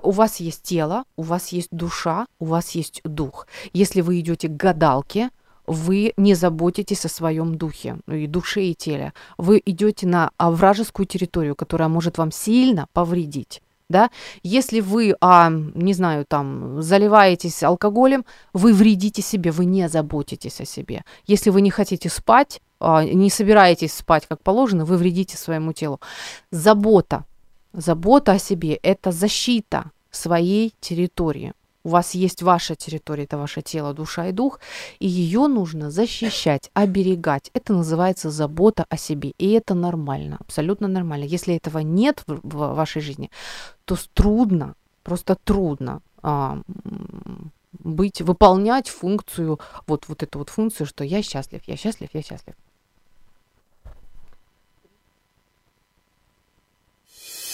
У 0.03 0.11
вас 0.11 0.41
есть 0.41 0.63
тело, 0.63 1.05
у 1.17 1.23
вас 1.23 1.49
есть 1.49 1.69
душа, 1.71 2.27
у 2.39 2.47
вас 2.47 2.71
есть 2.71 3.01
дух. 3.05 3.47
Если 3.73 4.01
вы 4.01 4.21
идете 4.21 4.49
к 4.49 4.57
гадалке, 4.57 5.31
вы 5.67 6.13
не 6.17 6.35
заботитесь 6.35 7.05
о 7.05 7.09
своем 7.09 7.57
духе, 7.57 7.99
ну 8.07 8.15
и 8.15 8.27
душе, 8.27 8.65
и 8.67 8.75
теле. 8.75 9.13
Вы 9.37 9.61
идете 9.65 10.07
на 10.07 10.31
а, 10.37 10.51
вражескую 10.51 11.07
территорию, 11.07 11.57
которая 11.57 11.89
может 11.89 12.19
вам 12.19 12.31
сильно 12.31 12.87
повредить. 12.93 13.63
Да? 13.89 14.11
Если 14.43 14.81
вы, 14.81 15.15
а, 15.21 15.51
не 15.51 15.95
знаю, 15.95 16.25
там, 16.27 16.83
заливаетесь 16.83 17.63
алкоголем, 17.63 18.25
вы 18.53 18.73
вредите 18.73 19.23
себе, 19.23 19.53
вы 19.53 19.65
не 19.65 19.89
заботитесь 19.89 20.61
о 20.61 20.65
себе. 20.65 21.05
Если 21.27 21.51
вы 21.51 21.61
не 21.61 21.71
хотите 21.71 22.09
спать, 22.09 22.61
а, 22.81 23.05
не 23.05 23.31
собираетесь 23.31 23.95
спать 23.95 24.27
как 24.27 24.43
положено, 24.43 24.85
вы 24.85 24.97
вредите 24.97 25.37
своему 25.37 25.73
телу. 25.73 26.01
Забота 26.51 27.25
Забота 27.77 28.33
о 28.33 28.39
себе– 28.39 28.75
это 28.83 29.13
защита 29.13 29.91
своей 30.11 30.73
территории. 30.81 31.53
У 31.85 31.91
вас 31.91 32.15
есть 32.15 32.43
ваша 32.43 32.75
территория, 32.75 33.25
это 33.25 33.37
ваше 33.37 33.61
тело, 33.61 33.93
душа 33.93 34.29
и 34.29 34.33
дух, 34.33 34.61
и 34.99 35.07
ее 35.07 35.47
нужно 35.47 35.91
защищать, 35.91 36.71
оберегать. 36.73 37.51
Это 37.53 37.75
называется 37.75 38.31
забота 38.31 38.87
о 38.89 38.97
себе, 38.97 39.35
и 39.39 39.51
это 39.53 39.75
нормально, 39.75 40.39
абсолютно 40.41 40.89
нормально. 40.89 41.25
Если 41.25 41.55
этого 41.55 41.81
нет 41.81 42.25
в, 42.27 42.75
вашей 42.75 43.03
жизни, 43.03 43.31
то 43.85 43.97
трудно, 44.15 44.75
просто 45.03 45.37
трудно 45.45 46.01
а, 46.23 46.63
быть, 47.73 48.23
выполнять 48.23 48.89
функцию, 48.89 49.61
вот, 49.87 50.09
вот 50.09 50.23
эту 50.23 50.39
вот 50.39 50.49
функцию, 50.49 50.87
что 50.87 51.05
я 51.05 51.23
счастлив, 51.23 51.61
я 51.67 51.77
счастлив, 51.77 52.09
я 52.15 52.23
счастлив. 52.23 52.55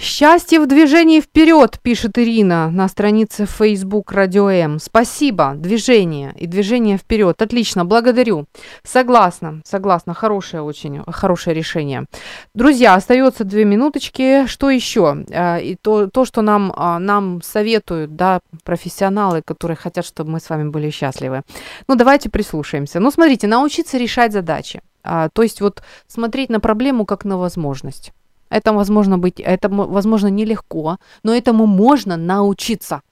Счастье 0.00 0.58
в 0.60 0.66
движении 0.66 1.20
вперед, 1.20 1.78
пишет 1.82 2.18
Ирина 2.18 2.70
на 2.70 2.88
странице 2.88 3.44
Facebook 3.44 4.12
Радио 4.12 4.48
М. 4.48 4.78
Спасибо, 4.78 5.52
движение 5.54 6.32
и 6.38 6.46
движение 6.46 6.96
вперед. 6.96 7.42
Отлично, 7.42 7.84
благодарю. 7.84 8.46
Согласна, 8.82 9.60
согласна, 9.66 10.14
хорошее 10.14 10.62
очень, 10.62 11.02
хорошее 11.06 11.54
решение. 11.54 12.06
Друзья, 12.54 12.94
остается 12.94 13.44
две 13.44 13.66
минуточки. 13.66 14.46
Что 14.46 14.70
еще? 14.70 15.26
А, 15.34 15.58
и 15.58 15.74
то, 15.74 16.06
то 16.06 16.24
что 16.24 16.40
нам, 16.40 16.72
а, 16.76 16.98
нам 16.98 17.42
советуют, 17.42 18.16
да, 18.16 18.40
профессионалы, 18.64 19.42
которые 19.42 19.76
хотят, 19.76 20.06
чтобы 20.06 20.30
мы 20.30 20.40
с 20.40 20.48
вами 20.48 20.70
были 20.70 20.88
счастливы. 20.88 21.42
Ну, 21.88 21.94
давайте 21.94 22.30
прислушаемся. 22.30 23.00
Ну, 23.00 23.10
смотрите, 23.10 23.46
научиться 23.46 23.98
решать 23.98 24.32
задачи. 24.32 24.80
А, 25.02 25.28
то 25.28 25.42
есть 25.42 25.60
вот 25.60 25.82
смотреть 26.06 26.48
на 26.48 26.58
проблему 26.58 27.04
как 27.04 27.26
на 27.26 27.36
возможность. 27.36 28.14
Это 28.50 28.72
возможно 28.72 29.18
быть, 29.18 29.40
это 29.40 29.68
возможно 29.68 30.28
нелегко, 30.28 30.98
но 31.22 31.32
этому 31.32 31.66
можно 31.66 32.16
научиться. 32.16 33.02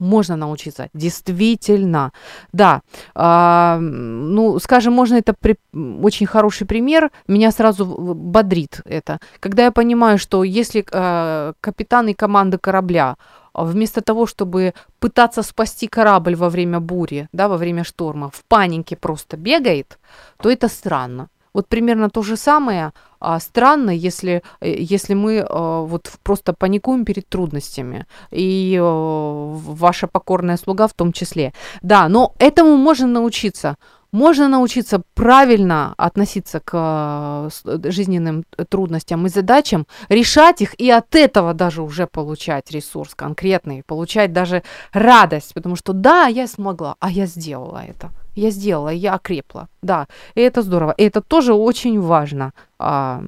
Можно 0.00 0.36
научиться, 0.36 0.88
действительно. 0.94 2.10
Да, 2.52 2.80
э, 3.14 3.78
ну, 3.78 4.58
скажем, 4.58 4.94
можно 4.94 5.16
это 5.16 5.34
при, 5.38 5.56
очень 6.02 6.26
хороший 6.26 6.66
пример. 6.66 7.10
Меня 7.28 7.52
сразу 7.52 7.84
бодрит 7.84 8.80
это. 8.86 9.18
Когда 9.40 9.64
я 9.64 9.70
понимаю, 9.70 10.18
что 10.18 10.42
если 10.42 10.86
э, 10.90 11.52
капитан 11.60 12.08
и 12.08 12.14
команда 12.14 12.56
корабля 12.58 13.16
вместо 13.52 14.00
того, 14.00 14.26
чтобы 14.26 14.72
пытаться 15.00 15.42
спасти 15.42 15.86
корабль 15.86 16.34
во 16.34 16.48
время 16.48 16.80
бури, 16.80 17.28
да, 17.32 17.48
во 17.48 17.56
время 17.56 17.84
шторма, 17.84 18.30
в 18.30 18.42
панике 18.48 18.96
просто 18.96 19.36
бегает, 19.36 19.98
то 20.42 20.50
это 20.50 20.68
странно. 20.68 21.28
Вот 21.52 21.68
примерно 21.68 22.10
то 22.10 22.22
же 22.22 22.36
самое 22.36 22.92
а, 23.20 23.38
странно, 23.40 23.90
если, 23.90 24.42
э, 24.60 24.74
если 24.78 25.14
мы 25.14 25.44
а, 25.46 25.82
вот 25.82 26.10
просто 26.22 26.52
паникуем 26.52 27.04
перед 27.04 27.28
трудностями. 27.28 28.06
И 28.30 28.78
а, 28.80 29.54
ваша 29.54 30.06
покорная 30.06 30.56
слуга 30.56 30.86
в 30.86 30.94
том 30.94 31.12
числе. 31.12 31.52
Да, 31.82 32.08
но 32.08 32.34
этому 32.38 32.76
можно 32.76 33.06
научиться. 33.06 33.76
Можно 34.12 34.48
научиться 34.48 35.02
правильно 35.14 35.94
относиться 35.96 36.60
к 36.60 37.50
э, 37.64 37.90
жизненным 37.90 38.44
трудностям 38.68 39.26
и 39.26 39.28
задачам, 39.28 39.86
решать 40.08 40.62
их 40.62 40.74
и 40.80 40.90
от 40.90 41.14
этого 41.14 41.54
даже 41.54 41.82
уже 41.82 42.06
получать 42.06 42.70
ресурс 42.70 43.14
конкретный, 43.14 43.82
получать 43.86 44.32
даже 44.32 44.62
радость, 44.92 45.54
потому 45.54 45.76
что 45.76 45.92
да, 45.92 46.26
я 46.26 46.46
смогла, 46.46 46.96
а 46.98 47.10
я 47.10 47.26
сделала 47.26 47.84
это. 47.86 48.10
Я 48.34 48.50
сделала, 48.50 48.88
я 48.88 49.14
окрепла. 49.14 49.68
Да, 49.82 50.06
и 50.34 50.40
это 50.40 50.62
здорово. 50.62 50.92
И 50.92 51.02
это 51.02 51.20
тоже 51.20 51.52
очень 51.52 52.00
важно. 52.00 52.52
А, 52.78 53.22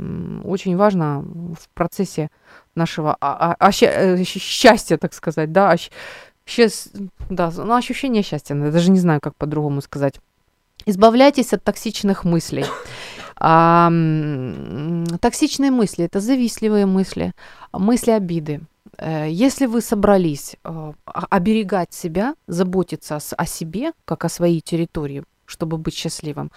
очень 0.44 0.76
важно 0.76 1.20
в 1.20 1.68
процессе 1.74 2.30
нашего 2.74 3.16
а, 3.20 3.54
а, 3.58 3.70
э, 3.70 4.24
счастья, 4.24 4.96
так 4.96 5.12
сказать, 5.12 5.52
да, 5.52 5.76
да, 7.30 7.52
ну, 7.56 7.74
ощущение 7.74 8.22
счастья, 8.22 8.54
я 8.54 8.70
даже 8.70 8.90
не 8.90 8.98
знаю, 8.98 9.20
как 9.20 9.36
по-другому 9.36 9.80
сказать. 9.80 10.20
Избавляйтесь 10.86 11.52
от 11.52 11.64
токсичных 11.64 12.24
мыслей. 12.24 12.64
А, 13.36 13.90
токсичные 15.20 15.70
мысли– 15.70 16.04
это 16.06 16.20
завистливые 16.20 16.86
мысли, 16.86 17.32
мысли 17.72 18.12
обиды, 18.12 18.60
э, 18.98 19.28
если 19.30 19.66
вы 19.66 19.80
собрались 19.80 20.56
э, 20.64 20.92
оберегать 21.04 21.92
себя, 21.92 22.34
заботиться 22.46 23.18
о 23.36 23.46
себе, 23.46 23.92
как 24.04 24.24
о 24.24 24.28
своей 24.28 24.60
территории, 24.60 25.24
чтобы 25.44 25.76
быть 25.76 25.94
счастливым, 25.94 26.52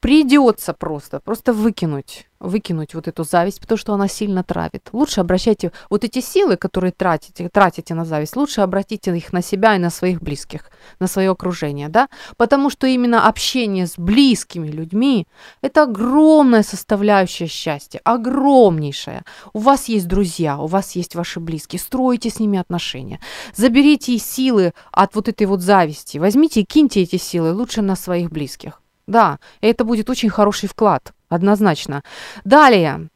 придется 0.00 0.72
просто, 0.72 1.20
просто 1.20 1.52
выкинуть 1.52 2.28
выкинуть 2.40 2.94
вот 2.94 3.08
эту 3.08 3.24
зависть, 3.24 3.60
потому 3.60 3.78
что 3.78 3.94
она 3.94 4.08
сильно 4.08 4.44
травит. 4.44 4.88
Лучше 4.92 5.20
обращайте 5.20 5.72
вот 5.90 6.04
эти 6.04 6.20
силы, 6.20 6.56
которые 6.56 6.92
тратите, 6.92 7.48
тратите 7.48 7.94
на 7.94 8.04
зависть, 8.04 8.36
лучше 8.36 8.60
обратите 8.60 9.16
их 9.16 9.32
на 9.32 9.42
себя 9.42 9.76
и 9.76 9.78
на 9.78 9.90
своих 9.90 10.22
близких, 10.22 10.70
на 11.00 11.06
свое 11.06 11.30
окружение, 11.30 11.88
да, 11.88 12.08
потому 12.36 12.70
что 12.70 12.86
именно 12.86 13.26
общение 13.26 13.86
с 13.86 13.94
близкими 13.96 14.68
людьми– 14.68 15.26
это 15.62 15.84
огромная 15.84 16.62
составляющая 16.62 17.46
счастья, 17.46 18.00
огромнейшая. 18.04 19.24
У 19.52 19.58
вас 19.58 19.88
есть 19.88 20.06
друзья, 20.06 20.58
у 20.58 20.66
вас 20.66 20.92
есть 20.92 21.14
ваши 21.14 21.40
близкие, 21.40 21.80
стройте 21.80 22.30
с 22.30 22.38
ними 22.38 22.58
отношения, 22.58 23.20
заберите 23.54 24.16
силы 24.18 24.72
от 24.92 25.14
вот 25.14 25.28
этой 25.28 25.46
вот 25.46 25.60
зависти, 25.60 26.18
возьмите 26.18 26.60
и 26.60 26.64
киньте 26.64 27.02
эти 27.02 27.16
силы 27.16 27.52
лучше 27.52 27.82
на 27.82 27.96
своих 27.96 28.30
близких. 28.30 28.80
Да, 29.08 29.38
это 29.62 29.84
будет 29.84 30.10
очень 30.10 30.28
хороший 30.28 30.68
вклад 30.68 31.12
однозначно. 31.30 32.02
Далее. 32.44 33.08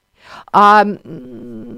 А, 0.53 0.85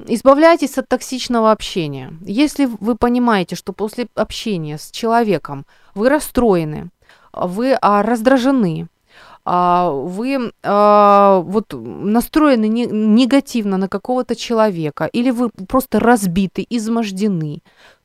избавляйтесь 0.07 0.79
от 0.79 0.89
токсичного 0.89 1.51
общения. 1.51 2.13
Если 2.23 2.67
вы 2.67 2.97
понимаете, 2.97 3.57
что 3.57 3.73
после 3.73 4.07
общения 4.15 4.79
с 4.79 4.91
человеком 4.93 5.67
вы 5.95 6.09
расстроены, 6.09 6.91
вы 7.33 7.77
а, 7.81 8.03
раздражены, 8.03 8.87
а, 9.45 9.91
вы 9.91 10.53
а, 10.63 11.41
вот 11.41 11.73
настроены 11.73 12.69
не, 12.69 12.87
негативно 12.87 13.79
на 13.79 13.89
какого-то 13.89 14.37
человека, 14.37 15.07
или 15.07 15.31
вы 15.33 15.51
просто 15.69 15.99
разбиты, 15.99 16.65
измождены, 16.71 17.63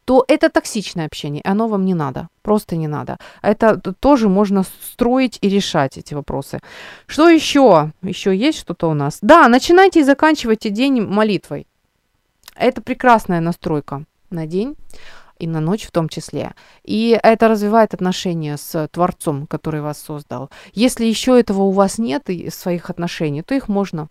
то 0.09 0.25
это 0.27 0.49
токсичное 0.49 1.05
общение, 1.05 1.43
оно 1.45 1.67
вам 1.67 1.85
не 1.85 1.93
надо, 1.93 2.29
просто 2.41 2.75
не 2.75 2.87
надо. 2.87 3.19
Это 3.43 3.77
тоже 3.77 4.27
можно 4.27 4.63
строить 4.63 5.37
и 5.41 5.49
решать 5.49 5.99
эти 5.99 6.15
вопросы. 6.15 6.61
Что 7.05 7.29
еще? 7.29 7.91
Еще 8.01 8.35
есть 8.35 8.57
что-то 8.57 8.89
у 8.89 8.95
нас? 8.95 9.19
Да, 9.21 9.47
начинайте 9.47 9.99
и 9.99 10.03
заканчивайте 10.03 10.71
день 10.71 11.01
молитвой. 11.03 11.67
Это 12.55 12.81
прекрасная 12.81 13.39
настройка 13.39 14.03
на 14.31 14.47
день 14.47 14.75
и 15.37 15.45
на 15.45 15.59
ночь 15.59 15.85
в 15.85 15.91
том 15.91 16.09
числе. 16.09 16.55
И 16.83 17.15
это 17.21 17.47
развивает 17.47 17.93
отношения 17.93 18.57
с 18.57 18.87
Творцом, 18.87 19.45
который 19.45 19.81
вас 19.81 20.01
создал. 20.01 20.49
Если 20.73 21.05
еще 21.05 21.39
этого 21.39 21.61
у 21.61 21.71
вас 21.71 21.99
нет, 21.99 22.31
и 22.31 22.49
своих 22.49 22.89
отношений, 22.89 23.43
то 23.43 23.53
их 23.53 23.67
можно 23.67 24.07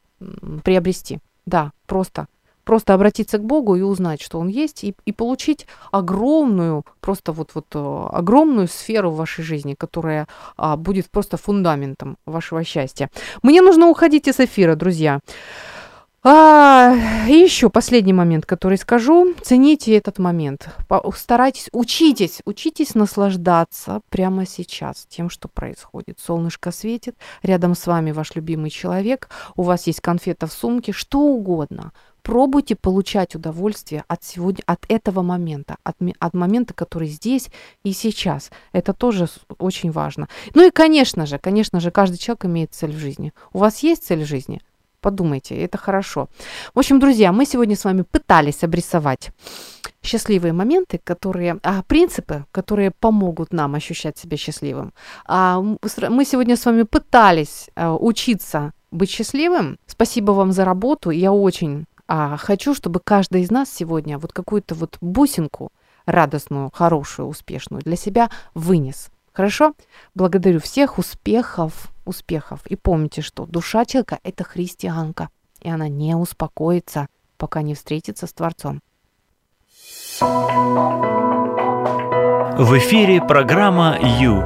приобрести. 0.62 1.18
Да, 1.44 1.72
просто 1.86 2.28
просто 2.68 2.92
обратиться 2.92 3.38
к 3.38 3.44
Богу 3.44 3.76
и 3.76 3.80
узнать, 3.80 4.20
что 4.20 4.38
Он 4.38 4.48
есть, 4.48 4.84
и, 4.84 4.94
и 5.06 5.12
получить 5.12 5.66
огромную, 5.90 6.84
просто 7.00 7.32
вот, 7.32 7.52
вот 7.54 7.64
э, 7.74 8.06
огромную 8.12 8.68
сферу 8.68 9.10
в 9.10 9.16
вашей 9.16 9.42
жизни, 9.42 9.74
которая 9.74 10.26
а, 10.58 10.76
будет 10.76 11.10
просто 11.10 11.38
фундаментом 11.38 12.18
вашего 12.26 12.62
счастья. 12.64 13.08
Мне 13.42 13.62
нужно 13.62 13.88
уходить 13.88 14.28
из 14.28 14.38
эфира, 14.38 14.74
друзья. 14.74 15.20
А, 16.22 16.94
и 17.26 17.32
еще 17.32 17.70
последний 17.70 18.12
момент, 18.12 18.44
который 18.44 18.76
скажу. 18.76 19.34
Цените 19.40 19.96
этот 19.96 20.18
момент. 20.18 20.68
Старайтесь, 21.16 21.70
учитесь, 21.72 22.42
учитесь 22.44 22.94
наслаждаться 22.94 24.02
прямо 24.10 24.44
сейчас 24.44 25.06
тем, 25.08 25.30
что 25.30 25.48
происходит. 25.48 26.18
Солнышко 26.20 26.70
светит, 26.70 27.16
рядом 27.42 27.74
с 27.74 27.86
вами 27.86 28.10
ваш 28.10 28.34
любимый 28.34 28.68
человек, 28.68 29.30
у 29.56 29.62
вас 29.62 29.86
есть 29.86 30.02
конфета 30.02 30.46
в 30.46 30.52
сумке, 30.52 30.92
что 30.92 31.20
угодно– 31.20 31.92
пробуйте 32.22 32.76
получать 32.76 33.34
удовольствие 33.34 34.04
от, 34.08 34.24
сегодня, 34.24 34.62
от 34.66 34.84
этого 34.88 35.22
момента, 35.22 35.76
от, 35.82 35.96
от 36.18 36.34
момента, 36.34 36.74
который 36.74 37.08
здесь 37.08 37.48
и 37.84 37.92
сейчас. 37.92 38.50
Это 38.72 38.92
тоже 38.92 39.28
очень 39.58 39.90
важно. 39.90 40.28
Ну 40.54 40.66
и, 40.66 40.70
конечно 40.70 41.26
же, 41.26 41.38
конечно 41.38 41.80
же, 41.80 41.90
каждый 41.90 42.18
человек 42.18 42.44
имеет 42.44 42.74
цель 42.74 42.92
в 42.92 42.98
жизни. 42.98 43.32
У 43.52 43.58
вас 43.58 43.82
есть 43.82 44.04
цель 44.04 44.24
в 44.24 44.28
жизни? 44.28 44.60
Подумайте, 45.00 45.54
это 45.56 45.78
хорошо. 45.78 46.28
В 46.74 46.78
общем, 46.78 46.98
друзья, 46.98 47.32
мы 47.32 47.46
сегодня 47.46 47.76
с 47.76 47.84
вами 47.84 48.02
пытались 48.02 48.64
обрисовать 48.64 49.30
счастливые 50.02 50.52
моменты, 50.52 51.00
которые, 51.02 51.58
а, 51.62 51.82
принципы, 51.82 52.44
которые 52.50 52.90
помогут 52.90 53.52
нам 53.52 53.74
ощущать 53.74 54.18
себя 54.18 54.36
счастливым. 54.36 54.92
А, 55.26 55.60
мы 55.60 56.24
сегодня 56.24 56.56
с 56.56 56.66
вами 56.66 56.82
пытались 56.82 57.70
а, 57.76 57.94
учиться 57.94 58.72
быть 58.90 59.10
счастливым. 59.10 59.78
Спасибо 59.86 60.32
вам 60.32 60.52
за 60.52 60.64
работу. 60.64 61.10
Я 61.10 61.32
очень 61.32 61.86
а 62.09 62.36
хочу, 62.38 62.74
чтобы 62.74 63.00
каждый 63.04 63.42
из 63.42 63.50
нас 63.50 63.70
сегодня 63.70 64.18
вот 64.18 64.32
какую-то 64.32 64.74
вот 64.74 64.96
бусинку 65.00 65.70
радостную, 66.06 66.70
хорошую, 66.72 67.28
успешную 67.28 67.82
для 67.82 67.96
себя 67.96 68.30
вынес. 68.54 69.11
Хорошо? 69.32 69.74
Благодарю 70.14 70.59
всех. 70.59 70.98
Успехов, 70.98 71.92
успехов. 72.06 72.66
И 72.66 72.76
помните, 72.76 73.20
что 73.20 73.44
душа 73.46 73.84
человека– 73.84 74.18
это 74.24 74.42
христианка. 74.42 75.28
И 75.61 75.68
она 75.68 75.88
не 75.88 76.16
успокоится, 76.16 77.09
пока 77.36 77.62
не 77.62 77.74
встретится 77.74 78.26
с 78.26 78.32
Творцом. 78.32 78.80
В 82.59 82.78
эфире 82.78 83.22
программа 83.22 83.98
«Ю». 84.18 84.42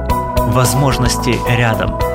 Возможности 0.51 1.35
рядом. 1.49 2.12